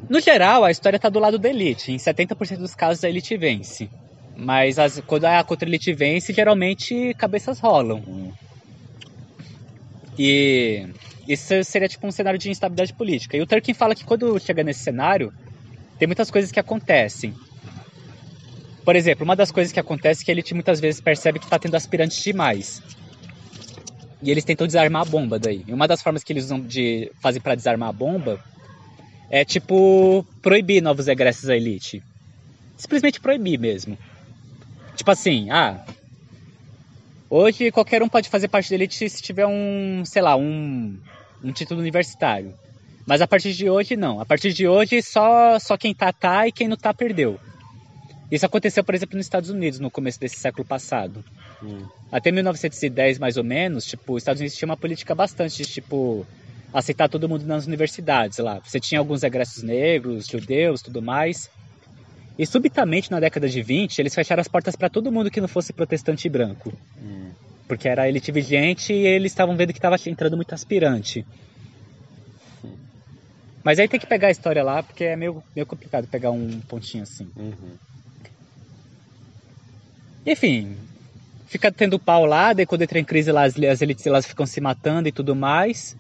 [0.10, 1.92] No geral, a história está do lado da elite.
[1.92, 3.90] Em 70% dos casos a elite vence.
[4.36, 8.34] Mas as, quando a contra-elite vence, geralmente cabeças rolam.
[10.18, 10.88] E
[11.34, 13.38] isso seria tipo um cenário de instabilidade política.
[13.38, 15.34] E o Turkin fala que quando chega nesse cenário,
[15.98, 17.34] tem muitas coisas que acontecem.
[18.84, 21.46] Por exemplo, uma das coisas que acontece é que a elite muitas vezes percebe que
[21.46, 22.82] está tendo aspirantes demais.
[24.22, 25.64] E eles tentam desarmar a bomba daí.
[25.68, 28.44] E uma das formas que eles usam de fazer para desarmar a bomba
[29.30, 32.04] é tipo proibir novos egressos à elite.
[32.78, 33.98] Simplesmente proibir mesmo.
[34.96, 35.86] Tipo assim, ah,
[37.34, 41.00] Hoje qualquer um pode fazer parte da elite se tiver um, sei lá, um,
[41.44, 42.54] um título universitário.
[43.06, 44.20] Mas a partir de hoje não.
[44.20, 47.40] A partir de hoje só, só quem tá tá e quem não tá perdeu.
[48.32, 51.24] Isso aconteceu, por exemplo, nos Estados Unidos no começo desse século passado.
[51.62, 51.86] Hum.
[52.10, 56.26] Até 1910, mais ou menos, tipo, os Estados Unidos tinha uma política bastante de, tipo,
[56.74, 58.62] aceitar todo mundo nas universidades lá.
[58.64, 61.50] Você tinha alguns egressos negros, judeus, tudo mais.
[62.40, 65.50] E subitamente, na década de 20, eles fecharam as portas para todo mundo que não
[65.50, 66.72] fosse protestante branco.
[67.04, 67.32] Hum.
[67.72, 71.26] Porque era elite vigente e eles estavam vendo que estava entrando muito aspirante.
[73.64, 76.60] Mas aí tem que pegar a história lá, porque é meio, meio complicado pegar um
[76.68, 77.30] pontinho assim.
[77.34, 77.78] Uhum.
[80.26, 80.76] Enfim,
[81.48, 84.46] fica tendo pau lá, daí quando entra em crise lá, as, as elites elas ficam
[84.46, 85.96] se matando e tudo mais.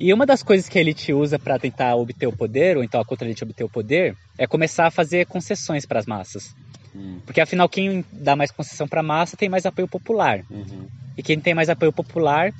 [0.00, 3.00] E uma das coisas que a elite usa para tentar obter o poder, ou então
[3.00, 6.56] a contra-elite obter o poder, é começar a fazer concessões para as massas.
[6.98, 7.20] Hum.
[7.24, 10.44] Porque afinal, quem dá mais concessão para a massa tem mais apoio popular.
[10.50, 10.88] Uhum.
[11.16, 12.52] E quem tem mais apoio popular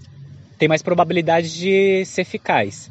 [0.59, 2.91] tem mais probabilidade de ser eficaz.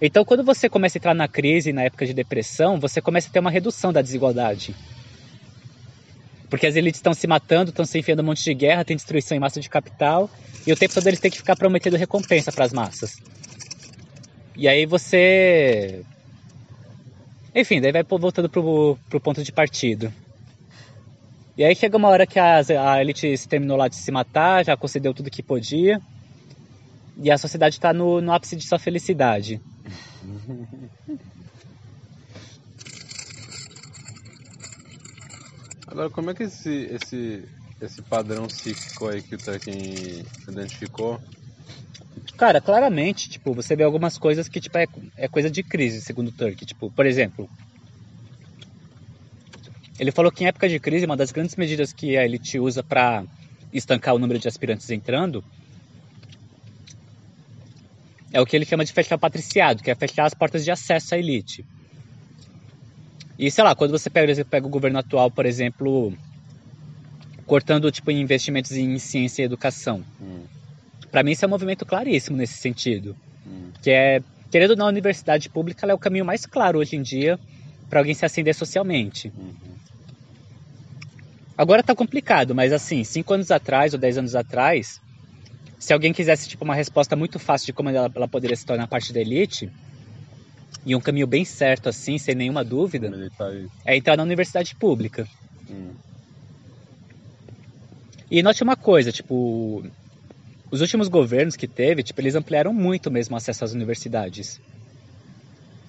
[0.00, 3.30] Então, quando você começa a entrar na crise, na época de depressão, você começa a
[3.30, 4.74] ter uma redução da desigualdade.
[6.50, 9.36] Porque as elites estão se matando, estão se enfiando um monte de guerra, tem destruição
[9.36, 10.28] em massa de capital,
[10.66, 13.16] e o tempo todo eles têm que ficar prometendo recompensa para as massas.
[14.56, 16.02] E aí você.
[17.54, 20.12] Enfim, daí vai voltando pro, pro ponto de partido.
[21.56, 24.76] E aí chega uma hora que a, a elite terminou lá de se matar, já
[24.76, 26.00] concedeu tudo que podia.
[27.18, 29.60] E a sociedade está no, no ápice de sua felicidade.
[35.86, 37.46] Agora, como é que esse, esse,
[37.78, 41.20] esse padrão cíclico aí que o Tolkien identificou?
[42.36, 46.28] Cara, claramente, tipo, você vê algumas coisas que tipo, é, é coisa de crise, segundo
[46.28, 46.64] o Turk.
[46.64, 47.48] Tipo, por exemplo,
[49.98, 52.82] ele falou que em época de crise, uma das grandes medidas que a elite usa
[52.82, 53.24] para
[53.72, 55.44] estancar o número de aspirantes entrando
[58.32, 60.70] é o que ele chama de fechar o patriciado, que é fechar as portas de
[60.70, 61.64] acesso à elite.
[63.38, 66.12] E sei lá, quando você pega, pega o governo atual, por exemplo,
[67.46, 70.02] cortando tipo investimentos em ciência e educação.
[70.20, 70.44] Hum.
[71.12, 73.14] Para mim isso é um movimento claríssimo nesse sentido,
[73.46, 73.70] Hum.
[73.82, 76.96] que é querendo ou não a universidade pública ela é o caminho mais claro hoje
[76.96, 77.38] em dia
[77.88, 79.32] para alguém se ascender socialmente.
[79.36, 79.72] Uhum.
[81.56, 85.00] Agora tá complicado, mas assim, cinco anos atrás ou dez anos atrás,
[85.78, 88.86] se alguém quisesse tipo uma resposta muito fácil de como ela, ela poderia se tornar
[88.86, 89.70] parte da elite
[90.84, 93.50] e um caminho bem certo assim, sem nenhuma dúvida, tá
[93.84, 95.28] é entrar na universidade pública.
[95.70, 95.92] Hum.
[98.30, 99.84] E note uma coisa, tipo,
[100.72, 104.58] os últimos governos que teve, tipo, eles ampliaram muito mesmo o acesso às universidades.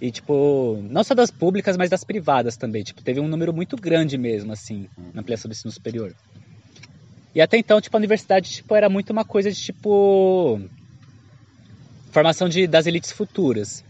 [0.02, 2.84] E, tipo, não só das públicas, mas das privadas também.
[2.84, 6.14] Tipo, teve um número muito grande mesmo, assim, na ampliação do ensino superior.
[7.34, 10.60] E até então, tipo, a universidade, tipo, era muito uma coisa de, tipo,
[12.12, 13.86] formação de, das elites futuras.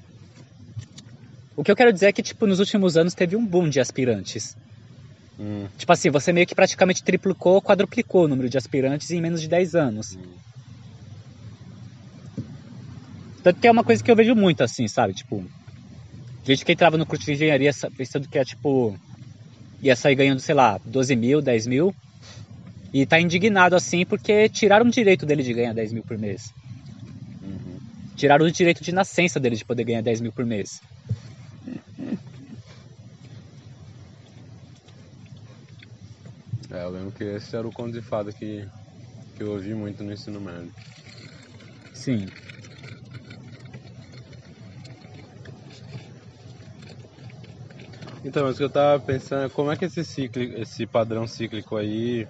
[1.55, 3.79] O que eu quero dizer é que, tipo, nos últimos anos teve um boom de
[3.79, 4.55] aspirantes.
[5.39, 5.65] Hum.
[5.75, 9.47] Tipo assim, você meio que praticamente triplicou, quadruplicou o número de aspirantes em menos de
[9.47, 10.15] 10 anos.
[13.43, 15.13] Tanto que é uma coisa que eu vejo muito assim, sabe?
[15.13, 15.43] Tipo,
[16.45, 18.97] gente que entrava no curso de engenharia sa- pensando que ia, tipo,
[19.81, 21.93] ia sair ganhando, sei lá, 12 mil, 10 mil.
[22.93, 26.53] E tá indignado assim porque tiraram o direito dele de ganhar 10 mil por mês.
[27.41, 27.77] Uhum.
[28.15, 30.79] Tiraram o direito de nascença dele de poder ganhar 10 mil por mês.
[36.71, 38.65] É, eu lembro que esse era o conto de fada que,
[39.35, 40.71] que eu ouvi muito no ensino médio.
[41.93, 42.29] Sim.
[48.23, 51.27] Então, mas o que eu tava pensando é como é que esse ciclo, esse padrão
[51.27, 52.27] cíclico aí.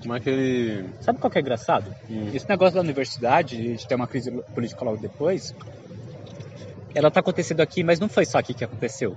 [0.00, 0.88] Como é que ele.
[1.00, 1.94] Sabe qual que é engraçado?
[2.10, 2.30] Hum.
[2.34, 5.54] Esse negócio da universidade, de ter uma crise política logo depois,
[6.94, 9.16] ela tá acontecendo aqui, mas não foi só aqui que aconteceu.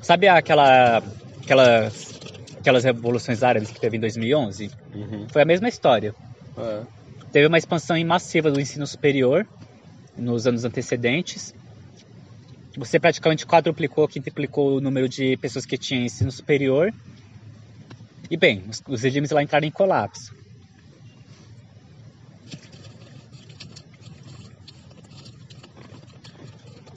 [0.00, 1.02] Sabe aquela,
[1.42, 2.20] aquelas,
[2.58, 4.70] aquelas revoluções árabes que teve em 2011?
[4.94, 5.26] Uhum.
[5.30, 6.14] Foi a mesma história.
[6.56, 6.82] É.
[7.32, 9.46] Teve uma expansão massiva do ensino superior
[10.16, 11.54] nos anos antecedentes.
[12.76, 16.92] Você praticamente quadruplicou, quintuplicou o número de pessoas que tinham ensino superior.
[18.30, 20.32] E bem, os, os regimes lá entraram em colapso.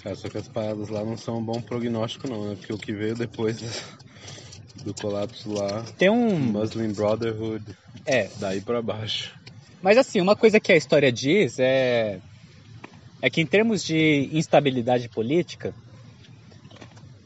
[0.05, 2.55] É, só que as paradas lá não são um bom prognóstico não, né?
[2.55, 3.61] Porque o que veio depois
[4.83, 6.37] do colapso lá, Tem um.
[6.37, 7.63] Muslim Brotherhood,
[8.05, 9.33] É, daí pra baixo.
[9.81, 12.19] Mas assim, uma coisa que a história diz é,
[13.23, 15.73] é que em termos de instabilidade política,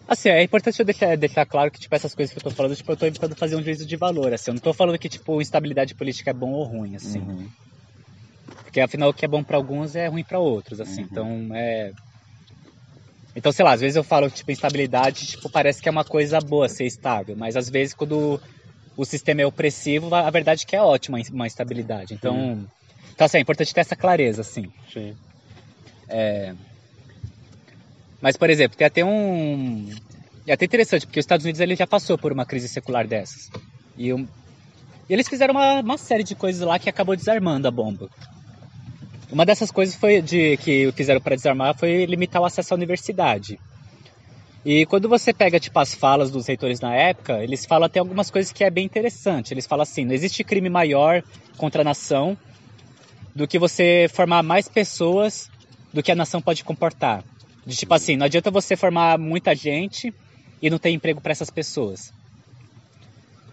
[0.07, 2.75] assim, é importante eu deixar, deixar claro que tipo, essas coisas que eu tô falando,
[2.75, 5.09] tipo, eu tô tentando fazer um juízo de valor, assim, eu não tô falando que
[5.09, 7.19] tipo, instabilidade política é bom ou ruim, assim.
[7.19, 7.49] Uhum.
[8.61, 11.01] Porque afinal o que é bom para alguns é ruim para outros, assim.
[11.01, 11.07] Uhum.
[11.09, 11.91] Então é
[13.35, 16.39] Então, sei lá, às vezes eu falo tipo instabilidade, tipo, parece que é uma coisa
[16.39, 18.39] boa ser estável, mas às vezes quando
[18.95, 22.13] o sistema é opressivo, a verdade é que é ótima uma instabilidade.
[22.13, 22.67] Então,
[23.15, 24.65] então assim, é importante ter essa clareza, assim.
[24.93, 25.15] Sim.
[28.21, 29.89] Mas, por exemplo, tem até um.
[30.45, 33.49] É até interessante, porque os Estados Unidos ele já passou por uma crise secular dessas.
[33.97, 34.27] E, um-
[35.09, 38.09] e eles fizeram uma, uma série de coisas lá que acabou desarmando a bomba.
[39.29, 43.59] Uma dessas coisas foi de que fizeram para desarmar foi limitar o acesso à universidade.
[44.65, 48.31] E quando você pega tipo as falas dos reitores na época, eles falam até algumas
[48.31, 49.53] coisas que é bem interessante.
[49.53, 51.21] Eles falam assim: não existe crime maior
[51.57, 52.37] contra a nação
[53.35, 55.49] do que você formar mais pessoas
[55.97, 57.23] do que a nação pode comportar.
[57.65, 60.13] De tipo assim, não adianta você formar muita gente
[60.61, 62.13] e não ter emprego para essas pessoas.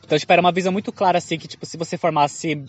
[0.05, 2.62] Então, tipo, era uma visão muito clara assim que tipo se você formasse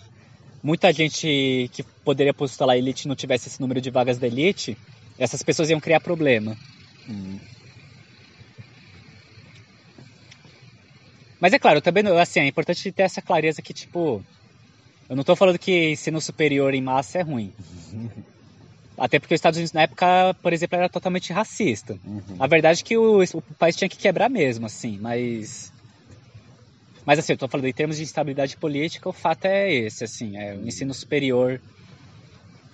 [0.62, 4.78] muita gente que poderia postular elite não tivesse esse número de vagas da elite,
[5.18, 6.56] essas pessoas iam criar problema.
[7.06, 7.38] Hum.
[11.38, 14.24] Mas é claro, também assim, é importante ter essa clareza que, tipo,
[15.06, 17.52] eu não estou falando que ensino superior em massa é ruim.
[18.98, 21.98] Até porque os Estados Unidos na época, por exemplo, era totalmente racista.
[22.04, 22.36] Uhum.
[22.38, 25.72] A verdade é que o, o, país tinha que quebrar mesmo, assim, mas.
[27.04, 30.36] Mas assim, eu tô falando em termos de instabilidade política, o fato é esse, assim,
[30.36, 31.60] é o ensino superior.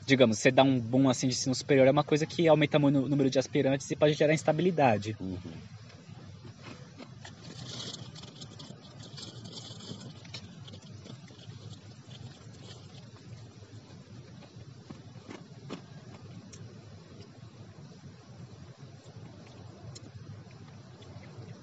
[0.06, 2.98] Digamos, você dá um boom assim de ensino superior é uma coisa que aumenta muito
[2.98, 5.16] o número de aspirantes e pode gerar instabilidade.
[5.20, 5.38] Uhum.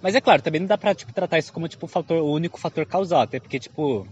[0.01, 2.59] Mas é claro, também não dá pra tipo, tratar isso como tipo, fator, o único
[2.59, 4.07] fator causal, até porque, tipo.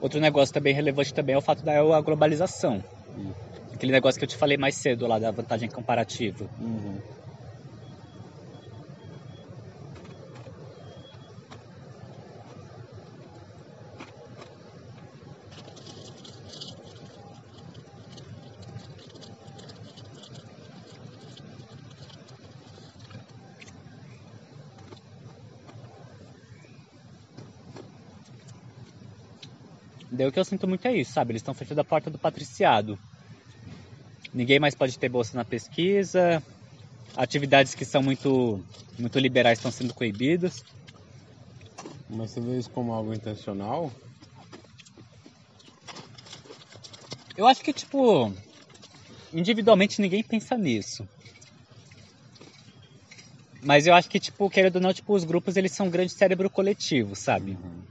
[0.00, 2.82] Outro negócio também relevante também é o fato da globalização.
[3.16, 3.32] Uhum.
[3.72, 6.44] Aquele negócio que eu te falei mais cedo lá da vantagem comparativa.
[6.60, 7.00] Uhum.
[30.22, 31.32] Daí o que eu sinto muito é isso, sabe?
[31.32, 32.96] Eles estão fechando a porta do patriciado.
[34.32, 36.40] Ninguém mais pode ter bolsa na pesquisa.
[37.16, 38.64] Atividades que são muito,
[38.96, 40.64] muito liberais estão sendo coibidas.
[42.08, 43.92] Mas você vê isso como algo intencional?
[47.36, 48.32] Eu acho que, tipo,
[49.32, 51.04] individualmente ninguém pensa nisso.
[53.64, 56.12] Mas eu acho que, tipo, querendo ou não, tipo, os grupos eles são um grande
[56.12, 57.54] cérebro coletivo, sabe?
[57.54, 57.81] Uhum.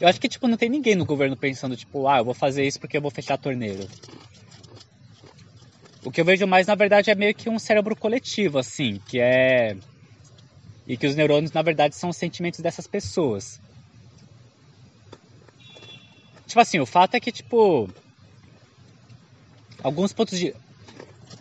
[0.00, 2.66] Eu acho que, tipo, não tem ninguém no governo pensando, tipo, ah, eu vou fazer
[2.66, 3.86] isso porque eu vou fechar a torneira.
[6.02, 9.20] O que eu vejo mais, na verdade, é meio que um cérebro coletivo, assim, que
[9.20, 9.76] é.
[10.86, 13.60] E que os neurônios, na verdade, são os sentimentos dessas pessoas.
[16.46, 17.88] Tipo assim, o fato é que, tipo.
[19.82, 20.54] Alguns pontos de.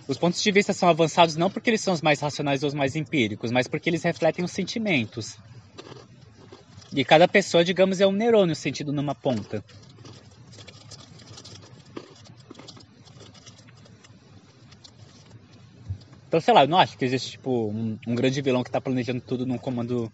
[0.08, 2.74] Os pontos de vista são avançados não porque eles são os mais racionais ou os
[2.74, 5.38] mais empíricos, mas porque eles refletem os sentimentos.
[6.94, 9.64] E cada pessoa, digamos, é um neurônio sentido numa ponta.
[16.28, 18.80] Então, sei lá, eu não acho que existe tipo um, um grande vilão que está
[18.80, 20.12] planejando tudo no comando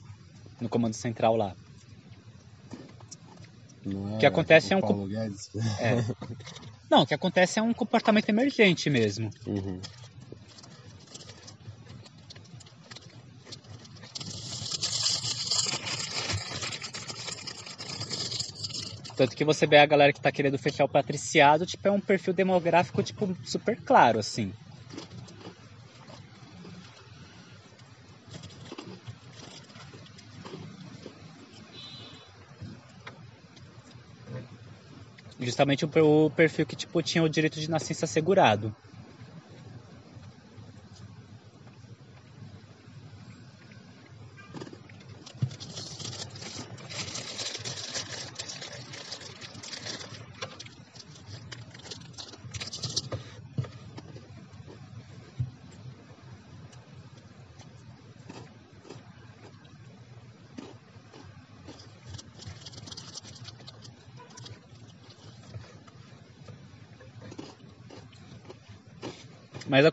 [0.61, 1.53] no comando central lá.
[3.85, 5.09] Não o que acontece é um Paulo.
[5.79, 5.95] É.
[6.89, 9.29] Não, o que acontece é um comportamento emergente mesmo.
[9.45, 9.79] Uhum.
[19.15, 22.01] Tanto que você vê a galera que tá querendo fechar o patriciado, tipo, é um
[22.01, 24.51] perfil demográfico, tipo, super claro, assim.
[35.39, 38.73] Justamente o perfil que, tipo, tinha o direito de nascença assegurado.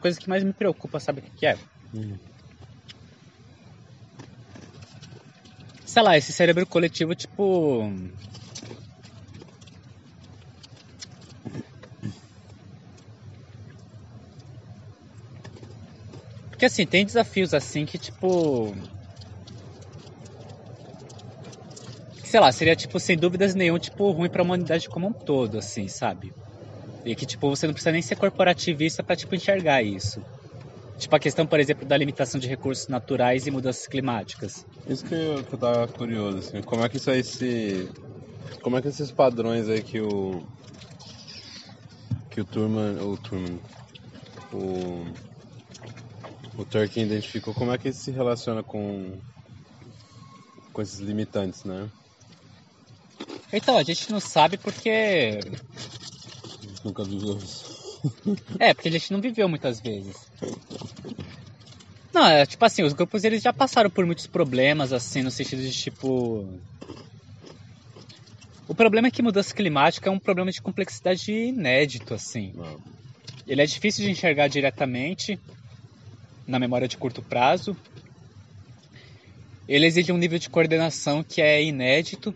[0.02, 1.58] Coisa que mais me preocupa, sabe o que é?
[1.94, 2.18] Hum.
[5.84, 7.82] Sei lá, esse cérebro coletivo, tipo.
[16.50, 18.74] Porque assim, tem desafios assim que, tipo.
[22.24, 25.88] Sei lá, seria, tipo, sem dúvidas nenhum, tipo, ruim pra humanidade como um todo, assim,
[25.88, 26.32] sabe?
[27.04, 30.24] E que, tipo, você não precisa nem ser corporativista para tipo, enxergar isso.
[30.98, 34.64] Tipo a questão, por exemplo, da limitação de recursos naturais e mudanças climáticas.
[34.86, 37.88] Isso que eu, que eu tava curioso, assim, como é que isso aí se...
[38.62, 40.42] Como é que esses padrões aí que o...
[42.30, 43.00] Que o Turman...
[43.02, 43.58] O Turman...
[44.52, 45.04] O...
[46.56, 49.18] o Turkey identificou como é que ele se relaciona com,
[50.72, 51.88] com esses limitantes, né?
[53.52, 55.40] Então, a gente não sabe porque.
[56.84, 58.00] Nunca viveu isso.
[58.58, 60.16] É, porque a gente não viveu muitas vezes.
[62.12, 65.62] Não, é tipo assim, os grupos eles já passaram por muitos problemas, assim, no sentido
[65.62, 66.46] de tipo.
[68.68, 72.52] O problema é que mudança climática é um problema de complexidade inédito, assim.
[72.54, 72.80] Não.
[73.46, 75.38] Ele é difícil de enxergar diretamente
[76.46, 77.76] na memória de curto prazo.
[79.66, 82.34] Ele exige um nível de coordenação que é inédito.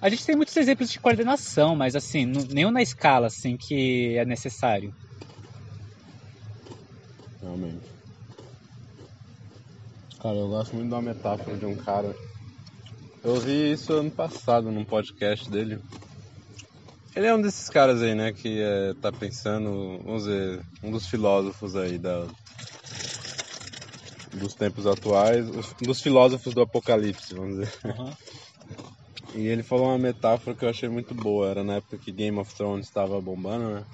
[0.00, 4.24] A gente tem muitos exemplos de coordenação, mas assim, nenhum na escala assim que é
[4.24, 4.94] necessário.
[7.42, 7.86] Realmente.
[10.20, 12.14] Cara, eu gosto muito da metáfora de um cara.
[13.22, 15.78] Eu ouvi isso ano passado num podcast dele.
[17.14, 21.06] Ele é um desses caras aí, né, que é, tá pensando, vamos dizer, um dos
[21.06, 22.26] filósofos aí da,
[24.32, 27.72] dos tempos atuais, um dos filósofos do apocalipse, vamos dizer.
[29.34, 32.38] E ele falou uma metáfora que eu achei muito boa, era na época que Game
[32.38, 33.86] of Thrones estava bombando, né?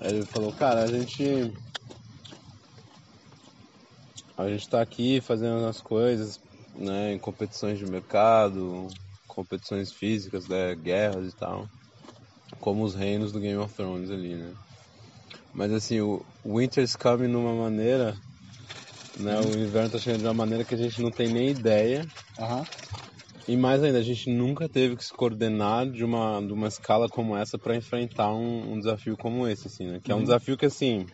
[0.00, 1.22] Aí ele falou, cara, a gente.
[4.36, 6.40] A gente tá aqui fazendo as coisas,
[6.74, 8.88] né, em competições de mercado,
[9.26, 11.68] competições físicas, né, guerras e tal.
[12.58, 14.54] Como os reinos do Game of Thrones ali, né?
[15.54, 18.16] Mas assim, o Winter's coming numa maneira,
[19.18, 22.06] né, o inverno tá chegando de uma maneira que a gente não tem nem ideia.
[22.38, 22.66] Aham.
[23.46, 27.08] E mais ainda, a gente nunca teve que se coordenar de uma, de uma escala
[27.08, 30.00] como essa para enfrentar um, um desafio como esse, assim, né?
[30.02, 31.06] Que é um desafio que, assim,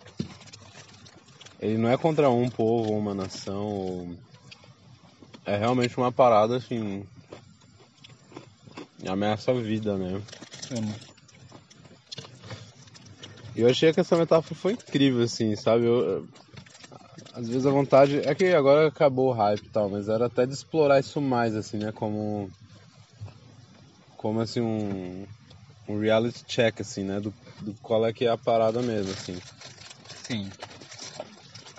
[1.59, 4.17] ele não é contra um povo ou uma nação, ou...
[5.47, 7.03] é realmente uma parada, assim,
[9.07, 10.21] ameaça a vida, né?
[13.57, 15.87] E eu achei que essa metáfora foi incrível, assim, sabe?
[15.87, 16.29] Eu-
[17.39, 18.19] às vezes a vontade.
[18.19, 21.55] É que agora acabou o hype e tal, mas era até de explorar isso mais,
[21.55, 21.93] assim, né?
[21.93, 22.51] Como.
[24.17, 25.25] Como assim, um.
[25.89, 27.19] Um reality check, assim, né?
[27.19, 27.33] Do,
[27.63, 29.39] do qual é que é a parada mesmo, assim.
[30.25, 30.51] Sim.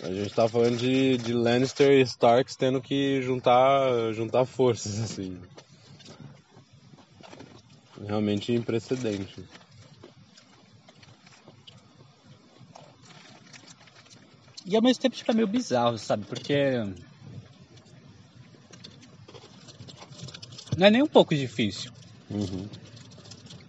[0.02, 5.38] A gente tá falando de, de Lannister e Starks tendo que juntar, juntar forças, assim.
[8.08, 8.64] Realmente em
[14.70, 16.26] E ao mesmo tempo tipo, é meio bizarro, sabe?
[16.26, 16.56] Porque.
[20.78, 21.92] Não é nem um pouco difícil.
[22.30, 22.68] Uhum.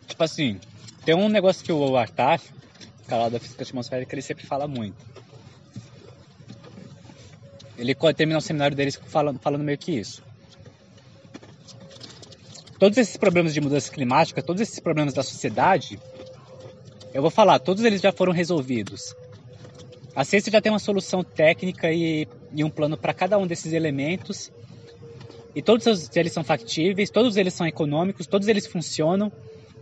[0.07, 0.61] Tipo assim,
[1.03, 2.53] tem um negócio que o Artaf,
[3.09, 4.95] cara lá da física atmosférica, ele sempre fala muito.
[7.79, 10.23] Ele termina o seminário deles falando, falando meio que isso.
[12.79, 15.99] Todos esses problemas de mudança climática, todos esses problemas da sociedade,
[17.15, 19.15] eu vou falar, todos eles já foram resolvidos.
[20.15, 23.73] A ciência já tem uma solução técnica e, e um plano para cada um desses
[23.73, 24.51] elementos.
[25.55, 29.31] E todos os- eles são factíveis, todos eles são econômicos, todos eles funcionam,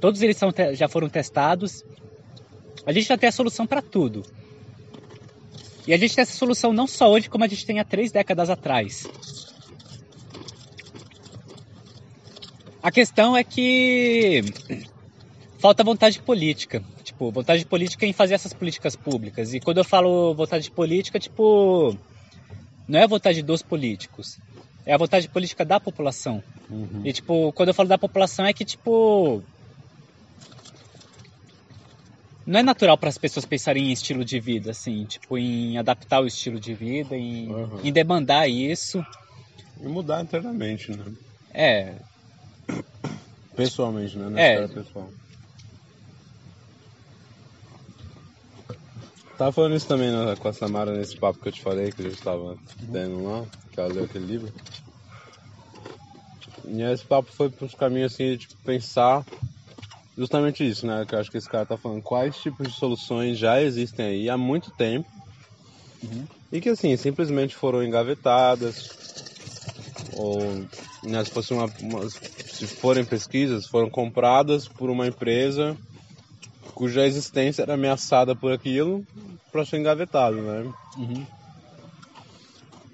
[0.00, 1.84] todos eles são já foram testados.
[2.86, 4.22] A gente já tem a solução para tudo.
[5.86, 8.12] E a gente tem essa solução não só hoje, como a gente tem há três
[8.12, 9.06] décadas atrás.
[12.82, 14.42] A questão é que
[15.58, 16.82] falta vontade política.
[17.18, 19.52] Tipo, vontade política em fazer essas políticas públicas.
[19.52, 21.98] E quando eu falo vontade política, tipo,
[22.86, 24.38] não é a vontade dos políticos.
[24.86, 26.40] É a vontade política da população.
[26.70, 27.02] Uhum.
[27.04, 29.42] E tipo, quando eu falo da população é que tipo
[32.46, 36.22] não é natural para as pessoas pensarem em estilo de vida, assim, tipo, em adaptar
[36.22, 37.80] o estilo de vida, em, Uhum.
[37.82, 39.04] em demandar isso.
[39.82, 41.04] E mudar internamente, né?
[41.52, 41.96] É,
[43.56, 44.30] Pessoalmente, né?
[44.30, 44.52] Na É.
[44.54, 45.10] esfera pessoal.
[49.38, 52.02] Tava falando isso também né, com a Samara nesse papo que eu te falei, que
[52.02, 52.58] a gente tava
[52.92, 54.52] tendo lá, que ela leu aquele livro.
[56.64, 59.24] E esse papo foi pros caminhos assim de tipo, pensar
[60.16, 61.06] justamente isso, né?
[61.06, 62.02] Que eu acho que esse cara tá falando.
[62.02, 65.08] Quais tipos de soluções já existem aí há muito tempo
[66.52, 68.92] e que assim, simplesmente foram engavetadas,
[70.08, 70.68] ou
[71.02, 72.06] né, se, fosse uma, uma-
[72.50, 75.78] se forem pesquisas, foram compradas por uma empresa
[76.78, 79.04] cuja existência era ameaçada por aquilo
[79.50, 80.72] para ser engavetado, né?
[80.96, 81.26] Uhum.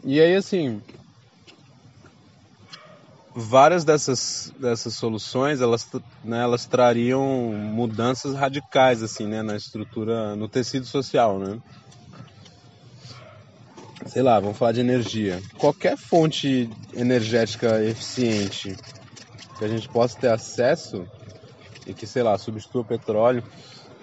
[0.02, 0.80] E aí assim,
[3.34, 5.86] várias dessas dessas soluções, elas
[6.24, 11.60] né, elas trariam mudanças radicais assim, né, na estrutura, no tecido social, né?
[14.06, 15.42] sei lá, vamos falar de energia.
[15.58, 18.76] Qualquer fonte energética eficiente
[19.58, 21.06] que a gente possa ter acesso
[21.86, 23.42] e que, sei lá, substitua o petróleo,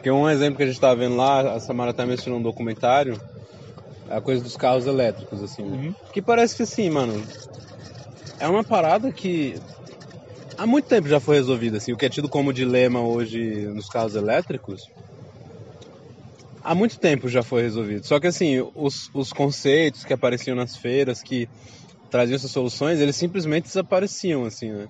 [0.01, 3.21] Porque um exemplo que a gente estava vendo lá, a Samara até mencionou um documentário,
[4.09, 5.61] é a coisa dos carros elétricos, assim.
[5.61, 5.77] Né?
[5.77, 5.95] Uhum.
[6.11, 7.23] Que parece que assim, mano,
[8.39, 9.55] é uma parada que
[10.57, 11.93] há muito tempo já foi resolvida, assim.
[11.93, 14.89] O que é tido como dilema hoje nos carros elétricos,
[16.63, 18.03] há muito tempo já foi resolvido.
[18.03, 21.47] Só que assim, os, os conceitos que apareciam nas feiras, que
[22.09, 24.87] traziam essas soluções, eles simplesmente desapareciam, assim, né?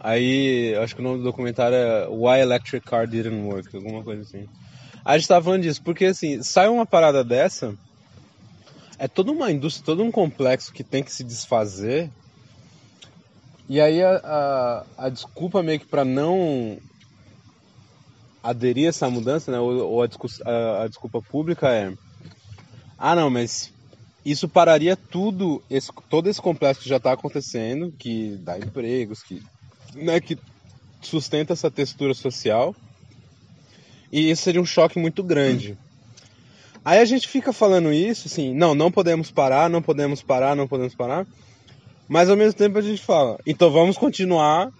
[0.00, 4.22] Aí, acho que o nome do documentário é Why Electric Car Didn't Work, alguma coisa
[4.22, 4.48] assim.
[5.04, 7.74] A gente tava falando disso, porque assim, sai uma parada dessa,
[8.98, 12.10] é toda uma indústria, todo um complexo que tem que se desfazer.
[13.68, 16.78] E aí a, a, a desculpa meio que para não
[18.42, 20.06] aderir a essa mudança, né, ou, ou a,
[20.44, 21.92] a, a, desculpa pública é
[22.96, 23.72] ah não, mas
[24.24, 29.42] isso pararia tudo, esse, todo esse complexo que já está acontecendo, que dá empregos, que,
[29.96, 30.38] né, que
[31.00, 32.74] sustenta essa textura social,
[34.12, 35.76] e isso seria um choque muito grande.
[36.84, 40.68] Aí a gente fica falando isso, assim, não, não podemos parar, não podemos parar, não
[40.68, 41.26] podemos parar.
[42.08, 44.70] Mas ao mesmo tempo a gente fala, então vamos continuar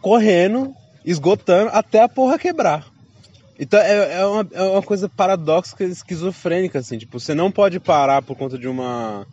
[0.00, 0.74] correndo,
[1.04, 2.84] esgotando até a porra quebrar.
[3.58, 8.22] Então é, é, uma, é uma coisa paradoxa, esquizofrênica, assim, tipo, você não pode parar
[8.22, 9.26] por conta de uma.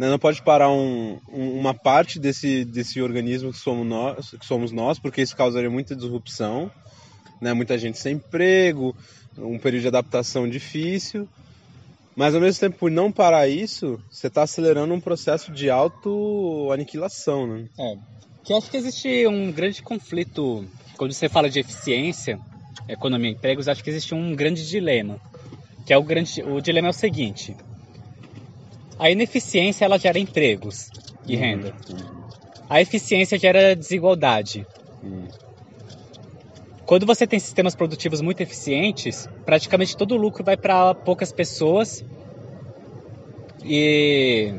[0.00, 4.46] Né, não pode parar um, um, uma parte desse, desse organismo que somos, nós, que
[4.46, 6.70] somos nós, porque isso causaria muita disrupção,
[7.38, 8.96] né, muita gente sem emprego,
[9.36, 11.28] um período de adaptação difícil.
[12.16, 17.46] Mas ao mesmo tempo, por não parar isso, você está acelerando um processo de auto-aniquilação,
[17.46, 17.68] né?
[17.78, 17.98] É.
[18.42, 20.64] Que acho que existe um grande conflito
[20.96, 22.40] quando você fala de eficiência,
[22.88, 25.20] economia e empregos, acho que existe um grande dilema.
[25.84, 26.42] Que é o grande.
[26.42, 27.54] O dilema é o seguinte.
[29.00, 30.90] A ineficiência ela gera empregos
[31.26, 31.40] e uhum.
[31.40, 31.74] renda.
[32.68, 34.66] A eficiência gera desigualdade.
[35.02, 35.26] Uhum.
[36.84, 42.04] Quando você tem sistemas produtivos muito eficientes, praticamente todo o lucro vai para poucas pessoas
[43.64, 44.52] e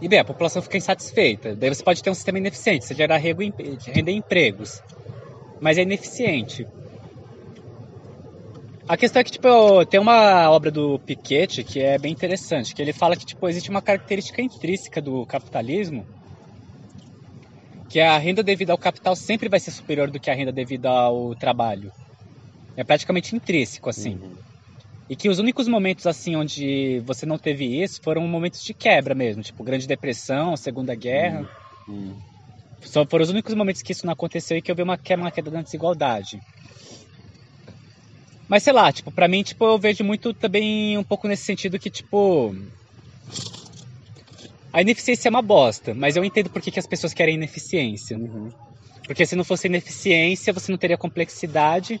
[0.00, 1.54] e bem, a população fica insatisfeita.
[1.54, 4.82] Daí você pode ter um sistema ineficiente, você gera render empregos,
[5.60, 6.66] mas é ineficiente.
[8.88, 12.82] A questão é que tipo, tem uma obra do Piketty que é bem interessante, que
[12.82, 16.04] ele fala que tipo, existe uma característica intrínseca do capitalismo
[17.88, 20.88] que a renda devida ao capital sempre vai ser superior do que a renda devida
[20.88, 21.92] ao trabalho.
[22.74, 24.14] É praticamente intrínseco, assim.
[24.14, 24.32] Uhum.
[25.10, 29.14] E que os únicos momentos, assim, onde você não teve isso foram momentos de quebra
[29.14, 31.46] mesmo, tipo Grande Depressão, Segunda Guerra.
[31.86, 32.16] Uhum.
[32.80, 35.20] Só foram os únicos momentos que isso não aconteceu e que eu vi uma queda,
[35.20, 36.40] uma queda da desigualdade.
[38.52, 41.78] Mas sei lá, tipo, pra mim, tipo, eu vejo muito também um pouco nesse sentido
[41.78, 42.54] que, tipo,
[44.70, 48.14] a ineficiência é uma bosta, mas eu entendo por que, que as pessoas querem ineficiência.
[48.14, 48.52] Uhum.
[49.06, 51.98] Porque se não fosse ineficiência, você não teria complexidade.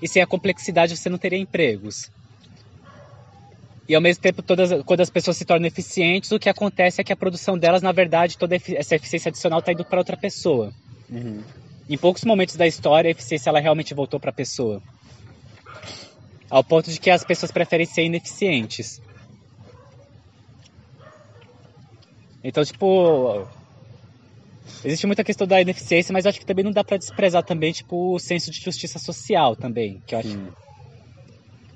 [0.00, 2.08] E sem a complexidade, você não teria empregos.
[3.88, 7.04] E ao mesmo tempo, todas, quando as pessoas se tornam eficientes, o que acontece é
[7.04, 10.72] que a produção delas, na verdade, toda essa eficiência adicional está indo para outra pessoa.
[11.10, 11.42] Uhum.
[11.90, 14.80] Em poucos momentos da história, a eficiência ela realmente voltou para a pessoa.
[16.54, 19.00] Ao ponto de que as pessoas preferem ser ineficientes.
[22.44, 23.44] Então, tipo,
[24.84, 28.14] existe muita questão da ineficiência, mas acho que também não dá para desprezar também, tipo,
[28.14, 30.28] o senso de justiça social também, que eu acho.
[30.28, 30.48] Sim.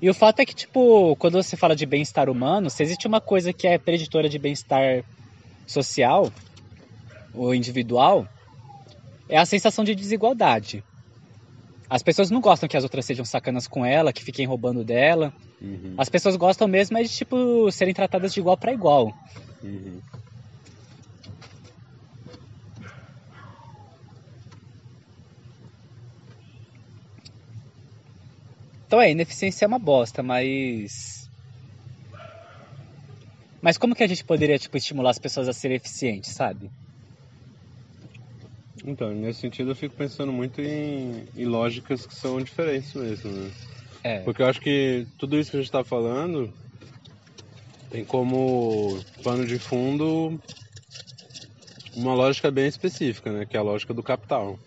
[0.01, 3.19] E o fato é que, tipo, quando você fala de bem-estar humano, se existe uma
[3.19, 5.03] coisa que é preditora de bem-estar
[5.67, 6.31] social
[7.33, 8.25] ou individual,
[9.27, 10.81] é a sensação de desigualdade.
[11.89, 15.33] As pessoas não gostam que as outras sejam sacanas com ela, que fiquem roubando dela.
[15.59, 15.95] Uhum.
[15.97, 19.11] As pessoas gostam mesmo é de, tipo, serem tratadas de igual para igual.
[19.63, 19.99] Uhum.
[28.85, 31.27] Então é, ineficiência é uma bosta, mas.
[33.61, 36.69] Mas como que a gente poderia, tipo, estimular as pessoas a serem eficientes, sabe?
[38.85, 43.51] Então, nesse sentido eu fico pensando muito em, em lógicas que são diferentes mesmo, né?
[44.03, 44.19] É.
[44.19, 46.53] Porque eu acho que tudo isso que a gente está falando
[47.89, 50.39] tem como pano de fundo
[51.95, 53.45] uma lógica bem específica, né?
[53.45, 54.57] Que é a lógica do capital.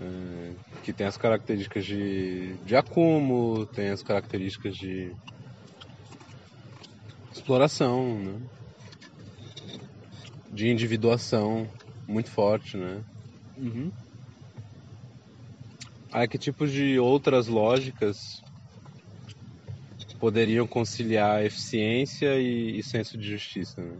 [0.00, 0.52] É,
[0.82, 5.10] que tem as características de, de acúmulo, tem as características de
[7.32, 8.40] exploração, né?
[10.52, 11.68] de individuação
[12.06, 13.02] muito forte, né?
[13.56, 13.90] Uhum.
[16.12, 18.42] Aí que tipos de outras lógicas
[20.20, 23.96] poderiam conciliar eficiência e, e senso de justiça, né?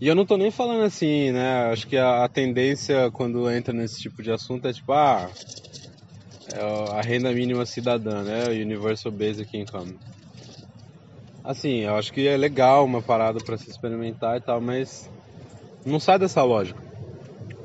[0.00, 1.70] E eu não tô nem falando assim, né?
[1.72, 5.30] Acho que a, a, tendência quando entra nesse tipo de assunto é tipo, ah,
[6.52, 8.46] É a renda mínima cidadã, né?
[8.48, 9.98] O Universal Basic Income.
[11.42, 15.10] Assim, eu acho que é legal uma parada para se experimentar e tal, mas
[15.86, 16.82] não sai dessa lógica.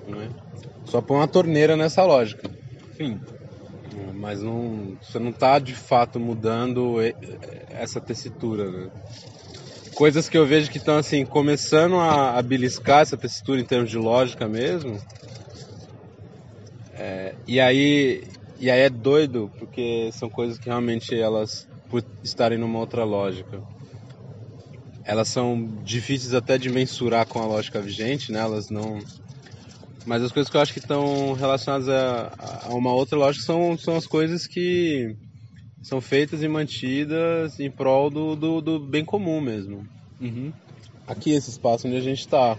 [0.07, 0.30] Né?
[0.85, 2.49] Só põe uma torneira nessa lógica.
[2.91, 3.19] Enfim.
[4.14, 6.98] Mas não, você não está de fato mudando
[7.69, 8.89] essa tessitura, né?
[9.95, 13.89] Coisas que eu vejo que estão assim, começando a, a beliscar essa textura em termos
[13.89, 14.98] de lógica mesmo.
[16.93, 18.23] É, e aí
[18.61, 23.60] e aí é doido, porque são coisas que realmente elas, por estarem numa outra lógica,
[25.03, 28.40] elas são difíceis até de mensurar com a lógica vigente, né?
[28.40, 28.99] Elas não.
[30.06, 33.78] Mas as coisas que eu acho que estão relacionadas a, a uma outra lógica são,
[33.78, 35.15] são as coisas que
[35.82, 39.88] são feitas e mantidas em prol do, do, do bem comum mesmo.
[40.19, 40.53] Uhum.
[41.07, 42.57] Aqui, esse espaço onde a gente está,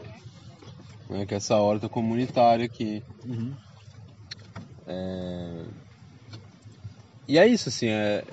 [1.09, 3.03] né, que é essa horta comunitária aqui.
[3.25, 3.53] Uhum.
[4.87, 5.65] É...
[7.29, 8.25] E é isso, assim, é...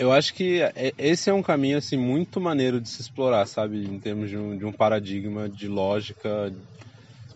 [0.00, 3.84] eu acho que é, esse é um caminho assim muito maneiro de se explorar, sabe,
[3.84, 6.50] em termos de um, de um paradigma de lógica,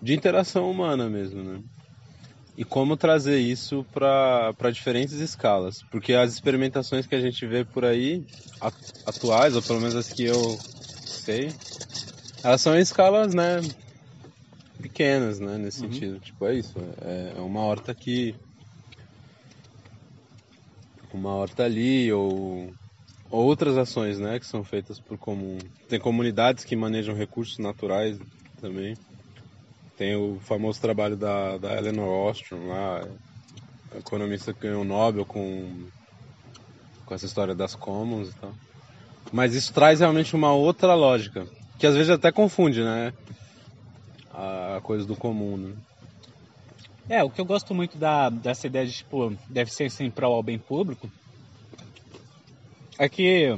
[0.01, 1.61] de interação humana mesmo, né?
[2.57, 7.85] E como trazer isso para diferentes escalas, porque as experimentações que a gente vê por
[7.85, 8.25] aí,
[9.05, 10.59] atuais, ou pelo menos as que eu
[11.05, 11.53] sei,
[12.43, 13.61] elas são em escalas, né,
[14.81, 15.93] pequenas, né, nesse uhum.
[15.93, 16.19] sentido.
[16.21, 18.35] Tipo, é isso, é, é uma horta aqui,
[21.15, 22.73] uma horta ali ou
[23.31, 25.59] outras ações, né, que são feitas por comum.
[25.89, 28.19] Tem comunidades que manejam recursos naturais
[28.61, 28.95] também.
[29.97, 33.07] Tem o famoso trabalho da, da Eleanor Ostrom lá,
[33.97, 35.87] economista que ganhou o Nobel com,
[37.07, 38.53] com essa história das commons e tal.
[39.33, 41.47] Mas isso traz realmente uma outra lógica,
[41.79, 43.13] que às vezes até confunde, né?
[44.33, 45.75] A coisa do comum, né?
[47.09, 50.35] É, o que eu gosto muito da, dessa ideia de, tipo, deve ser em prol
[50.35, 51.11] ao bem público,
[52.99, 53.49] é que,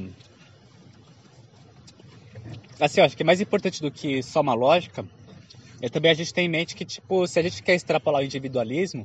[2.80, 5.04] assim, eu acho que é mais importante do que só uma lógica,
[5.80, 8.24] é também a gente ter em mente que, tipo, se a gente quer extrapolar o
[8.24, 9.04] individualismo,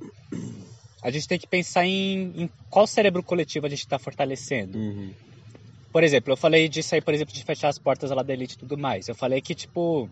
[1.04, 4.78] a gente tem que pensar em, em qual cérebro coletivo a gente está fortalecendo.
[4.78, 5.14] Uhum.
[5.92, 8.56] Por exemplo, eu falei disso aí, por exemplo, de fechar as portas lá da elite
[8.56, 9.08] e tudo mais.
[9.08, 10.10] Eu falei que, tipo,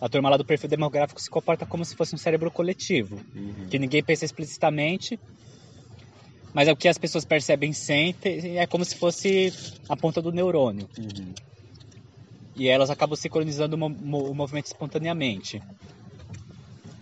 [0.00, 3.66] a turma lá do perfil demográfico se comporta como se fosse um cérebro coletivo, uhum.
[3.68, 5.18] que ninguém pensa explicitamente,
[6.54, 9.52] mas é o que as pessoas percebem sentem, é como se fosse
[9.88, 10.88] a ponta do neurônio.
[10.98, 11.34] Uhum.
[12.56, 15.62] E elas acabam sincronizando o, movimento espontaneamente.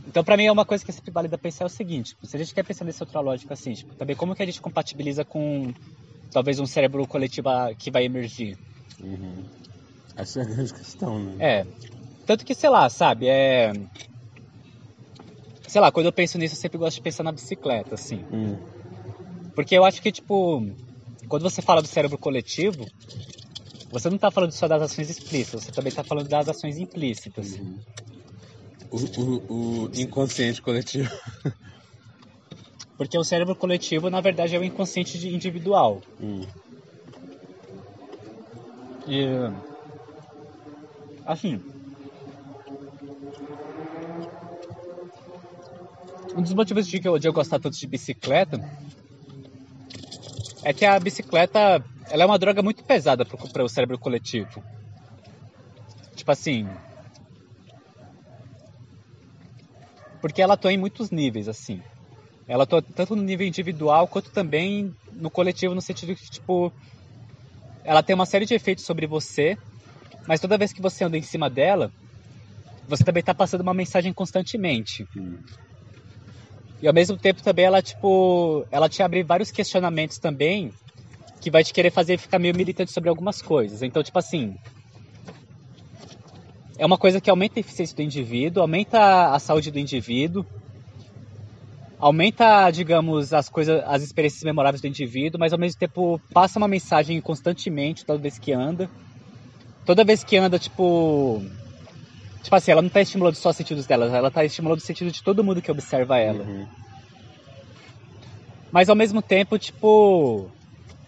[0.07, 2.27] Então, para mim, é uma coisa que é sempre válida pensar é o seguinte: tipo,
[2.27, 4.61] se a gente quer pensar nessa outra lógica assim, tipo, também como que a gente
[4.61, 5.73] compatibiliza com
[6.31, 7.49] talvez um cérebro coletivo
[7.79, 8.57] que vai emergir?
[9.01, 9.45] Uhum.
[10.17, 11.35] Essa é a grande questão, né?
[11.39, 11.67] É.
[12.29, 13.73] Tanto que, sei lá, sabe, é.
[15.67, 18.23] Sei lá, quando eu penso nisso, eu sempre gosto de pensar na bicicleta, assim.
[18.31, 18.59] Hum.
[19.55, 20.63] Porque eu acho que, tipo,
[21.27, 22.87] quando você fala do cérebro coletivo,
[23.91, 27.55] você não está falando só das ações explícitas, você também está falando das ações implícitas.
[27.55, 27.79] Uhum.
[28.91, 31.11] O, o, o, inconsciente coletivo.
[32.99, 36.03] Porque o cérebro coletivo, na verdade, é o inconsciente individual.
[36.21, 36.47] Hum.
[39.07, 39.25] E.
[41.25, 41.78] Assim.
[46.35, 48.61] Um dos motivos de eu, eu gostar tanto de bicicleta
[50.63, 54.63] é que a bicicleta ela é uma droga muito pesada para o cérebro coletivo.
[56.15, 56.69] Tipo assim.
[60.21, 61.81] Porque ela atua em muitos níveis, assim.
[62.47, 66.73] Ela atua tanto no nível individual quanto também no coletivo, no sentido que, tipo,
[67.85, 69.57] ela tem uma série de efeitos sobre você,
[70.27, 71.93] mas toda vez que você anda em cima dela,
[72.87, 75.07] você também está passando uma mensagem constantemente.
[75.17, 75.39] Hum.
[76.81, 80.73] E ao mesmo tempo também ela, tipo, ela te abre vários questionamentos também
[81.41, 83.83] que vai te querer fazer ficar meio militante sobre algumas coisas.
[83.83, 84.57] Então, tipo assim,
[86.77, 90.47] é uma coisa que aumenta a eficiência do indivíduo, aumenta a saúde do indivíduo,
[91.99, 96.69] aumenta, digamos, as coisas, as experiências memoráveis do indivíduo, mas ao mesmo tempo passa uma
[96.69, 98.89] mensagem constantemente toda vez que anda.
[99.85, 101.43] Toda vez que anda, tipo,
[102.43, 105.11] Tipo assim, ela não tá estimulando só os sentidos dela, ela tá estimulando o sentido
[105.11, 106.45] de todo mundo que observa ela.
[106.45, 106.67] Uhum.
[108.71, 110.51] Mas ao mesmo tempo, tipo,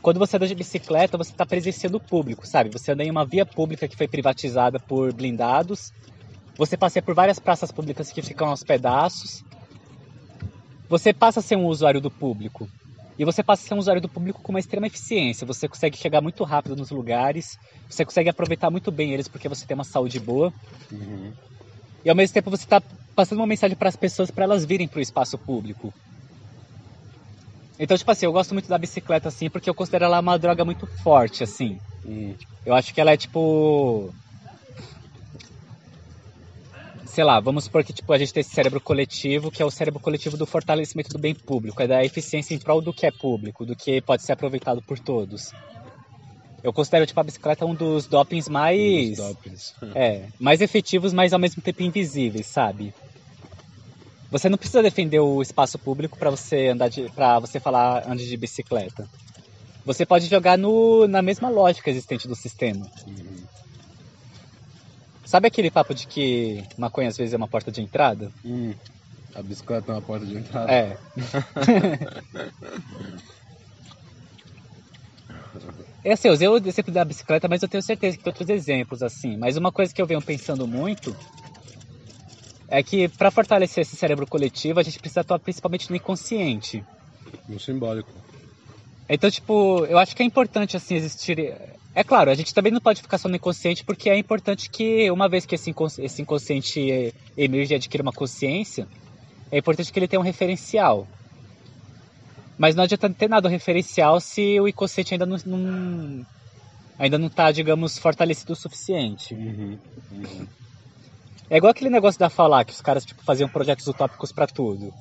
[0.02, 2.70] quando você anda de bicicleta, você tá presenciando o público, sabe?
[2.70, 5.92] Você anda em uma via pública que foi privatizada por blindados.
[6.56, 9.44] Você passeia por várias praças públicas que ficam aos pedaços.
[10.88, 12.68] Você passa a ser um usuário do público.
[13.20, 15.46] E você passa a ser um usuário do público com uma extrema eficiência.
[15.46, 19.66] Você consegue chegar muito rápido nos lugares, você consegue aproveitar muito bem eles porque você
[19.66, 20.50] tem uma saúde boa.
[20.90, 21.30] Uhum.
[22.02, 22.80] E ao mesmo tempo você está
[23.14, 25.92] passando uma mensagem para as pessoas para elas virem para o espaço público.
[27.78, 30.64] Então, tipo assim, eu gosto muito da bicicleta, assim, porque eu considero ela uma droga
[30.64, 31.78] muito forte, assim.
[32.06, 32.34] Hum.
[32.64, 34.14] Eu acho que ela é tipo.
[37.12, 39.70] Sei lá, vamos supor que tipo, a gente tem esse cérebro coletivo, que é o
[39.70, 43.10] cérebro coletivo do fortalecimento do bem público, é da eficiência em prol do que é
[43.10, 45.52] público, do que pode ser aproveitado por todos.
[46.62, 49.18] Eu considero tipo, a bicicleta um dos dopings mais.
[49.18, 49.74] Os dopings.
[49.94, 52.94] É, mais efetivos, mas ao mesmo tempo invisíveis, sabe?
[54.30, 58.28] Você não precisa defender o espaço público para você andar de, para você falar ande
[58.28, 59.08] de bicicleta.
[59.84, 62.86] Você pode jogar no, na mesma lógica existente do sistema.
[63.04, 63.44] Uhum.
[65.30, 68.32] Sabe aquele papo de que maconha às vezes é uma porta de entrada?
[68.44, 68.74] Hum.
[69.32, 70.72] A bicicleta é uma porta de entrada.
[70.72, 70.96] É.
[76.02, 78.48] É assim, eu usei o exemplo da bicicleta, mas eu tenho certeza que tem outros
[78.48, 79.36] exemplos assim.
[79.36, 81.14] Mas uma coisa que eu venho pensando muito
[82.66, 86.82] é que para fortalecer esse cérebro coletivo, a gente precisa atuar principalmente no inconsciente.
[87.46, 88.10] No simbólico.
[89.10, 91.54] Então, tipo, eu acho que é importante assim existir.
[91.94, 95.10] É claro, a gente também não pode ficar só no inconsciente, porque é importante que,
[95.10, 98.86] uma vez que esse inconsci- esse inconsciente emerge e adquire uma consciência,
[99.50, 101.06] é importante que ele tenha um referencial.
[102.56, 106.26] Mas não adianta ter nada referencial se o inconsciente ainda não, não
[106.98, 109.34] ainda não tá, digamos, fortalecido o suficiente.
[109.34, 109.78] Uhum.
[110.12, 110.46] Uhum.
[111.48, 114.92] É igual aquele negócio da falar que os caras tipo, faziam projetos utópicos para tudo.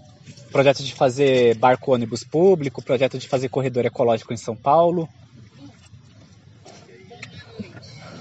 [0.51, 5.07] Projeto de fazer barco ônibus público, projeto de fazer corredor ecológico em São Paulo.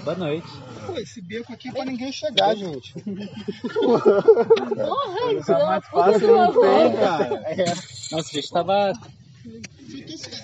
[0.03, 0.47] Boa noite.
[0.85, 2.93] Pô, esse beco aqui é pra ninguém chegar, gente.
[3.73, 4.23] Porra,
[5.45, 7.35] Tá mais por fácil, não tem, cara.
[7.45, 7.65] É.
[8.11, 8.93] Nossa, a gente tava.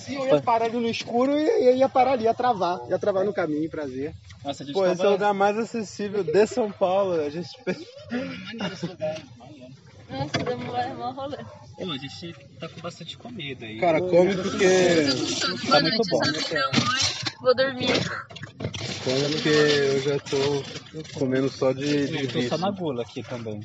[0.07, 2.79] Eu ia parar ali no escuro e ia parar ali, ia travar.
[2.89, 4.13] Ia travar no caminho, prazer.
[4.43, 7.13] Nossa, a gente Pô, esse é o lugar mais acessível de São Paulo.
[7.19, 7.49] A gente
[10.07, 11.37] Nossa, demora mó rolê.
[11.77, 13.79] Pô, a gente tá com bastante comida aí.
[13.79, 15.07] Cara, come porque.
[15.67, 16.19] Tá muito bom.
[17.41, 17.89] Vou dormir.
[19.05, 20.63] Come porque eu já tô
[21.13, 23.63] comendo só de, de Eu tô só na gula aqui também.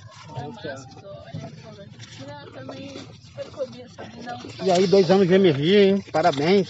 [4.62, 6.04] E aí, dois anos de emergia, hein?
[6.12, 6.68] Parabéns.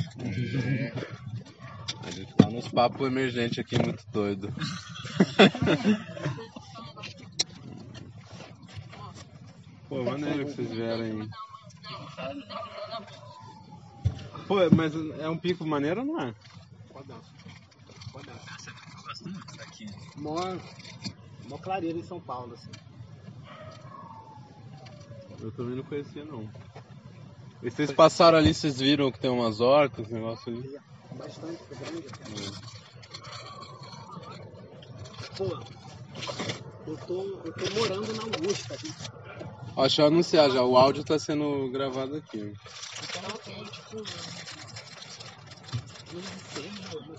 [2.04, 4.54] A gente tá nos papos emergentes aqui, muito doido.
[9.88, 11.28] Pô, maneiro que vocês vieram aí.
[14.46, 16.32] Pô, mas é um pico maneiro ou não é?
[17.08, 17.39] Daqui.
[20.20, 20.36] Mó,
[21.48, 22.70] mó clareira em São Paulo, assim.
[25.40, 26.46] Eu também não conhecia não.
[27.62, 30.78] E vocês passaram ali, vocês viram que tem umas hortas, negócio ali?
[31.16, 32.06] Bastante grande.
[35.38, 35.44] Pô,
[36.86, 38.74] eu tô, eu tô morando na Augusta.
[38.74, 38.88] aqui.
[39.74, 42.52] Ó, deixa eu anunciar já, o áudio tá sendo gravado aqui.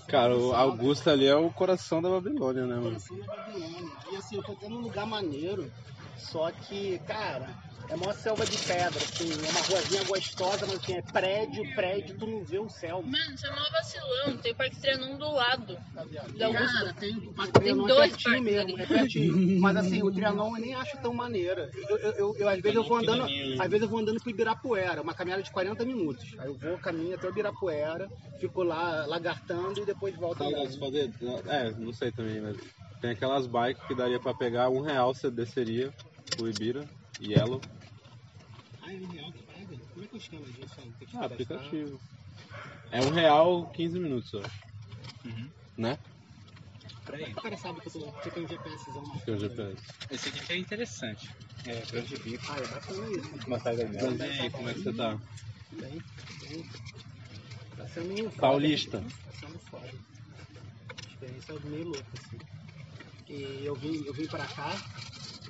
[0.06, 2.90] Cara, o Augusta ali é o coração da Babilônia, né, mano?
[2.90, 3.92] Coração da Babilônia.
[4.10, 5.72] E assim, eu tô tendo um lugar maneiro,
[6.16, 7.54] só que, cara,
[7.88, 12.16] é mó selva de pedra, assim, é uma ruazinha gostosa, mas assim, é prédio, prédio,
[12.18, 13.02] tu não vê o céu.
[13.02, 14.36] Mano, você é mó vacilão.
[14.38, 15.78] Tem o Parque Trianon do lado.
[16.38, 18.82] Da Cara, tem o Parque Tem Trianon é dois pertinho parques mesmo, ali.
[18.82, 19.60] é pertinho.
[19.60, 21.70] Mas assim, o Trianon eu nem acho tão maneira.
[21.88, 23.22] Eu, eu, eu- eu, às vezes eu vou andando,
[23.60, 26.24] às vezes eu vou andando pro Ibirapuera, uma caminhada de 40 minutos.
[26.38, 28.08] Aí eu vou, caminho até o Ibirapuera,
[28.40, 31.10] fico lá lagartando e depois volto mas fazer-
[31.46, 32.56] É, não sei também, mas
[33.00, 35.92] tem aquelas bikes que daria pra pegar um real, você desceria
[36.34, 36.88] pro Ibira,
[37.22, 37.60] Yellow.
[38.82, 39.76] Ah, é um real que paga?
[39.92, 40.74] Como é que eu esquema disso?
[40.78, 40.92] aí?
[40.98, 42.00] Tem que Ah, aplicativo.
[42.90, 44.60] É um real 15 minutos, eu acho.
[45.24, 45.50] Uhum.
[45.76, 45.98] Né?
[47.06, 47.32] Peraí.
[47.32, 49.40] O cara sabe que eu, eu tenho um GPSzão é o frente.
[49.40, 49.82] GPS.
[50.10, 51.30] Esse aqui que é interessante.
[51.64, 52.44] É, grande bico.
[52.48, 53.46] Ah, é bacana isso.
[53.46, 55.20] Uma saga Mas e aí, como é que você tá?
[55.72, 56.02] Bem,
[56.40, 56.66] bem.
[57.76, 58.36] Tá sendo um foda.
[58.36, 59.00] Paulista.
[59.00, 59.90] Tá sendo foda.
[61.08, 62.38] Experiência meio louca, assim.
[63.28, 64.76] E eu vim, eu vim pra cá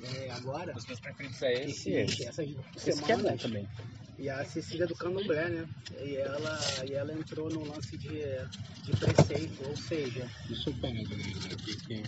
[0.03, 0.73] é, agora.
[0.75, 2.25] Os meus preferidos é esse e Esse, esse.
[2.27, 2.49] essas
[2.87, 3.41] Esse que é bom semanas.
[3.41, 3.67] também.
[4.19, 5.67] E a Cecília do Candomblé, né?
[5.99, 8.21] E ela, e ela entrou no lance de,
[8.83, 10.29] de preceito, ou seja,
[11.03, 11.53] galera.
[11.53, 12.03] Aqui, que-